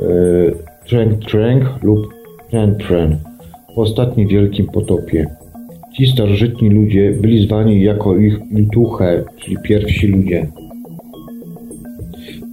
e, 0.00 1.18
Treng 1.30 1.82
lub 1.82 2.14
Tren 2.50 2.76
Tren 2.76 3.16
po 3.74 3.82
ostatnim 3.82 4.28
wielkim 4.28 4.66
potopie. 4.66 5.26
Ci 5.96 6.06
starożytni 6.06 6.70
ludzie 6.70 7.12
byli 7.20 7.46
zwani 7.46 7.82
jako 7.82 8.16
ich 8.16 8.38
Lituche, 8.52 9.24
czyli 9.36 9.56
pierwsi 9.62 10.06
ludzie. 10.06 10.46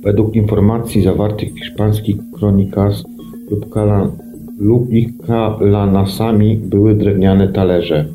Według 0.03 0.35
informacji 0.35 1.01
zawartych 1.01 1.53
w 1.53 1.59
hiszpańskich 1.59 2.15
kronikas 2.33 3.03
lub, 3.51 3.69
kala, 3.69 4.11
lub 4.59 4.93
ich 4.93 5.07
kalanasami 5.27 6.57
były 6.57 6.95
drewniane 6.95 7.47
talerze. 7.47 8.05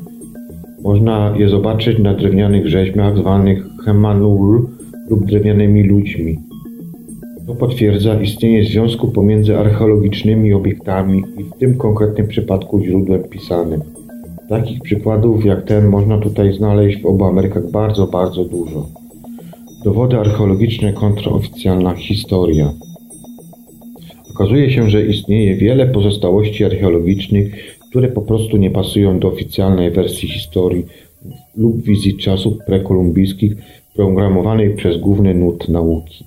Można 0.83 1.33
je 1.37 1.49
zobaczyć 1.49 1.99
na 1.99 2.13
drewnianych 2.13 2.67
rzeźbach 2.67 3.17
zwanych 3.17 3.70
hemanul 3.85 4.67
lub 5.09 5.25
drewnianymi 5.25 5.83
ludźmi. 5.83 6.39
To 7.47 7.55
potwierdza 7.55 8.21
istnienie 8.21 8.63
związku 8.63 9.07
pomiędzy 9.07 9.57
archeologicznymi 9.57 10.53
obiektami 10.53 11.23
i 11.37 11.43
w 11.43 11.51
tym 11.59 11.77
konkretnym 11.77 12.27
przypadku 12.27 12.83
źródłem 12.83 13.23
pisanym. 13.23 13.81
Takich 14.49 14.81
przykładów 14.81 15.45
jak 15.45 15.65
ten 15.65 15.87
można 15.87 16.17
tutaj 16.17 16.53
znaleźć 16.53 17.01
w 17.01 17.05
obu 17.05 17.25
Amerykach 17.25 17.71
bardzo, 17.71 18.07
bardzo 18.07 18.45
dużo. 18.45 18.85
Dowody 19.83 20.17
archeologiczne 20.17 20.93
kontra 20.93 21.31
oficjalna 21.31 21.95
historia. 21.95 22.73
Okazuje 24.35 24.71
się, 24.71 24.89
że 24.89 25.05
istnieje 25.05 25.55
wiele 25.55 25.87
pozostałości 25.87 26.65
archeologicznych, 26.65 27.77
które 27.89 28.07
po 28.07 28.21
prostu 28.21 28.57
nie 28.57 28.71
pasują 28.71 29.19
do 29.19 29.27
oficjalnej 29.27 29.91
wersji 29.91 30.27
historii 30.27 30.85
lub 31.57 31.81
wizji 31.81 32.17
czasów 32.17 32.53
prekolumbijskich 32.67 33.55
programowanej 33.95 34.75
przez 34.75 34.97
główny 34.97 35.33
nurt 35.33 35.69
nauki. 35.69 36.25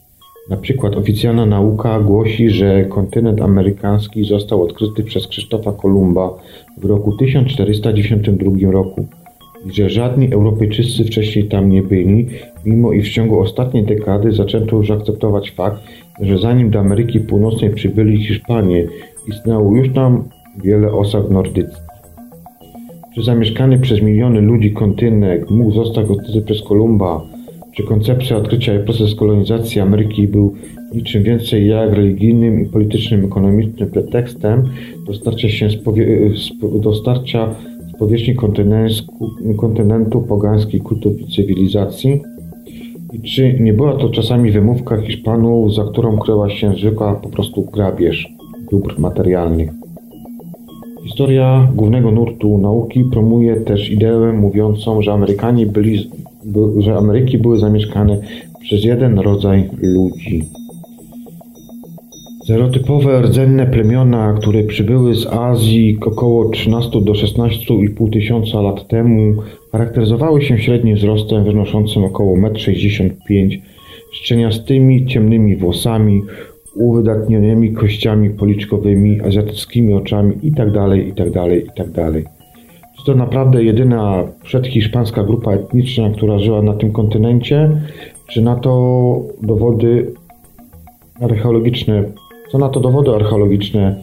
Na 0.51 0.57
przykład 0.57 0.97
oficjalna 0.97 1.47
nauka 1.47 2.01
głosi, 2.01 2.51
że 2.51 2.85
kontynent 2.85 3.41
amerykański 3.41 4.25
został 4.25 4.63
odkryty 4.63 5.03
przez 5.03 5.27
Krzysztofa 5.27 5.73
Kolumba 5.73 6.35
w 6.79 6.85
roku 6.85 7.17
1492 7.17 8.71
roku 8.71 9.07
i 9.67 9.75
że 9.75 9.91
żadni 9.91 10.33
Europejczycy 10.33 11.05
wcześniej 11.05 11.49
tam 11.49 11.71
nie 11.71 11.83
byli, 11.83 12.27
mimo 12.65 12.93
iż 12.93 13.11
w 13.11 13.13
ciągu 13.13 13.41
ostatniej 13.41 13.85
dekady 13.85 14.33
zaczęto 14.33 14.77
już 14.77 14.91
akceptować 14.91 15.51
fakt, 15.51 15.83
że 16.21 16.39
zanim 16.39 16.71
do 16.71 16.81
Ameryki 16.81 17.21
Północnej 17.21 17.71
przybyli 17.71 18.25
Hiszpanie, 18.25 18.87
istniało 19.29 19.77
już 19.77 19.93
tam 19.95 20.25
wiele 20.65 20.93
osad 20.93 21.31
nordyckich. 21.31 21.84
Czy 23.15 23.23
zamieszkany 23.23 23.79
przez 23.79 24.03
miliony 24.03 24.41
ludzi 24.41 24.73
kontynent 24.73 25.51
mógł 25.51 25.73
zostać 25.73 26.11
odkryty 26.11 26.43
przez 26.43 26.63
Kolumba 26.63 27.35
czy 27.77 27.83
koncepcja 27.83 28.37
odkrycia 28.37 28.75
i 28.75 28.85
proces 28.85 29.15
kolonizacji 29.15 29.81
Ameryki 29.81 30.29
był 30.29 30.55
niczym 30.95 31.23
więcej 31.23 31.67
jak 31.67 31.93
religijnym 31.93 32.61
i 32.61 32.67
politycznym, 32.67 33.25
ekonomicznym 33.25 33.91
pretekstem 33.91 34.63
do 35.07 35.15
starcia, 35.15 35.49
się 35.49 35.69
z, 35.71 35.77
powierzchni 37.99 38.35
kontynentu 39.57 40.21
pogańskiej 40.21 40.81
kultowej 40.81 41.27
cywilizacji? 41.37 42.23
I 43.13 43.21
czy 43.21 43.59
nie 43.61 43.73
była 43.73 43.97
to 43.97 44.09
czasami 44.09 44.51
wymówka 44.51 45.01
Hiszpanów, 45.01 45.75
za 45.75 45.85
którą 45.85 46.19
kryła 46.19 46.51
się 46.51 46.75
zwykła 46.81 47.15
po 47.15 47.29
prostu 47.29 47.63
grabież 47.63 48.29
dóbr 48.71 48.99
materialnych? 48.99 49.84
Historia 51.05 51.69
głównego 51.75 52.11
nurtu 52.11 52.59
nauki 52.59 53.05
promuje 53.05 53.57
też 53.57 53.91
ideę 53.91 54.33
mówiącą, 54.33 55.03
że 55.03 55.13
Amerykanie 55.13 55.67
byli 55.67 56.11
że 56.79 56.97
Ameryki 56.97 57.39
były 57.39 57.59
zamieszkane 57.59 58.21
przez 58.61 58.85
jeden 58.85 59.19
rodzaj 59.19 59.71
ludzi. 59.83 60.45
Stereotypowe 62.45 63.23
rdzenne 63.23 63.67
plemiona, 63.67 64.35
które 64.41 64.65
przybyły 64.65 65.15
z 65.15 65.27
Azji 65.27 65.99
około 66.07 66.49
13 66.49 67.01
do 67.01 67.13
16,5 67.13 68.13
tysiąca 68.13 68.61
lat 68.61 68.89
temu, 68.89 69.35
charakteryzowały 69.73 70.43
się 70.43 70.59
średnim 70.59 70.97
wzrostem 70.97 71.45
wynoszącym 71.45 72.05
około 72.05 72.37
1,65 72.37 73.09
m, 73.31 73.51
szczeniastymi, 74.13 75.07
ciemnymi 75.07 75.57
włosami, 75.57 76.23
uwydatnionymi 76.75 77.73
kościami 77.73 78.31
policzkowymi, 78.31 79.21
azjatyckimi 79.21 79.95
oczami 79.95 80.35
itd., 80.43 80.99
itd., 80.99 81.57
itd. 81.57 82.13
Czy 82.97 83.05
to 83.07 83.15
naprawdę 83.15 83.65
jedyna 83.65 84.25
przedhiszpańska 84.43 85.25
grupa 85.25 85.53
etniczna, 85.53 86.11
która 86.11 86.39
żyła 86.39 86.63
na 86.63 86.75
tym 86.75 86.93
kontynencie? 86.93 87.71
Czy 88.29 88.43
na 88.43 88.57
to 88.57 89.23
dowody 89.43 90.13
archeologiczne, 91.21 92.05
co 92.53 92.59
na 92.59 92.69
to 92.69 92.81
dowody 92.81 93.11
archeologiczne 93.11 94.01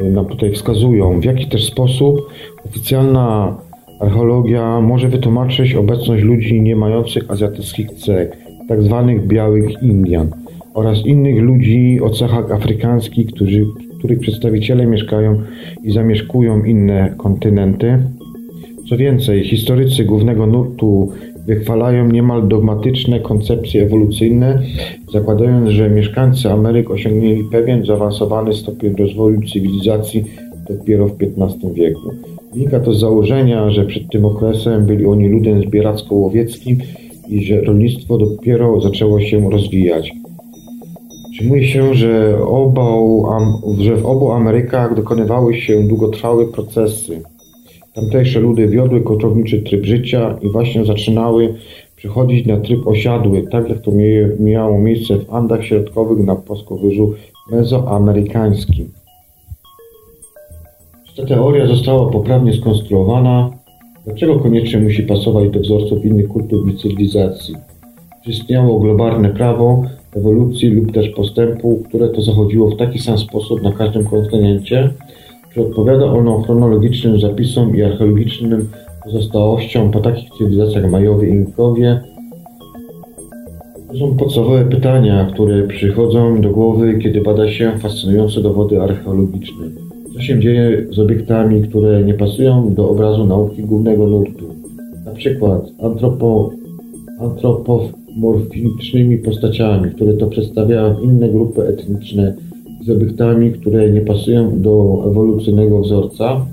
y, 0.00 0.10
nam 0.10 0.26
tutaj 0.26 0.52
wskazują? 0.52 1.20
W 1.20 1.24
jaki 1.24 1.46
też 1.46 1.64
sposób 1.64 2.30
oficjalna 2.64 3.56
archeologia 4.00 4.80
może 4.80 5.08
wytłumaczyć 5.08 5.74
obecność 5.74 6.24
ludzi 6.24 6.60
nie 6.60 6.76
mających 6.76 7.30
azjatyckich 7.30 7.90
cech, 7.90 8.30
tak 8.68 8.82
zwanych 8.82 9.26
białych 9.26 9.82
Indian 9.82 10.43
oraz 10.74 11.06
innych 11.06 11.42
ludzi 11.42 11.98
o 12.02 12.10
cechach 12.10 12.52
afrykańskich, 12.52 13.26
którzy, 13.26 13.66
których 13.98 14.18
przedstawiciele 14.20 14.86
mieszkają 14.86 15.42
i 15.84 15.92
zamieszkują 15.92 16.64
inne 16.64 17.14
kontynenty? 17.16 17.98
Co 18.88 18.96
więcej, 18.96 19.44
historycy 19.44 20.04
głównego 20.04 20.46
nurtu 20.46 21.12
wychwalają 21.46 22.08
niemal 22.08 22.48
dogmatyczne 22.48 23.20
koncepcje 23.20 23.82
ewolucyjne, 23.82 24.62
zakładając, 25.12 25.70
że 25.70 25.90
mieszkańcy 25.90 26.50
Ameryk 26.50 26.90
osiągnęli 26.90 27.44
pewien 27.52 27.86
zaawansowany 27.86 28.54
stopień 28.54 28.96
rozwoju 28.96 29.40
cywilizacji 29.52 30.24
dopiero 30.68 31.08
w 31.08 31.16
XV 31.22 31.74
wieku. 31.74 32.10
Wynika 32.54 32.80
to 32.80 32.94
z 32.94 33.00
założenia, 33.00 33.70
że 33.70 33.84
przed 33.84 34.08
tym 34.12 34.24
okresem 34.24 34.86
byli 34.86 35.06
oni 35.06 35.28
ludem 35.28 35.62
zbieracko-łowieckim 35.62 36.78
i 37.28 37.44
że 37.44 37.60
rolnictwo 37.60 38.18
dopiero 38.18 38.80
zaczęło 38.80 39.20
się 39.20 39.50
rozwijać. 39.50 40.23
Przyjmuje 41.34 41.64
się, 41.68 41.94
że, 41.94 42.38
że 43.78 43.96
w 43.96 44.06
obu 44.06 44.32
Amerykach 44.32 44.94
dokonywały 44.94 45.54
się 45.54 45.82
długotrwałe 45.88 46.44
procesy 46.44 47.22
Tamtejsze 47.94 48.40
ludy 48.40 48.68
wiodły 48.68 49.00
koczowniczy 49.00 49.62
tryb 49.62 49.84
życia 49.84 50.38
i 50.42 50.48
właśnie 50.48 50.84
zaczynały 50.84 51.54
przechodzić 51.96 52.46
na 52.46 52.56
tryb 52.56 52.86
osiadły, 52.86 53.42
tak 53.42 53.68
jak 53.68 53.78
to 53.78 53.92
miało 54.40 54.78
miejsce 54.78 55.16
w 55.16 55.34
Andach 55.34 55.64
Środkowych 55.64 56.26
na 56.26 56.36
płaskowyżu 56.36 57.14
mezoamerykańskim. 57.50 58.92
Czy 61.06 61.22
ta 61.22 61.28
teoria 61.28 61.66
została 61.66 62.10
poprawnie 62.10 62.52
skonstruowana? 62.52 63.50
Dlaczego 64.04 64.38
koniecznie 64.38 64.80
musi 64.80 65.02
pasować 65.02 65.50
do 65.50 65.60
wzorców 65.60 66.04
innych 66.04 66.28
kultur 66.28 66.70
i 66.70 66.76
cywilizacji? 66.76 67.54
Czy 68.24 68.30
istniało 68.30 68.80
globalne 68.80 69.30
prawo 69.30 69.82
ewolucji 70.16 70.68
lub 70.68 70.92
też 70.92 71.08
postępu, 71.08 71.82
które 71.88 72.08
to 72.08 72.22
zachodziło 72.22 72.70
w 72.70 72.76
taki 72.76 72.98
sam 72.98 73.18
sposób 73.18 73.62
na 73.62 73.72
każdym 73.72 74.04
kontynencie? 74.04 74.90
Czy 75.54 75.60
odpowiada 75.60 76.04
ono 76.04 76.42
chronologicznym 76.42 77.20
zapisom 77.20 77.76
i 77.76 77.82
archeologicznym 77.82 78.68
pozostałościom 79.04 79.90
po 79.90 80.00
takich 80.00 80.30
cywilizacjach 80.38 80.90
Majowie 80.90 81.28
i 81.28 81.32
Inkowie? 81.32 82.00
To 83.88 83.98
są 83.98 84.16
podstawowe 84.16 84.64
pytania, 84.64 85.30
które 85.32 85.62
przychodzą 85.62 86.40
do 86.40 86.50
głowy, 86.50 86.98
kiedy 86.98 87.20
bada 87.20 87.48
się 87.48 87.72
fascynujące 87.78 88.42
dowody 88.42 88.82
archeologiczne. 88.82 89.66
Co 90.14 90.20
się 90.20 90.40
dzieje 90.40 90.86
z 90.90 90.98
obiektami, 90.98 91.62
które 91.62 92.02
nie 92.02 92.14
pasują 92.14 92.74
do 92.74 92.90
obrazu 92.90 93.24
nauki 93.24 93.62
głównego 93.62 94.06
nurtu? 94.06 94.54
Na 95.04 95.12
przykład 95.12 95.62
antropo, 95.82 96.50
antropomorficznymi 98.14 99.18
postaciami, 99.18 99.90
które 99.90 100.14
to 100.14 100.26
przedstawiają 100.26 101.00
inne 101.00 101.28
grupy 101.28 101.62
etniczne 101.62 102.34
z 102.84 102.90
obiektami, 102.90 103.52
które 103.52 103.90
nie 103.90 104.00
pasują 104.00 104.62
do 104.62 105.04
ewolucyjnego 105.06 105.80
wzorca. 105.80 106.46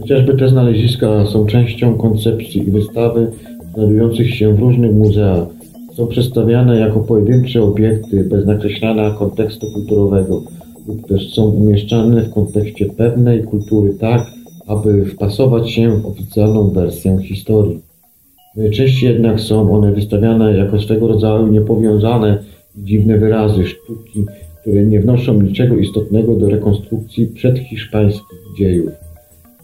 Chociażby 0.00 0.34
te 0.34 0.48
znaleziska 0.48 1.26
są 1.26 1.46
częścią 1.46 1.94
koncepcji 1.94 2.68
i 2.68 2.70
wystawy 2.70 3.30
znajdujących 3.74 4.34
się 4.34 4.54
w 4.54 4.58
różnych 4.58 4.94
muzeach. 4.94 5.46
Są 5.94 6.06
przedstawiane 6.06 6.76
jako 6.76 7.00
pojedyncze 7.00 7.62
obiekty 7.62 8.24
bez 8.24 8.46
nakreślania 8.46 9.10
kontekstu 9.10 9.66
kulturowego 9.74 10.42
lub 10.88 11.08
też 11.08 11.34
są 11.34 11.44
umieszczane 11.44 12.22
w 12.22 12.34
kontekście 12.34 12.86
pewnej 12.86 13.42
kultury 13.42 13.94
tak, 14.00 14.26
aby 14.66 15.04
wpasować 15.04 15.70
się 15.70 15.96
w 15.96 16.06
oficjalną 16.06 16.70
wersję 16.70 17.18
historii. 17.22 17.87
Najczęściej 18.58 19.12
jednak 19.12 19.40
są 19.40 19.72
one 19.72 19.92
wystawiane 19.92 20.56
jako 20.56 20.80
swego 20.80 21.08
rodzaju 21.08 21.46
niepowiązane 21.46 22.38
dziwne 22.76 23.18
wyrazy 23.18 23.66
sztuki, 23.66 24.24
które 24.60 24.84
nie 24.84 25.00
wnoszą 25.00 25.42
niczego 25.42 25.76
istotnego 25.76 26.34
do 26.34 26.48
rekonstrukcji 26.48 27.26
przedhiszpańskich 27.26 28.38
dziejów, 28.58 28.90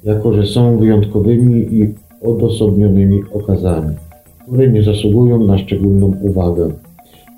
jako 0.05 0.33
że 0.33 0.47
są 0.47 0.79
wyjątkowymi 0.79 1.75
i 1.75 1.95
odosobnionymi 2.23 3.23
okazami, 3.33 3.95
które 4.43 4.69
nie 4.69 4.83
zasługują 4.83 5.47
na 5.47 5.59
szczególną 5.59 6.15
uwagę. 6.23 6.71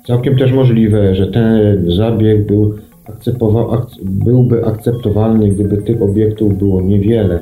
Całkiem 0.07 0.37
też 0.37 0.51
możliwe, 0.51 1.15
że 1.15 1.27
ten 1.27 1.91
zabieg 1.91 2.47
był 2.47 2.73
byłby 4.03 4.65
akceptowalny, 4.65 5.49
gdyby 5.49 5.77
tych 5.77 6.01
obiektów 6.01 6.57
było 6.57 6.81
niewiele, 6.81 7.39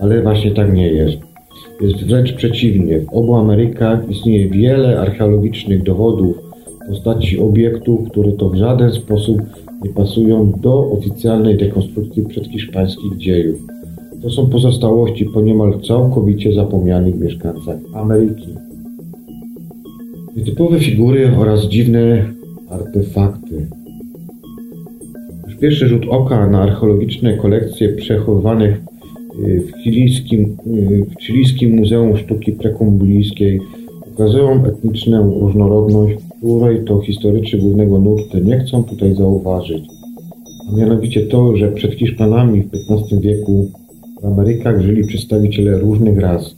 ale 0.00 0.22
właśnie 0.22 0.50
tak 0.50 0.74
nie 0.74 0.88
jest. 0.88 1.35
Jest 1.80 2.04
wręcz 2.06 2.32
przeciwnie. 2.32 3.00
W 3.00 3.08
obu 3.08 3.34
Amerykach 3.34 4.10
istnieje 4.10 4.48
wiele 4.48 5.00
archeologicznych 5.00 5.82
dowodów 5.82 6.36
postaci 6.88 7.38
obiektów, 7.38 8.08
które 8.10 8.32
to 8.32 8.50
w 8.50 8.56
żaden 8.56 8.92
sposób 8.92 9.42
nie 9.84 9.90
pasują 9.90 10.52
do 10.60 10.90
oficjalnej 10.90 11.56
dekonstrukcji 11.56 12.22
przedhiszpańskich 12.22 13.16
dziejów. 13.16 13.60
To 14.22 14.30
są 14.30 14.46
pozostałości 14.46 15.24
po 15.24 15.40
niemal 15.40 15.80
całkowicie 15.80 16.54
zapomnianych 16.54 17.20
mieszkańcach 17.20 17.78
Ameryki. 17.94 18.48
Nietypowe 20.36 20.80
figury 20.80 21.30
oraz 21.38 21.68
dziwne 21.68 22.32
artefakty. 22.70 23.66
Już 25.46 25.56
pierwszy 25.56 25.88
rzut 25.88 26.06
oka 26.10 26.46
na 26.46 26.62
archeologiczne 26.62 27.36
kolekcje 27.36 27.88
przechowywanych 27.88 28.85
w 29.38 29.82
chilijskim, 29.82 30.56
y, 30.66 31.06
w 31.18 31.22
chilijskim 31.22 31.76
Muzeum 31.76 32.16
Sztuki 32.16 32.52
Prekolumbyjskiej 32.52 33.60
ukazują 34.12 34.64
etniczną 34.64 35.40
różnorodność, 35.40 36.16
której 36.38 36.84
to 36.84 37.00
historycy 37.00 37.58
głównego 37.58 37.98
nurtu 37.98 38.38
nie 38.38 38.58
chcą 38.58 38.84
tutaj 38.84 39.14
zauważyć. 39.14 39.84
A 40.68 40.76
mianowicie 40.76 41.26
to, 41.26 41.56
że 41.56 41.72
przed 41.72 41.94
Hiszpanami 41.94 42.62
w 42.62 42.66
XV 42.66 43.20
wieku 43.20 43.70
w 44.22 44.24
Amerykach 44.24 44.82
żyli 44.82 45.06
przedstawiciele 45.06 45.78
różnych 45.78 46.18
ras, 46.18 46.56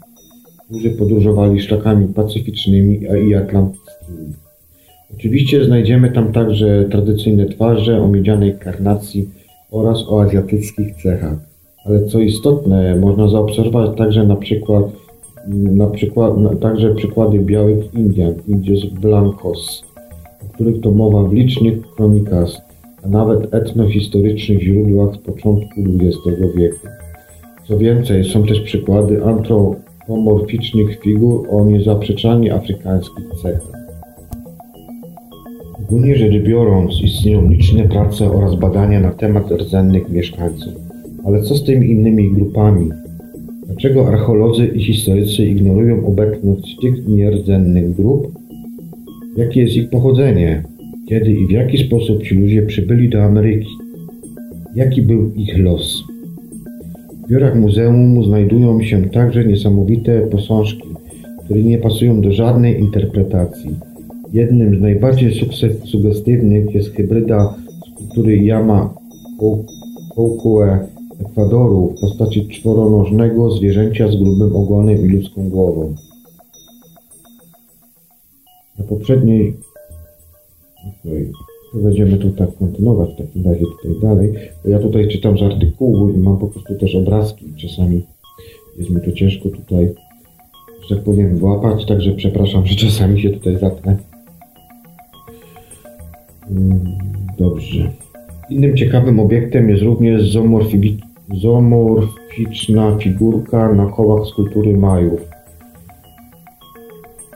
którzy 0.68 0.90
podróżowali 0.90 1.60
szlakami 1.60 2.06
pacyficznymi 2.06 3.00
i 3.28 3.34
atlantyckimi. 3.34 4.32
Oczywiście 5.14 5.64
znajdziemy 5.64 6.10
tam 6.10 6.32
także 6.32 6.88
tradycyjne 6.90 7.46
twarze 7.46 8.02
o 8.02 8.08
miedzianej 8.08 8.58
karnacji 8.58 9.28
oraz 9.70 9.98
o 10.08 10.22
azjatyckich 10.22 10.94
cechach. 11.02 11.47
Ale 11.88 12.04
co 12.04 12.20
istotne, 12.20 12.96
można 12.96 13.28
zaobserwować 13.28 13.98
także 13.98 14.26
na 14.26 14.36
przykład, 14.36 14.84
na 15.48 15.86
przykład 15.86 16.32
także 16.60 16.94
przykłady 16.94 17.38
białych 17.38 17.94
Indian, 17.94 18.34
Indios 18.48 18.84
Blancos, 18.84 19.84
o 20.44 20.54
których 20.54 20.80
to 20.80 20.90
mowa 20.90 21.22
w 21.22 21.32
licznych 21.32 21.80
kronikach, 21.96 22.48
a 23.04 23.08
nawet 23.08 23.54
etnohistorycznych 23.54 24.62
źródłach 24.62 25.14
z 25.14 25.18
początku 25.18 25.80
XX 25.80 26.56
wieku. 26.56 26.86
Co 27.68 27.78
więcej, 27.78 28.24
są 28.24 28.46
też 28.46 28.60
przykłady 28.60 29.24
antropomorficznych 29.24 31.00
figur 31.00 31.46
o 31.50 31.64
niezaprzeczalnie 31.64 32.54
afrykańskich 32.54 33.24
cechach. 33.42 33.78
Ogólnie 35.82 36.16
rzecz 36.16 36.42
biorąc, 36.42 36.92
istnieją 37.02 37.50
liczne 37.50 37.88
prace 37.88 38.32
oraz 38.32 38.54
badania 38.54 39.00
na 39.00 39.10
temat 39.10 39.50
rdzennych 39.50 40.08
mieszkańców. 40.08 40.87
Ale 41.28 41.42
co 41.42 41.54
z 41.54 41.64
tymi 41.64 41.90
innymi 41.90 42.30
grupami? 42.30 42.88
Dlaczego 43.66 44.08
archeolodzy 44.08 44.66
i 44.66 44.84
historycy 44.84 45.46
ignorują 45.46 46.06
obecność 46.06 46.76
tych 46.82 47.08
nierdzeninych 47.08 47.96
grup? 47.96 48.32
Jakie 49.36 49.60
jest 49.60 49.76
ich 49.76 49.90
pochodzenie? 49.90 50.62
Kiedy 51.08 51.32
i 51.32 51.46
w 51.46 51.50
jaki 51.50 51.78
sposób 51.78 52.22
ci 52.22 52.34
ludzie 52.34 52.62
przybyli 52.62 53.08
do 53.08 53.24
Ameryki? 53.24 53.70
Jaki 54.74 55.02
był 55.02 55.32
ich 55.34 55.58
los? 55.58 56.02
W 57.24 57.30
biurach 57.30 57.56
muzeum 57.56 58.24
znajdują 58.24 58.82
się 58.82 59.02
także 59.02 59.44
niesamowite 59.44 60.20
posążki, 60.20 60.88
które 61.44 61.62
nie 61.62 61.78
pasują 61.78 62.20
do 62.20 62.32
żadnej 62.32 62.80
interpretacji. 62.80 63.70
Jednym 64.32 64.78
z 64.78 64.80
najbardziej 64.80 65.32
sugestywnych 65.84 66.74
jest 66.74 66.94
hybryda 66.94 67.54
skulptury 67.94 68.36
Yama 68.36 68.94
Koukue 70.14 70.78
Ekwadoru 71.20 71.94
w 71.96 72.00
postaci 72.00 72.48
czworonożnego 72.48 73.50
zwierzęcia 73.50 74.08
z 74.08 74.16
grubym 74.16 74.56
ogonem 74.56 75.06
i 75.06 75.08
ludzką 75.08 75.48
głową. 75.48 75.94
Na 78.78 78.84
poprzedniej... 78.84 79.56
Okay. 81.04 81.32
Będziemy 81.74 82.18
tu 82.18 82.30
tak 82.30 82.56
kontynuować 82.56 83.10
w 83.10 83.16
takim 83.16 83.44
razie 83.44 83.60
tutaj 83.60 84.00
dalej. 84.02 84.34
Ja 84.64 84.78
tutaj 84.78 85.08
czytam 85.08 85.38
z 85.38 85.42
artykułu 85.42 86.10
i 86.10 86.16
mam 86.16 86.38
po 86.38 86.46
prostu 86.46 86.74
też 86.74 86.94
obrazki. 86.94 87.52
Czasami 87.56 88.02
jest 88.78 88.90
mi 88.90 89.00
to 89.00 89.12
ciężko 89.12 89.48
tutaj, 89.48 89.94
że 90.88 90.96
tak 90.96 91.04
powiem, 91.04 91.38
włapać, 91.38 91.86
także 91.86 92.12
przepraszam, 92.12 92.66
że 92.66 92.76
czasami 92.76 93.20
się 93.20 93.30
tutaj 93.30 93.58
zatnę. 93.58 93.96
Mm, 96.50 96.80
dobrze. 97.38 97.90
Innym 98.50 98.76
ciekawym 98.76 99.20
obiektem 99.20 99.70
jest 99.70 99.82
również 99.82 100.32
zoomorficzna 101.34 102.96
figurka 102.96 103.72
na 103.72 103.86
kołach 103.86 104.26
skulptury 104.26 104.76
Majów. 104.76 105.20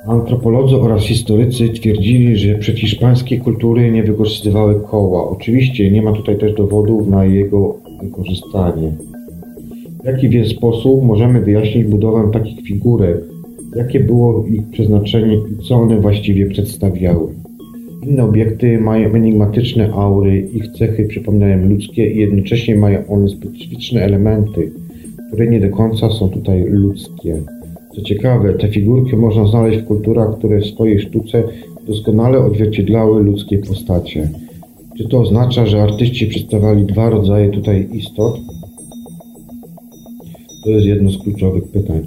Antropolodzy 0.06 0.76
oraz 0.76 1.02
historycy 1.02 1.68
twierdzili, 1.68 2.36
że 2.36 2.54
przedhiszpańskie 2.54 3.38
kultury 3.38 3.90
nie 3.90 4.02
wykorzystywały 4.02 4.80
koła. 4.80 5.30
Oczywiście 5.30 5.90
nie 5.90 6.02
ma 6.02 6.12
tutaj 6.12 6.38
też 6.38 6.54
dowodów 6.54 7.08
na 7.08 7.24
jego 7.24 7.76
wykorzystanie. 8.02 8.92
W 10.02 10.04
jaki 10.04 10.28
więc 10.28 10.48
sposób 10.48 11.02
możemy 11.02 11.40
wyjaśnić 11.40 11.84
budowę 11.86 12.30
takich 12.32 12.66
figurek? 12.66 13.16
Jakie 13.76 14.00
było 14.00 14.46
ich 14.46 14.70
przeznaczenie 14.70 15.36
i 15.36 15.68
co 15.68 15.74
one 15.74 16.00
właściwie 16.00 16.46
przedstawiały? 16.46 17.41
Inne 18.06 18.24
obiekty 18.24 18.78
mają 18.78 19.14
enigmatyczne 19.14 19.92
aury, 19.92 20.48
ich 20.52 20.68
cechy 20.68 21.04
przypominają 21.04 21.68
ludzkie 21.68 22.10
i 22.10 22.18
jednocześnie 22.18 22.76
mają 22.76 23.06
one 23.08 23.28
specyficzne 23.28 24.02
elementy, 24.02 24.72
które 25.28 25.46
nie 25.46 25.60
do 25.60 25.76
końca 25.76 26.10
są 26.10 26.28
tutaj 26.28 26.64
ludzkie. 26.64 27.42
Co 27.94 28.02
ciekawe, 28.02 28.54
te 28.54 28.68
figurki 28.68 29.16
można 29.16 29.46
znaleźć 29.46 29.78
w 29.78 29.84
kulturach, 29.84 30.38
które 30.38 30.60
w 30.60 30.66
swojej 30.66 31.00
sztuce 31.00 31.42
doskonale 31.86 32.38
odzwierciedlały 32.38 33.22
ludzkie 33.22 33.58
postacie. 33.58 34.30
Czy 34.98 35.08
to 35.08 35.20
oznacza, 35.20 35.66
że 35.66 35.82
artyści 35.82 36.26
przedstawiali 36.26 36.84
dwa 36.84 37.10
rodzaje 37.10 37.50
tutaj 37.50 37.88
istot? 37.92 38.40
To 40.64 40.70
jest 40.70 40.86
jedno 40.86 41.10
z 41.10 41.18
kluczowych 41.18 41.64
pytań. 41.64 42.02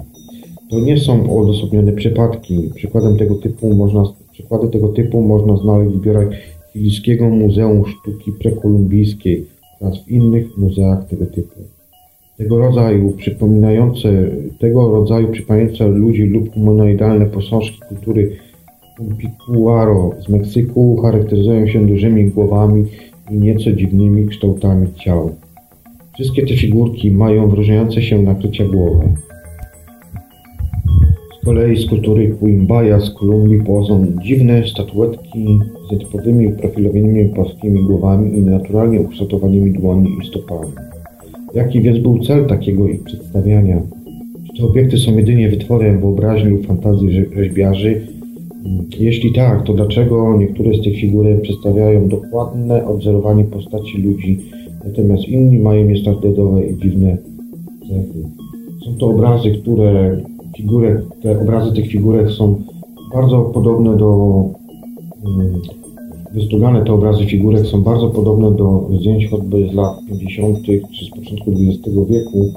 To 0.70 0.80
nie 0.80 0.98
są 0.98 1.40
odosobnione 1.40 1.92
przypadki. 1.92 2.70
Przykładem 2.74 3.16
tego 3.16 3.34
typu 3.34 3.74
można, 3.74 4.04
przykłady 4.36 4.68
tego 4.68 4.88
typu 4.88 5.22
można 5.22 5.56
znaleźć 5.56 5.92
w 5.92 5.98
zbiorach 5.98 6.28
Chilijskiego 6.72 7.28
Muzeum 7.28 7.84
Sztuki 7.86 8.32
Prekolumbijskiej 8.32 9.46
oraz 9.80 10.04
w 10.04 10.08
innych 10.08 10.56
muzeach 10.58 11.08
tego 11.08 11.26
typu. 11.26 11.60
Tego 12.36 12.58
rodzaju 12.58 13.12
przypominające, 13.12 14.08
tego 14.60 14.90
rodzaju 14.90 15.28
przypominające 15.28 15.88
ludzi 15.88 16.22
lub 16.22 16.54
humanoidalne 16.54 17.26
posążki 17.26 17.78
kultury 17.88 18.36
Pumpicuaro 18.96 20.10
z 20.26 20.28
Meksyku 20.28 20.96
charakteryzują 20.96 21.66
się 21.66 21.86
dużymi 21.86 22.30
głowami 22.30 22.84
i 23.30 23.34
nieco 23.34 23.72
dziwnymi 23.72 24.28
kształtami 24.28 24.86
ciał. 24.94 25.30
Wszystkie 26.14 26.46
te 26.46 26.56
figurki 26.56 27.10
mają 27.10 27.48
wyróżniające 27.48 28.02
się 28.02 28.22
nakrycia 28.22 28.64
głowy. 28.64 29.08
Kolei 31.46 31.76
z 31.76 31.86
kultury 31.86 32.28
Quimbaya 32.28 33.00
z 33.00 33.10
Kolumbii 33.10 33.62
pochodzą 33.62 34.06
dziwne 34.24 34.68
statuetki 34.68 35.58
z 35.88 35.92
nietypowymi 35.92 36.52
profilowymi 36.52 37.28
płaskimi 37.28 37.82
głowami 37.82 38.38
i 38.38 38.42
naturalnie 38.42 39.00
ukształtowanymi 39.00 39.72
dłoni 39.72 40.10
i 40.22 40.26
stopami. 40.26 40.72
Jaki 41.54 41.80
więc 41.80 41.98
był 41.98 42.18
cel 42.18 42.46
takiego 42.46 42.88
ich 42.88 43.02
przedstawiania? 43.02 43.82
Czy 44.46 44.62
te 44.62 44.68
obiekty 44.68 44.98
są 44.98 45.16
jedynie 45.16 45.48
wytworem 45.48 46.00
wyobraźni 46.00 46.50
lub 46.50 46.66
fantazji 46.66 47.12
rzeźbiarzy? 47.36 48.06
Jeśli 48.98 49.32
tak, 49.32 49.62
to 49.62 49.74
dlaczego 49.74 50.36
niektóre 50.38 50.74
z 50.74 50.82
tych 50.82 50.96
figurek 50.96 51.40
przedstawiają 51.40 52.08
dokładne 52.08 52.86
odwzorowanie 52.86 53.44
postaci 53.44 54.02
ludzi, 54.02 54.38
natomiast 54.84 55.28
inni 55.28 55.58
mają 55.58 55.84
niestandardowe 55.84 56.66
i 56.66 56.76
dziwne 56.76 57.16
cechy? 57.80 58.28
Są 58.84 58.94
to 58.98 59.06
obrazy, 59.06 59.50
które 59.50 60.16
figurek, 60.56 61.02
te 61.22 61.40
obrazy 61.40 61.72
tych 61.72 61.90
figurek 61.90 62.30
są 62.30 62.62
bardzo 63.14 63.40
podobne 63.40 63.96
do 63.96 64.42
mm, 65.24 65.60
wystugane 66.34 66.84
te 66.84 66.92
obrazy 66.92 67.26
figurek 67.26 67.66
są 67.66 67.82
bardzo 67.82 68.08
podobne 68.08 68.56
do 68.56 68.88
zdjęć 68.98 69.26
choćby 69.26 69.68
z 69.68 69.74
lat 69.74 69.96
50. 70.08 70.58
czy 70.66 71.06
z 71.06 71.10
początku 71.10 71.50
XX 71.50 71.96
wieku. 72.08 72.52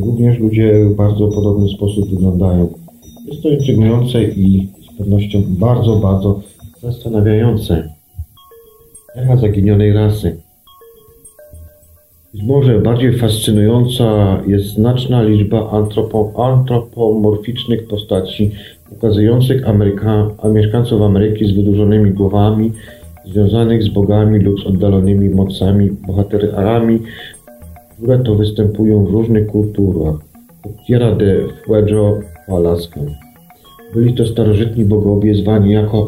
Również 0.00 0.38
ludzie 0.38 0.84
w 0.84 0.96
bardzo 0.96 1.28
podobny 1.28 1.68
sposób 1.68 2.10
wyglądają. 2.10 2.68
Jest 3.26 3.42
to 3.42 3.48
intrygujące 3.48 4.24
i 4.24 4.68
z 4.92 4.98
pewnością 4.98 5.42
bardzo, 5.48 5.96
bardzo 5.96 6.40
zastanawiające. 6.82 7.88
Echa 9.14 9.36
zaginionej 9.36 9.92
rasy. 9.92 10.45
Być 12.36 12.44
może 12.44 12.78
bardziej 12.78 13.18
fascynująca 13.18 14.38
jest 14.46 14.66
znaczna 14.66 15.22
liczba 15.22 15.70
antropo, 15.70 16.32
antropomorficznych 16.36 17.86
postaci 17.86 18.50
ukazujących 18.90 19.62
mieszkańców 20.54 21.02
Ameryki 21.02 21.46
z 21.46 21.52
wydłużonymi 21.52 22.10
głowami, 22.10 22.72
związanych 23.24 23.82
z 23.82 23.88
bogami 23.88 24.38
lub 24.38 24.60
z 24.60 24.66
oddalonymi 24.66 25.28
mocami, 25.28 25.90
bohaterami, 26.06 26.98
które 27.96 28.18
to 28.18 28.34
występują 28.34 29.04
w 29.04 29.10
różnych 29.10 29.46
kulturach. 29.46 30.14
Tierra 30.86 31.14
de 31.14 31.36
Fuego, 31.66 32.18
Alaska. 32.48 33.00
Byli 33.94 34.14
to 34.14 34.26
starożytni 34.26 34.84
bogowie 34.84 35.34
zwani 35.34 35.72
jako 35.72 36.06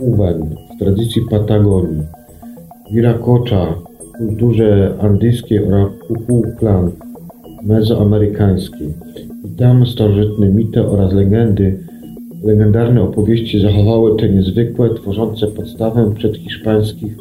Uwen 0.00 0.56
w 0.76 0.78
tradycji 0.78 1.22
Patagonii, 1.30 2.02
Viracocha 2.92 3.66
w 3.66 3.85
kulturze 4.18 4.94
andyjskiej 5.00 5.64
oraz 5.64 5.88
Kuku 6.08 6.42
klan 6.58 6.90
mezoamerykańskiej. 7.62 8.88
I 9.44 9.48
tam 9.58 9.86
starożytne 9.86 10.48
mity 10.48 10.86
oraz 10.86 11.12
legendy, 11.12 11.78
legendarne 12.44 13.02
opowieści 13.02 13.60
zachowały 13.60 14.16
te 14.16 14.28
niezwykłe, 14.28 14.94
tworzące 14.94 15.46
podstawę 15.46 16.12
przedhiszpańskich 16.14 17.16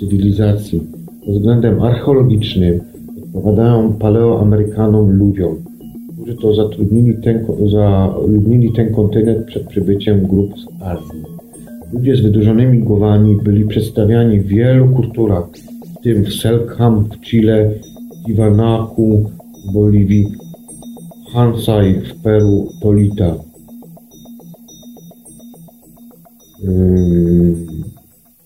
cywilizacji. 0.00 0.82
Pod 1.26 1.34
względem 1.34 1.82
archeologicznym 1.82 2.80
odpowiadają 3.34 3.92
paleoamerykanom 3.92 5.10
ludziom, 5.10 5.56
którzy 6.12 6.36
to 6.36 6.54
zatrudnili 6.54 7.14
ten, 7.24 7.46
zaludnili 7.70 8.72
ten 8.72 8.94
kontynent 8.94 9.46
przed 9.46 9.66
przybyciem 9.66 10.26
grup 10.26 10.50
z 10.58 10.82
Azji. 10.82 11.22
Ludzie 11.92 12.16
z 12.16 12.20
wydłużonymi 12.20 12.78
głowami 12.78 13.36
byli 13.44 13.64
przedstawiani 13.64 14.40
w 14.40 14.46
wielu 14.46 14.88
kulturach, 14.88 15.50
tym 16.08 16.24
w 16.24 16.32
Selkam 16.32 17.04
w 17.04 17.20
Chile, 17.20 17.70
Tiwanaku 18.26 19.30
w 19.68 19.72
Boliwii, 19.72 20.26
Hansai 21.32 21.94
w 21.94 22.22
Peru, 22.22 22.68
Tolita. 22.82 23.34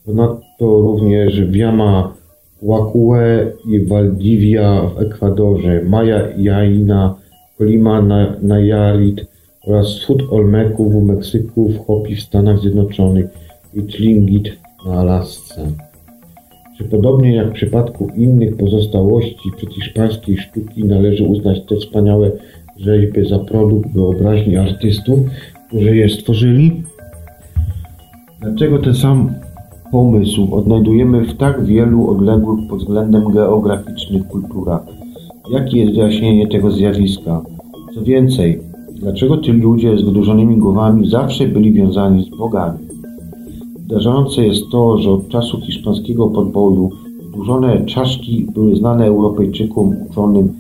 Ponadto 0.05 0.81
również 0.81 1.41
w 1.41 1.57
Yama 1.57 2.15
Wakue 2.63 3.53
i 3.69 3.81
Valdivia 3.81 4.83
w 4.83 5.01
Ekwadorze, 5.01 5.83
Maya 5.85 6.21
Jaina, 6.39 7.15
Kolima 7.59 8.03
Nayarit 8.43 9.27
oraz 9.67 9.87
wschód 9.87 10.23
Olmeku 10.31 10.91
w 10.91 11.05
Meksyku, 11.05 11.69
w 11.69 11.87
Hopi 11.87 12.17
w 12.17 12.23
Stanach 12.23 12.61
Zjednoczonych 12.61 13.27
i 13.75 13.83
Tlingit 13.83 14.49
na 14.87 14.93
Alasce. 14.93 15.92
Czy 16.83 16.89
podobnie 16.89 17.35
jak 17.35 17.51
w 17.51 17.53
przypadku 17.53 18.09
innych 18.17 18.57
pozostałości 18.57 19.51
przedhiszpańskiej 19.57 20.37
sztuki 20.37 20.85
należy 20.85 21.25
uznać 21.25 21.61
te 21.69 21.77
wspaniałe 21.77 22.31
rzeźby 22.77 23.29
za 23.29 23.39
produkt 23.39 23.93
wyobraźni 23.93 24.57
artystów, 24.57 25.21
którzy 25.69 25.97
je 25.97 26.09
stworzyli? 26.09 26.83
Dlaczego 28.41 28.79
ten 28.79 28.95
sam 28.95 29.35
pomysł 29.93 30.55
odnajdujemy 30.55 31.25
w 31.25 31.37
tak 31.37 31.65
wielu 31.65 32.11
odległych 32.11 32.69
pod 32.69 32.79
względem 32.79 33.33
geograficznych 33.33 34.29
kulturach? 34.29 34.83
Jakie 35.53 35.79
jest 35.79 35.93
wyjaśnienie 35.93 36.49
tego 36.49 36.71
zjawiska? 36.71 37.43
Co 37.95 38.03
więcej, 38.03 38.61
dlaczego 38.93 39.39
ci 39.39 39.53
ludzie 39.53 39.99
z 39.99 40.03
wydłużonymi 40.03 40.57
głowami 40.57 41.11
zawsze 41.11 41.49
byli 41.49 41.73
wiązani 41.73 42.25
z 42.25 42.37
bogami? 42.37 42.79
Zdarzające 43.87 44.47
jest 44.47 44.69
to, 44.71 44.99
że 44.99 45.11
od 45.11 45.29
czasu 45.29 45.61
hiszpańskiego 45.61 46.29
podboju 46.29 46.91
wydłużone 47.23 47.85
czaszki 47.85 48.47
były 48.55 48.77
znane 48.77 49.07
Europejczykom 49.07 49.97
uczonym. 50.11 50.53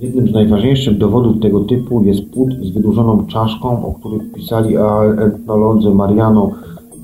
Jednym 0.00 0.28
z 0.28 0.32
najważniejszych 0.32 0.98
dowodów 0.98 1.40
tego 1.40 1.60
typu 1.60 2.02
jest 2.02 2.30
płód 2.30 2.50
z 2.62 2.70
wydłużoną 2.70 3.26
czaszką, 3.26 3.86
o 3.86 3.92
których 3.92 4.32
pisali 4.32 4.74
etnolodzy 5.18 5.90
Mariano 5.90 6.50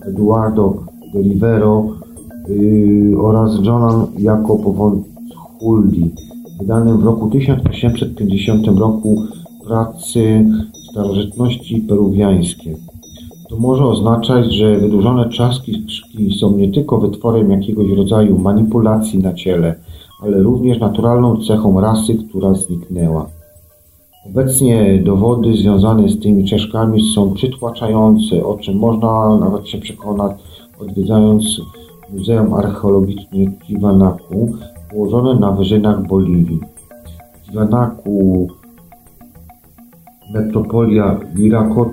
Eduardo 0.03 0.75
de 1.15 1.23
Rivero 1.23 1.87
yy, 2.49 3.19
oraz 3.19 3.65
Jonan 3.65 4.07
Jacob 4.19 4.77
von 4.77 5.03
Huldi, 5.59 6.11
wydanym 6.59 6.99
w 6.99 7.05
roku 7.05 7.31
1850 7.31 8.67
roku 8.79 9.23
pracy 9.67 10.47
starożytności 10.91 11.81
peruwiańskie. 11.81 12.77
To 13.49 13.57
może 13.57 13.85
oznaczać, 13.85 14.55
że 14.55 14.79
wydłużone 14.79 15.29
czaszki 15.29 15.87
są 16.41 16.57
nie 16.57 16.73
tylko 16.73 16.99
wytworem 16.99 17.51
jakiegoś 17.51 17.91
rodzaju 17.91 18.39
manipulacji 18.39 19.19
na 19.19 19.35
ciele, 19.35 19.75
ale 20.23 20.43
również 20.43 20.79
naturalną 20.79 21.37
cechą 21.37 21.81
rasy, 21.81 22.15
która 22.15 22.55
zniknęła. 22.55 23.27
Obecnie 24.27 25.03
dowody 25.05 25.57
związane 25.57 26.09
z 26.09 26.21
tymi 26.21 26.45
czaszkami 26.45 27.13
są 27.15 27.33
przytłaczające, 27.33 28.47
o 28.47 28.57
czym 28.57 28.79
można 28.79 29.37
nawet 29.37 29.69
się 29.69 29.79
przekonać 29.79 30.33
odwiedzając 30.81 31.61
Muzeum 32.13 32.55
Archeologiczne 32.55 33.47
Kiwanaku 33.67 34.53
położone 34.91 35.41
na 35.41 35.53
wyżynach 35.53 36.07
Boliwii. 36.07 36.61
Kiwanaku 37.47 38.49
Metropolia 40.31 41.21
Viracocha 41.35 41.91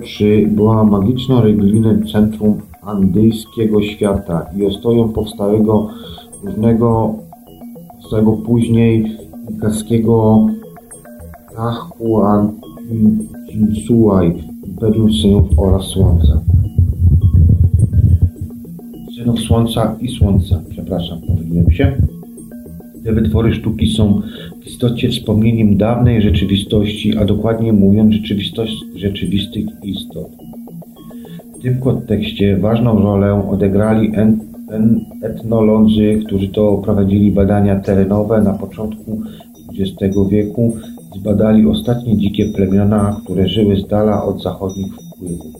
była 0.48 0.84
magiczną 0.84 1.40
religijnym 1.40 2.06
centrum 2.06 2.60
andyjskiego 2.82 3.82
świata 3.82 4.46
i 4.56 4.66
ostoją 4.66 5.08
powstałego 5.08 5.88
różnego 6.44 7.14
powstałego 8.00 8.32
później 8.32 9.16
inkaskiego 9.50 10.46
Tahuantinsuaj, 11.56 14.44
Imperium 14.66 15.12
Synów 15.12 15.48
oraz 15.56 15.82
Słońca. 15.82 16.40
Synów 19.16 19.40
Słońca 19.40 19.96
i 20.00 20.08
Słońca, 20.08 20.60
przepraszam, 20.70 21.20
pomyliłem 21.26 21.70
się. 21.70 21.96
Te 23.04 23.12
wytwory 23.12 23.54
sztuki 23.54 23.86
są 23.86 24.22
w 24.64 24.66
istocie 24.66 25.08
wspomnieniem 25.08 25.76
dawnej 25.76 26.22
rzeczywistości, 26.22 27.16
a 27.16 27.24
dokładnie 27.24 27.72
mówiąc 27.72 28.14
rzeczywistość 28.14 28.84
rzeczywistych 28.96 29.64
istot. 29.82 30.28
W 31.58 31.62
tym 31.62 31.80
kontekście 31.80 32.56
ważną 32.56 33.02
rolę 33.02 33.48
odegrali 33.50 34.12
etnolodzy, 35.22 36.22
którzy 36.26 36.48
to 36.48 36.78
prowadzili 36.78 37.32
badania 37.32 37.80
terenowe 37.80 38.42
na 38.42 38.52
początku 38.52 39.20
XX 39.78 40.16
wieku, 40.30 40.76
zbadali 41.16 41.66
ostatnie 41.66 42.16
dzikie 42.16 42.46
plemiona, 42.46 43.20
które 43.24 43.48
żyły 43.48 43.76
z 43.76 43.86
dala 43.86 44.24
od 44.24 44.42
zachodnich 44.42 44.92
wpływów. 44.94 45.54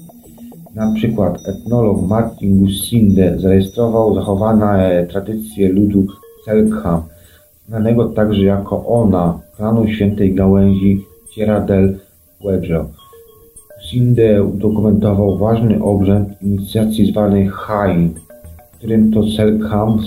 Na 0.74 0.92
przykład 0.92 1.38
etnolog 1.48 2.08
Martin 2.08 2.60
Lusinde 2.60 3.38
zarejestrował 3.38 4.14
zachowane 4.14 5.06
tradycje 5.10 5.68
ludu 5.68 6.06
Selkham, 6.44 7.02
znanego 7.68 8.08
także 8.08 8.42
jako 8.42 8.86
Ona, 8.86 9.38
klanu 9.56 9.88
Świętej 9.88 10.34
Gałęzi 10.34 11.04
Tierra 11.34 11.60
del 11.60 11.98
Fuego. 12.42 12.86
Sinde 13.90 14.44
udokumentował 14.44 15.38
ważny 15.38 15.82
obrzęd 15.82 16.42
inicjacji 16.42 17.06
zwany 17.06 17.48
Hain, 17.48 18.10
w 18.72 18.78
którym 18.78 19.12
to 19.12 19.22
Selkham 19.30 19.98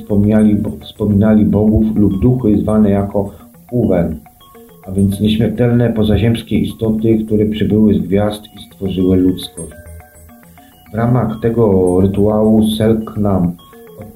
wspominali 0.81 1.45
bogów 1.45 1.95
lub 1.95 2.21
duchy 2.21 2.57
zwane 2.57 2.89
jako 2.89 3.31
Uwen, 3.71 4.19
a 4.87 4.91
więc 4.91 5.19
nieśmiertelne 5.19 5.93
pozaziemskie 5.93 6.57
istoty, 6.57 7.25
które 7.25 7.45
przybyły 7.45 7.93
z 7.93 7.97
gwiazd 7.97 8.41
i 8.55 8.63
stworzyły 8.65 9.17
ludzkość. 9.17 9.73
W 10.91 10.95
ramach 10.95 11.39
tego 11.41 12.01
rytuału 12.01 12.69
Selknam 12.77 13.51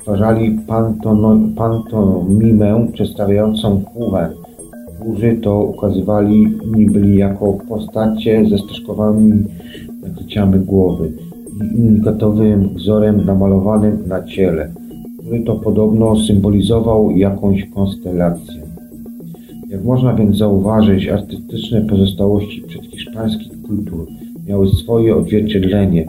odtwarzali 0.02 0.60
pantomimę 1.56 2.88
przedstawiającą 2.94 3.82
Kuwę. 3.82 4.30
Burzy 5.06 5.40
to 5.44 5.64
ukazywali 5.64 6.58
byli 6.92 7.18
jako 7.18 7.54
postacie 7.70 8.46
ze 8.50 8.58
styczkowanymi 8.58 9.44
nakryciami 10.02 10.60
głowy 10.60 11.12
i 11.76 11.82
unikatowym 11.82 12.70
wzorem 12.70 13.26
namalowanym 13.26 14.04
na 14.08 14.24
ciele, 14.24 14.72
który 15.20 15.44
to 15.44 15.56
podobno 15.56 16.16
symbolizował 16.16 17.12
jakąś 17.12 17.70
konstelację. 17.70 18.62
Jak 19.70 19.84
można 19.84 20.14
więc 20.14 20.38
zauważyć, 20.38 21.08
artystyczne 21.08 21.82
pozostałości 21.82 22.62
przedhiszpańskich 22.62 23.62
kultur 23.62 24.08
miały 24.48 24.68
swoje 24.68 25.16
odzwierciedlenie 25.16 26.08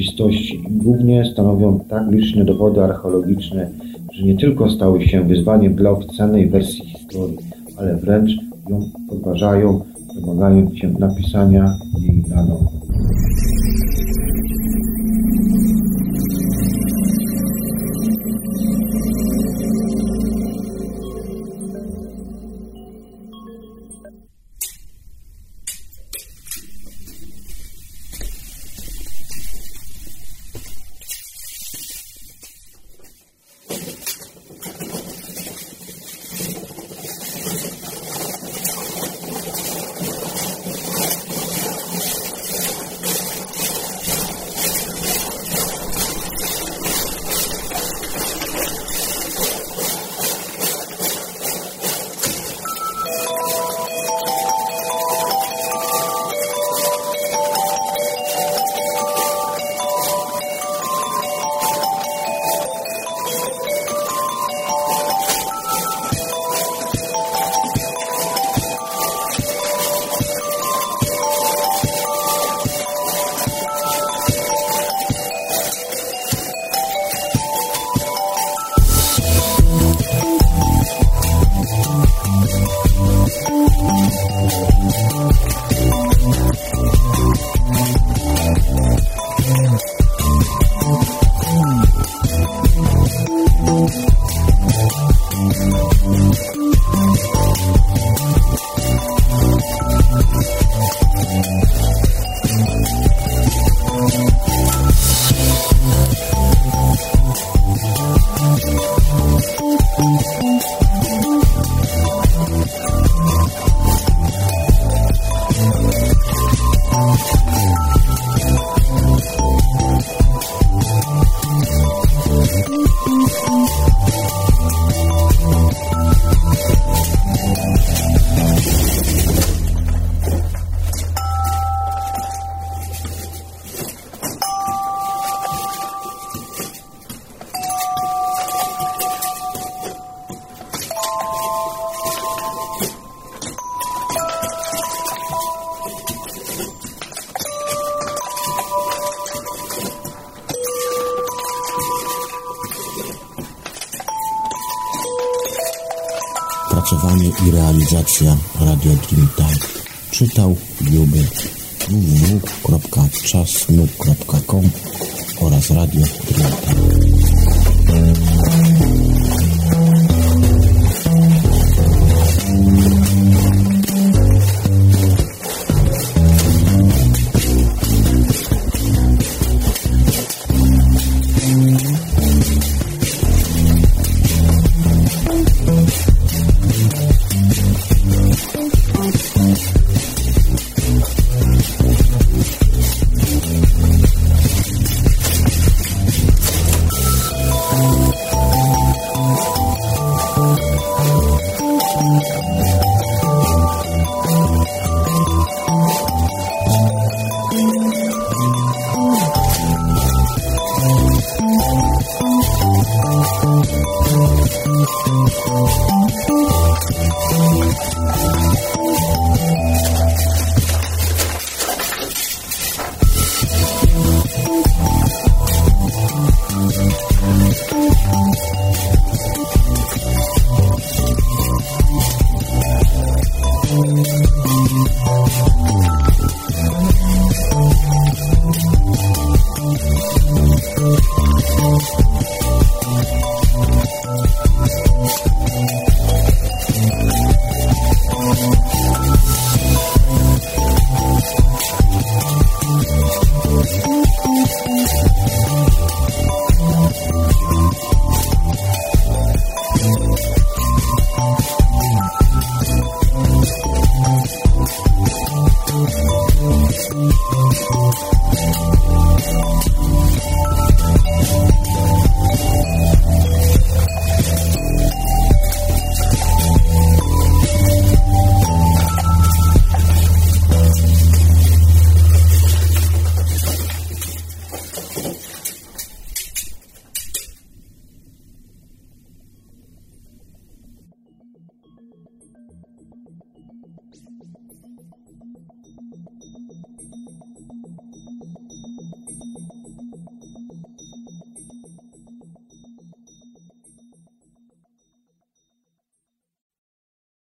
rzeczywistości 0.00 0.62
głównie 0.70 1.24
stanowią 1.24 1.80
tak 1.88 2.10
liczne 2.10 2.44
dowody 2.44 2.82
archeologiczne, 2.82 3.70
że 4.12 4.26
nie 4.26 4.36
tylko 4.36 4.70
stały 4.70 5.02
się 5.02 5.24
wyzwaniem 5.24 5.74
dla 5.74 5.90
oficjalnej 5.90 6.50
wersji 6.50 6.84
historii, 6.84 7.38
ale 7.76 7.96
wręcz 7.96 8.30
ją 8.68 8.90
podważają, 9.08 9.80
wymagając 10.20 10.78
się 10.78 10.88
napisania 10.88 11.76
jej 11.98 12.24
na 12.28 12.42
nowo. 12.42 12.79